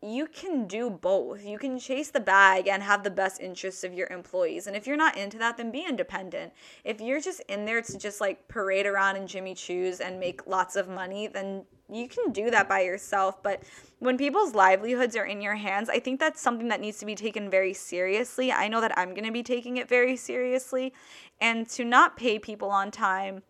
you 0.00 0.28
can 0.28 0.66
do 0.68 0.90
both. 0.90 1.44
You 1.44 1.58
can 1.58 1.78
chase 1.78 2.10
the 2.10 2.20
bag 2.20 2.68
and 2.68 2.82
have 2.82 3.02
the 3.02 3.10
best 3.10 3.40
interests 3.40 3.82
of 3.82 3.92
your 3.92 4.06
employees. 4.08 4.68
And 4.68 4.76
if 4.76 4.86
you're 4.86 4.96
not 4.96 5.16
into 5.16 5.38
that, 5.38 5.56
then 5.56 5.72
be 5.72 5.84
independent. 5.88 6.52
If 6.84 7.00
you're 7.00 7.20
just 7.20 7.40
in 7.48 7.64
there 7.64 7.82
to 7.82 7.98
just 7.98 8.20
like 8.20 8.46
parade 8.46 8.86
around 8.86 9.16
in 9.16 9.26
Jimmy 9.26 9.54
Choo's 9.54 10.00
and 10.00 10.20
make 10.20 10.46
lots 10.46 10.76
of 10.76 10.88
money, 10.88 11.26
then 11.26 11.64
you 11.90 12.06
can 12.06 12.30
do 12.30 12.48
that 12.50 12.68
by 12.68 12.82
yourself. 12.82 13.42
But 13.42 13.64
when 13.98 14.16
people's 14.16 14.54
livelihoods 14.54 15.16
are 15.16 15.26
in 15.26 15.40
your 15.40 15.56
hands, 15.56 15.88
I 15.88 15.98
think 15.98 16.20
that's 16.20 16.40
something 16.40 16.68
that 16.68 16.80
needs 16.80 16.98
to 16.98 17.06
be 17.06 17.16
taken 17.16 17.50
very 17.50 17.74
seriously. 17.74 18.52
I 18.52 18.68
know 18.68 18.80
that 18.80 18.96
I'm 18.96 19.10
going 19.10 19.24
to 19.24 19.32
be 19.32 19.42
taking 19.42 19.78
it 19.78 19.88
very 19.88 20.16
seriously. 20.16 20.92
And 21.40 21.68
to 21.70 21.84
not 21.84 22.16
pay 22.16 22.38
people 22.38 22.70
on 22.70 22.92
time 22.92 23.42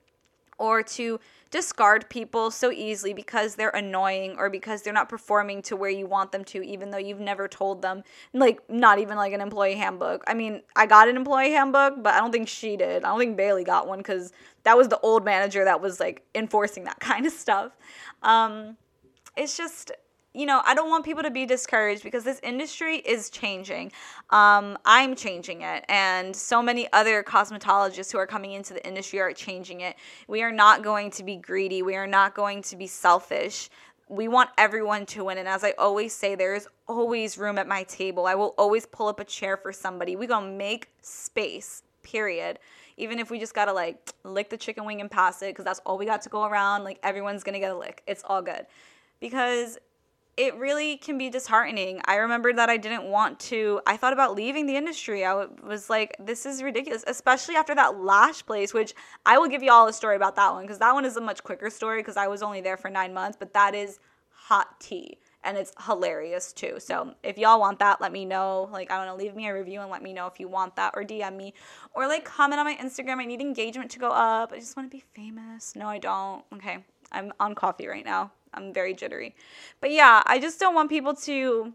or 0.59 0.83
to 0.83 1.19
discard 1.51 2.09
people 2.11 2.51
so 2.51 2.71
easily 2.71 3.15
because 3.15 3.55
they're 3.55 3.71
annoying 3.71 4.35
or 4.37 4.51
because 4.51 4.83
they're 4.83 4.93
not 4.93 5.09
performing 5.09 5.63
to 5.63 5.77
where 5.77 5.91
you 5.91 6.07
want 6.07 6.31
them 6.33 6.45
to, 6.45 6.63
even 6.63 6.91
though 6.91 6.99
you've 6.99 7.21
never 7.21 7.49
told 7.49 7.81
them, 7.81 8.03
like, 8.35 8.61
not 8.69 8.99
even 8.99 9.17
like 9.17 9.33
an 9.33 9.41
employee 9.41 9.77
handbook. 9.77 10.23
I 10.27 10.35
mean, 10.35 10.63
I 10.77 10.87
got 10.87 11.09
an 11.09 11.17
employee 11.17 11.53
handbook, 11.53 12.03
but 12.03 12.13
I 12.15 12.19
don't 12.19 12.33
think 12.33 12.49
she 12.49 12.77
did. 12.77 13.05
I 13.05 13.09
don't 13.09 13.19
think 13.19 13.37
Bailey 13.37 13.65
got 13.65 13.87
one 13.89 13.99
because 13.99 14.33
that 14.65 14.77
was 14.77 14.89
the 14.89 15.01
old 15.01 15.25
manager 15.25 15.65
that 15.65 15.81
was 15.81 16.01
like 16.01 16.23
enforcing 16.35 16.85
that 16.85 17.01
kind 17.01 17.25
of 17.25 17.33
stuff. 17.33 17.73
Um, 18.23 18.77
it's 19.37 19.57
just 19.57 19.93
you 20.35 20.47
know, 20.47 20.61
I 20.65 20.75
don't 20.75 20.91
want 20.91 21.05
people 21.05 21.23
to 21.23 21.31
be 21.31 21.47
discouraged 21.47 22.03
because 22.03 22.23
this 22.23 22.39
industry 22.43 22.97
is 22.99 23.31
changing. 23.31 23.93
Um, 24.31 24.79
I'm 24.85 25.17
changing 25.17 25.63
it, 25.63 25.85
and 25.89 26.35
so 26.37 26.63
many 26.63 26.87
other 26.93 27.23
cosmetologists 27.23 28.13
who 28.13 28.19
are 28.19 28.27
coming 28.27 28.53
into 28.53 28.75
the 28.75 28.87
industry 28.87 29.21
are 29.21 29.33
changing 29.33 29.81
it. 29.81 29.97
We 30.29 30.43
are 30.43 30.53
not 30.53 30.83
going 30.83 31.11
to 31.13 31.25
be 31.25 31.37
greedy. 31.37 31.83
We 31.83 31.97
are 31.97 32.07
not 32.07 32.35
going 32.35 32.63
to 32.63 32.77
be 32.77 32.87
selfish. 32.87 33.71
We 34.09 34.29
want 34.29 34.51
everyone 34.59 35.07
to 35.07 35.25
win. 35.25 35.39
And 35.39 35.49
as 35.49 35.65
I 35.65 35.73
always 35.79 36.15
say, 36.15 36.35
there 36.35 36.55
is 36.55 36.69
always 36.87 37.37
room 37.37 37.59
at 37.59 37.67
my 37.67 37.83
table. 37.85 38.27
I 38.27 38.35
will 38.35 38.55
always 38.57 38.87
pull 38.87 39.09
up 39.09 39.21
a 39.21 39.25
chair 39.25 39.57
for 39.57 39.73
somebody. 39.73 40.17
We're 40.17 40.29
going 40.29 40.53
to 40.53 40.57
make 40.57 40.89
space, 41.03 41.83
period 42.03 42.59
even 42.99 43.21
if 43.21 43.31
we 43.31 43.39
just 43.39 43.55
gotta 43.55 43.73
like 43.73 44.13
lick 44.25 44.51
the 44.51 44.57
chicken 44.57 44.85
wing 44.85 45.01
and 45.01 45.11
pass 45.11 45.41
it 45.43 45.51
because 45.51 45.65
that's 45.65 45.81
all 45.87 45.97
we 45.97 46.05
got 46.05 46.21
to 46.23 46.29
go 46.29 46.45
around 46.45 46.85
like 46.85 46.99
everyone's 47.03 47.43
gonna 47.45 47.61
get 47.61 47.71
a 47.71 47.77
lick 47.77 48.03
it's 48.07 48.23
all 48.27 48.43
good 48.43 48.67
because 49.21 49.79
it 50.39 50.55
really 50.55 50.97
can 50.97 51.19
be 51.19 51.29
disheartening. 51.29 52.01
I 52.05 52.15
remember 52.15 52.53
that 52.53 52.71
I 52.71 52.77
didn't 52.77 53.11
want 53.11 53.41
to, 53.41 53.81
I 53.89 53.97
thought 53.97 54.13
about 54.13 54.37
leaving 54.37 54.67
the 54.67 54.77
industry. 54.77 55.25
I 55.25 55.47
was 55.65 55.91
like, 55.91 56.17
this 56.21 56.47
is 56.47 56.63
ridiculous, 56.63 57.03
especially 57.09 57.57
after 57.57 57.75
that 57.75 57.99
lash 57.99 58.47
place, 58.47 58.73
which 58.73 58.95
I 59.27 59.37
will 59.37 59.49
give 59.49 59.65
you 59.65 59.73
all 59.73 59.89
a 59.89 59.93
story 59.93 60.15
about 60.15 60.37
that 60.37 60.53
one 60.53 60.63
because 60.63 60.79
that 60.79 60.95
one 60.95 61.05
is 61.05 61.17
a 61.17 61.21
much 61.21 61.43
quicker 61.43 61.71
story 61.71 61.99
because 62.01 62.17
I 62.17 62.29
was 62.29 62.41
only 62.41 62.61
there 62.61 62.77
for 62.77 62.89
nine 62.89 63.13
months, 63.13 63.37
but 63.37 63.53
that 63.55 63.75
is 63.75 63.99
hot 64.31 64.79
tea 64.79 65.19
and 65.43 65.57
it's 65.57 65.73
hilarious 65.85 66.53
too. 66.53 66.77
So 66.79 67.15
if 67.25 67.37
y'all 67.37 67.59
want 67.59 67.81
that, 67.81 68.01
let 68.01 68.13
me 68.13 68.25
know. 68.25 68.69
Like, 68.73 68.93
I 68.93 69.05
want 69.05 69.11
to 69.11 69.25
leave 69.25 69.35
me 69.35 69.49
a 69.49 69.55
review 69.55 69.81
and 69.81 69.91
let 69.91 70.05
me 70.05 70.13
know 70.13 70.29
if 70.29 70.39
you 70.39 70.47
want 70.47 70.77
that, 70.77 70.95
or 70.95 71.03
DM 71.03 71.37
me, 71.37 71.53
or 71.95 72.07
like 72.07 72.25
comment 72.25 72.61
on 72.61 72.67
my 72.67 72.77
Instagram. 72.77 73.17
I 73.17 73.25
need 73.25 73.41
engagement 73.41 73.91
to 73.91 73.99
go 73.99 74.11
up. 74.11 74.53
I 74.53 74.61
just 74.61 74.77
want 74.77 74.89
to 74.89 74.97
be 74.97 75.03
famous. 75.15 75.75
No, 75.75 75.89
I 75.89 75.99
don't. 75.99 76.45
Okay, 76.55 76.85
I'm 77.11 77.33
on 77.41 77.57
coffee 77.57 77.89
right 77.89 78.05
now. 78.05 78.31
I'm 78.55 78.73
very 78.73 78.95
jittery. 78.95 79.35
But 79.81 79.91
yeah, 79.91 80.23
I 80.27 80.39
just 80.39 80.59
don't 80.61 80.75
want 80.75 80.89
people 80.91 81.15
to 81.15 81.73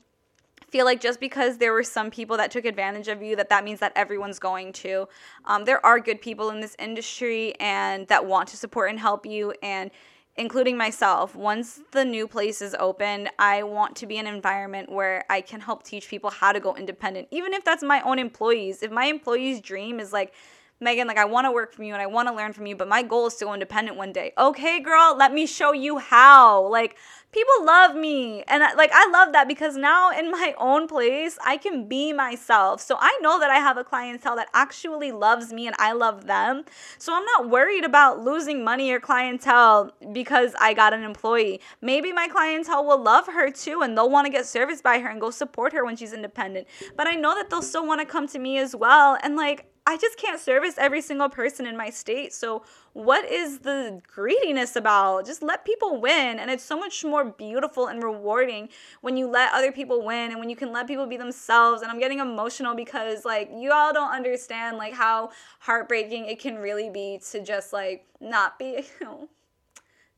feel 0.73 0.85
like 0.85 0.99
just 0.99 1.19
because 1.19 1.59
there 1.59 1.71
were 1.71 1.83
some 1.83 2.09
people 2.09 2.35
that 2.37 2.49
took 2.49 2.65
advantage 2.65 3.07
of 3.07 3.21
you 3.21 3.35
that 3.35 3.47
that 3.49 3.63
means 3.63 3.79
that 3.79 3.93
everyone's 3.95 4.39
going 4.39 4.73
to. 4.73 5.07
Um, 5.45 5.65
there 5.65 5.85
are 5.85 5.99
good 5.99 6.19
people 6.19 6.49
in 6.49 6.61
this 6.61 6.75
industry 6.79 7.53
and 7.59 8.07
that 8.07 8.25
want 8.25 8.49
to 8.49 8.57
support 8.57 8.89
and 8.89 8.99
help 8.99 9.23
you 9.23 9.53
and 9.61 9.91
including 10.35 10.75
myself. 10.75 11.35
Once 11.35 11.81
the 11.91 12.03
new 12.03 12.27
place 12.27 12.59
is 12.59 12.75
open 12.79 13.29
i 13.37 13.61
want 13.61 13.95
to 13.95 14.07
be 14.07 14.17
an 14.17 14.25
environment 14.25 14.91
where 14.91 15.23
i 15.29 15.39
can 15.39 15.59
help 15.59 15.83
teach 15.83 16.07
people 16.07 16.31
how 16.31 16.51
to 16.51 16.59
go 16.59 16.75
independent 16.75 17.27
even 17.29 17.53
if 17.53 17.63
that's 17.63 17.83
my 17.83 18.01
own 18.01 18.17
employees. 18.17 18.81
If 18.81 18.89
my 18.89 19.05
employees 19.05 19.61
dream 19.61 19.99
is 19.99 20.11
like 20.11 20.33
Megan, 20.79 21.07
like 21.07 21.17
I 21.17 21.25
want 21.25 21.45
to 21.45 21.51
work 21.51 21.73
from 21.73 21.85
you 21.85 21.93
and 21.93 22.01
I 22.01 22.07
want 22.07 22.27
to 22.27 22.33
learn 22.33 22.53
from 22.53 22.65
you, 22.65 22.75
but 22.75 22.87
my 22.87 23.01
goal 23.01 23.27
is 23.27 23.35
to 23.35 23.45
go 23.45 23.53
independent 23.53 23.97
one 23.97 24.11
day. 24.11 24.33
Okay, 24.37 24.81
girl, 24.81 25.15
let 25.17 25.33
me 25.33 25.45
show 25.45 25.71
you 25.71 25.97
how. 25.97 26.67
Like 26.67 26.97
people 27.31 27.65
love 27.65 27.95
me. 27.95 28.43
And 28.47 28.63
like 28.77 28.91
I 28.93 29.09
love 29.09 29.33
that 29.33 29.47
because 29.47 29.75
now 29.75 30.11
in 30.11 30.29
my 30.31 30.53
own 30.59 30.87
place, 30.87 31.37
I 31.45 31.57
can 31.57 31.87
be 31.87 32.13
myself. 32.13 32.81
So 32.81 32.97
I 32.99 33.17
know 33.21 33.39
that 33.39 33.49
I 33.49 33.57
have 33.57 33.77
a 33.77 33.83
clientele 33.83 34.35
that 34.35 34.49
actually 34.53 35.11
loves 35.11 35.53
me 35.53 35.67
and 35.67 35.75
I 35.79 35.93
love 35.93 36.27
them. 36.27 36.63
So 36.97 37.13
I'm 37.13 37.25
not 37.25 37.49
worried 37.49 37.83
about 37.83 38.19
losing 38.23 38.63
money 38.63 38.91
or 38.91 38.99
clientele 38.99 39.91
because 40.11 40.53
I 40.59 40.73
got 40.73 40.93
an 40.93 41.03
employee. 41.03 41.61
Maybe 41.81 42.11
my 42.11 42.27
clientele 42.27 42.85
will 42.85 43.01
love 43.01 43.27
her 43.27 43.49
too 43.49 43.81
and 43.81 43.97
they'll 43.97 44.09
want 44.09 44.25
to 44.25 44.31
get 44.31 44.45
serviced 44.45 44.83
by 44.83 44.99
her 44.99 45.09
and 45.09 45.21
go 45.21 45.31
support 45.31 45.73
her 45.73 45.85
when 45.85 45.95
she's 45.95 46.13
independent. 46.13 46.67
But 46.95 47.07
I 47.07 47.15
know 47.15 47.33
that 47.35 47.49
they'll 47.49 47.61
still 47.61 47.87
want 47.87 48.01
to 48.01 48.05
come 48.05 48.27
to 48.27 48.39
me 48.39 48.57
as 48.57 48.75
well. 48.75 49.17
And 49.23 49.35
like 49.35 49.72
I 49.85 49.97
just 49.97 50.17
can't 50.17 50.39
service 50.39 50.75
every 50.77 51.01
single 51.01 51.27
person 51.27 51.65
in 51.65 51.75
my 51.75 51.89
state. 51.89 52.33
So, 52.33 52.63
what 52.93 53.29
is 53.29 53.59
the 53.59 54.01
greediness 54.07 54.77
about? 54.77 55.25
Just 55.25 55.43
let 55.43 55.65
people 55.65 55.99
win. 55.99 56.39
And 56.39 56.49
it's 56.49 56.63
so 56.63 56.79
much 56.79 57.03
more 57.03 57.25
beautiful 57.25 57.87
and 57.87 58.01
rewarding 58.01 58.69
when 59.01 59.17
you 59.17 59.27
let 59.27 59.51
other 59.53 59.73
people 59.73 60.05
win 60.05 60.31
and 60.31 60.39
when 60.39 60.49
you 60.49 60.55
can 60.55 60.71
let 60.71 60.87
people 60.87 61.05
be 61.05 61.17
themselves. 61.17 61.81
And 61.81 61.91
I'm 61.91 61.99
getting 61.99 62.19
emotional 62.19 62.75
because, 62.75 63.25
like, 63.25 63.49
you 63.53 63.73
all 63.73 63.91
don't 63.91 64.11
understand, 64.11 64.77
like, 64.77 64.93
how 64.93 65.31
heartbreaking 65.59 66.27
it 66.27 66.39
can 66.39 66.55
really 66.55 66.89
be 66.89 67.19
to 67.31 67.43
just, 67.43 67.73
like, 67.73 68.05
not 68.21 68.57
be, 68.57 68.85
you 69.01 69.05
know, 69.05 69.27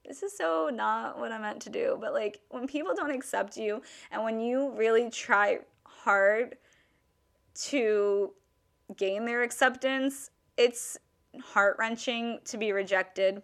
this 0.06 0.22
is 0.22 0.38
so 0.38 0.70
not 0.72 1.18
what 1.18 1.32
I 1.32 1.40
meant 1.40 1.62
to 1.64 1.72
do. 1.72 1.98
But, 2.00 2.14
like, 2.14 2.40
when 2.50 2.68
people 2.68 2.94
don't 2.94 3.12
accept 3.12 3.58
you 3.58 3.82
and 4.12 4.24
when 4.24 4.40
you 4.40 4.70
really 4.78 5.10
try 5.10 5.60
hard 5.86 6.58
to 7.56 8.32
gain 8.98 9.26
their 9.26 9.44
acceptance, 9.44 10.32
it's 10.58 10.98
heart 11.42 11.76
wrenching 11.80 12.40
to 12.46 12.58
be 12.58 12.72
rejected. 12.72 13.42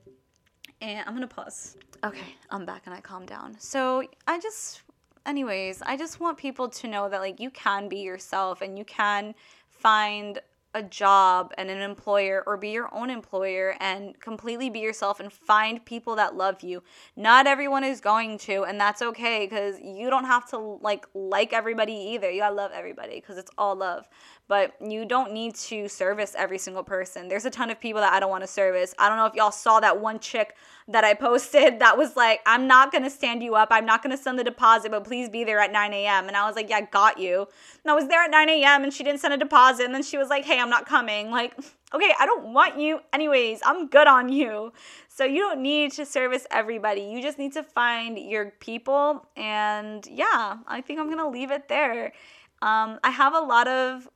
And 0.82 1.08
I'm 1.08 1.14
gonna 1.14 1.28
pause. 1.28 1.78
Okay, 2.04 2.36
I'm 2.50 2.66
back 2.66 2.84
and 2.86 2.96
I 2.96 3.02
calm 3.02 3.26
down. 3.26 3.56
So 3.60 4.04
I 4.28 4.40
just, 4.40 4.82
anyways, 5.26 5.82
I 5.84 5.98
just 5.98 6.20
want 6.20 6.38
people 6.38 6.68
to 6.70 6.88
know 6.88 7.10
that 7.10 7.20
like 7.20 7.40
you 7.40 7.52
can 7.52 7.88
be 7.88 8.00
yourself 8.00 8.62
and 8.62 8.78
you 8.78 8.86
can 8.86 9.36
find 9.70 10.40
a 10.74 10.82
job 10.82 11.54
and 11.58 11.70
an 11.70 11.82
employer 11.82 12.44
or 12.46 12.56
be 12.56 12.70
your 12.70 12.94
own 12.94 13.10
employer 13.10 13.76
and 13.80 14.20
completely 14.20 14.70
be 14.70 14.80
yourself 14.80 15.20
and 15.20 15.32
find 15.32 15.84
people 15.86 16.16
that 16.16 16.36
love 16.36 16.62
you. 16.62 16.82
Not 17.16 17.46
everyone 17.46 17.84
is 17.84 18.00
going 18.00 18.38
to 18.40 18.64
and 18.64 18.80
that's 18.80 19.02
okay 19.02 19.48
cuz 19.48 19.80
you 19.82 20.10
don't 20.10 20.26
have 20.26 20.50
to 20.52 20.58
like 20.58 21.06
like 21.14 21.52
everybody 21.52 21.94
either. 21.94 22.32
You 22.32 22.42
got 22.42 22.50
to 22.50 22.56
love 22.56 22.72
everybody 22.74 23.20
cuz 23.20 23.38
it's 23.38 23.52
all 23.58 23.76
love 23.76 24.08
but 24.52 24.76
you 24.82 25.06
don't 25.06 25.32
need 25.32 25.56
to 25.56 25.88
service 25.88 26.36
every 26.38 26.58
single 26.58 26.84
person. 26.84 27.30
There's 27.30 27.46
a 27.46 27.50
ton 27.50 27.70
of 27.70 27.80
people 27.80 28.02
that 28.02 28.12
I 28.12 28.20
don't 28.20 28.30
want 28.30 28.44
to 28.44 28.50
service. 28.50 28.94
I 29.00 29.08
don't 29.08 29.18
know 29.18 29.26
if 29.26 29.34
y'all 29.34 29.50
saw 29.50 29.80
that 29.80 30.02
one 30.02 30.20
chick 30.20 30.58
that 30.88 31.04
I 31.04 31.14
posted 31.14 31.80
that 31.80 31.98
was 31.98 32.16
like, 32.16 32.42
I'm 32.46 32.68
not 32.68 32.92
to 33.04 33.10
stand 33.10 33.44
you 33.44 33.56
up. 33.56 33.70
I'm 33.72 33.86
not 33.86 34.02
to 34.16 34.22
send 34.22 34.40
the 34.40 34.44
deposit, 34.44 34.92
but 34.92 35.04
please 35.04 35.30
be 35.30 35.44
there 35.44 35.60
at 35.60 35.72
9 35.72 35.94
a.m. 35.94 36.28
And 36.28 36.36
I 36.36 36.46
was 36.48 36.56
like, 36.56 36.70
yeah, 36.70 36.82
got 36.82 37.20
you. 37.20 37.48
And 37.84 37.92
I 37.92 37.94
was 37.94 38.08
there 38.08 38.22
at 38.22 38.32
9 38.32 38.50
a.m. 38.50 38.84
and 38.84 38.94
she 38.94 39.04
didn't 39.04 39.20
send 39.20 39.34
a 39.34 39.38
deposit. 39.38 39.86
And 39.86 39.94
then 39.94 40.04
she 40.04 40.18
was 40.18 40.30
like, 40.30 40.46
hey, 40.46 40.60
I'm 40.60 40.70
not 40.70 40.86
coming. 40.86 41.32
Like, 41.32 41.56
okay, 41.94 42.14
I 42.20 42.26
don't 42.26 42.54
want 42.54 42.80
you 42.80 43.00
anyways. 43.14 43.60
I'm 43.64 43.88
good 43.88 44.08
on 44.08 44.30
you. 44.30 44.74
So 45.08 45.24
you 45.24 45.40
don't 45.40 45.62
need 45.62 45.92
to 45.94 46.06
service 46.06 46.46
everybody. 46.52 47.02
You 47.02 47.22
just 47.22 47.38
need 47.38 47.54
to 47.54 47.64
find 47.64 48.18
your 48.18 48.52
people. 48.60 49.26
And 49.36 50.06
yeah, 50.08 50.58
I 50.68 50.82
think 50.82 51.00
I'm 51.00 51.08
to 51.18 51.30
leave 51.30 51.52
it 51.52 51.68
there. 51.68 52.14
Um, 52.62 53.00
I 53.04 53.10
have 53.10 53.34
a 53.34 53.40
lot 53.40 53.68
of 53.68 54.08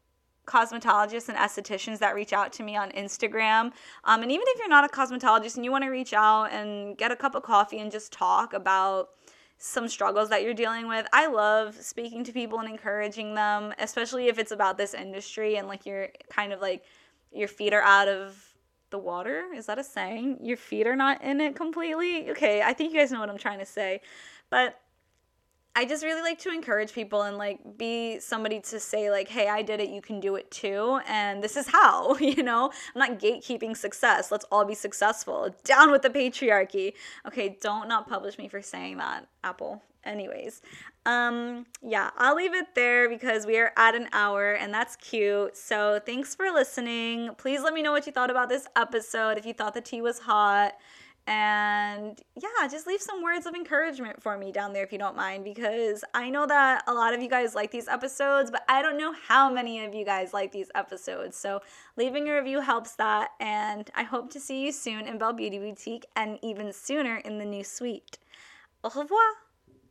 cosmetologists 0.45 1.29
and 1.29 1.37
estheticians 1.37 1.99
that 1.99 2.15
reach 2.15 2.33
out 2.33 2.53
to 2.53 2.63
me 2.63 2.75
on 2.75 2.91
Instagram. 2.91 3.71
Um, 4.03 4.21
and 4.21 4.31
even 4.31 4.45
if 4.47 4.59
you're 4.59 4.69
not 4.69 4.85
a 4.85 4.87
cosmetologist 4.87 5.55
and 5.55 5.65
you 5.65 5.71
want 5.71 5.83
to 5.83 5.89
reach 5.89 6.13
out 6.13 6.51
and 6.51 6.97
get 6.97 7.11
a 7.11 7.15
cup 7.15 7.35
of 7.35 7.43
coffee 7.43 7.79
and 7.79 7.91
just 7.91 8.11
talk 8.11 8.53
about 8.53 9.09
some 9.57 9.87
struggles 9.87 10.29
that 10.29 10.43
you're 10.43 10.53
dealing 10.53 10.87
with, 10.87 11.07
I 11.13 11.27
love 11.27 11.75
speaking 11.75 12.23
to 12.25 12.31
people 12.31 12.59
and 12.59 12.69
encouraging 12.69 13.35
them, 13.35 13.73
especially 13.79 14.27
if 14.27 14.37
it's 14.37 14.51
about 14.51 14.77
this 14.77 14.93
industry 14.93 15.55
and 15.55 15.67
like 15.67 15.85
you're 15.85 16.09
kind 16.29 16.53
of 16.53 16.61
like 16.61 16.83
your 17.31 17.47
feet 17.47 17.73
are 17.73 17.81
out 17.81 18.07
of 18.07 18.37
the 18.91 18.99
water. 18.99 19.45
Is 19.55 19.65
that 19.65 19.79
a 19.79 19.83
saying? 19.83 20.39
Your 20.41 20.57
feet 20.57 20.87
are 20.87 20.95
not 20.95 21.21
in 21.21 21.41
it 21.41 21.55
completely? 21.55 22.29
Okay, 22.31 22.61
I 22.61 22.73
think 22.73 22.93
you 22.93 22.99
guys 22.99 23.11
know 23.11 23.19
what 23.19 23.29
I'm 23.29 23.37
trying 23.37 23.59
to 23.59 23.65
say. 23.65 24.01
But 24.49 24.79
I 25.77 25.83
just 25.85 26.03
really 26.03 26.21
like 26.21 26.39
to 26.39 26.49
encourage 26.49 26.93
people 26.93 27.23
and 27.23 27.37
like 27.37 27.59
be 27.77 28.19
somebody 28.19 28.61
to 28.61 28.79
say 28.79 29.11
like, 29.11 29.27
"Hey, 29.27 29.49
I 29.49 29.61
did 29.61 29.81
it, 29.81 29.89
you 29.89 30.01
can 30.01 30.19
do 30.21 30.35
it 30.35 30.49
too." 30.49 30.99
And 31.07 31.43
this 31.43 31.57
is 31.57 31.67
how, 31.67 32.15
you 32.19 32.43
know? 32.43 32.71
I'm 32.95 32.99
not 32.99 33.19
gatekeeping 33.19 33.75
success. 33.75 34.31
Let's 34.31 34.45
all 34.51 34.63
be 34.65 34.75
successful. 34.75 35.53
Down 35.65 35.91
with 35.91 36.01
the 36.01 36.09
patriarchy. 36.09 36.93
Okay, 37.27 37.57
don't 37.61 37.89
not 37.89 38.07
publish 38.07 38.37
me 38.37 38.47
for 38.47 38.61
saying 38.61 38.97
that, 38.97 39.27
Apple. 39.43 39.83
Anyways, 40.05 40.61
um 41.05 41.65
yeah, 41.81 42.11
I'll 42.17 42.35
leave 42.35 42.53
it 42.53 42.75
there 42.75 43.09
because 43.09 43.45
we 43.45 43.57
are 43.57 43.73
at 43.75 43.95
an 43.95 44.07
hour 44.13 44.53
and 44.53 44.73
that's 44.73 44.95
cute. 44.95 45.57
So, 45.57 45.99
thanks 46.05 46.35
for 46.35 46.51
listening. 46.51 47.31
Please 47.37 47.61
let 47.61 47.73
me 47.73 47.81
know 47.81 47.91
what 47.91 48.05
you 48.05 48.13
thought 48.13 48.31
about 48.31 48.47
this 48.47 48.67
episode 48.75 49.37
if 49.37 49.45
you 49.45 49.53
thought 49.53 49.73
the 49.73 49.81
tea 49.81 50.01
was 50.01 50.19
hot. 50.19 50.73
And 51.27 52.21
yeah, 52.35 52.67
just 52.69 52.85
leave 52.85 53.01
some 53.01 53.23
words 53.23 53.47
of 53.47 53.55
encouragement 53.55 54.21
for 54.21 54.37
me 54.37 54.51
down 54.51 54.73
there 54.73 54.83
if 54.83 54.91
you 54.91 54.99
don't 54.99 55.15
mind, 55.15 55.43
because 55.43 56.03
I 56.13 56.29
know 56.29 56.45
that 56.45 56.83
a 56.85 56.93
lot 56.93 57.15
of 57.15 57.21
you 57.21 57.27
guys 57.27 57.55
like 57.55 57.71
these 57.71 57.87
episodes, 57.87 58.51
but 58.51 58.63
I 58.69 58.83
don't 58.83 58.97
know 58.97 59.13
how 59.27 59.51
many 59.51 59.83
of 59.83 59.95
you 59.95 60.05
guys 60.05 60.33
like 60.33 60.51
these 60.51 60.69
episodes. 60.75 61.35
So 61.35 61.61
leaving 61.97 62.29
a 62.29 62.35
review 62.35 62.61
helps 62.61 62.95
that. 62.97 63.31
And 63.39 63.89
I 63.95 64.03
hope 64.03 64.29
to 64.31 64.39
see 64.39 64.65
you 64.65 64.71
soon 64.71 65.07
in 65.07 65.17
Belle 65.17 65.33
Beauty 65.33 65.57
Boutique 65.57 66.05
and 66.15 66.37
even 66.43 66.71
sooner 66.71 67.15
in 67.17 67.39
the 67.39 67.45
new 67.45 67.63
suite. 67.63 68.19
Au 68.83 68.91
revoir. 68.95 69.44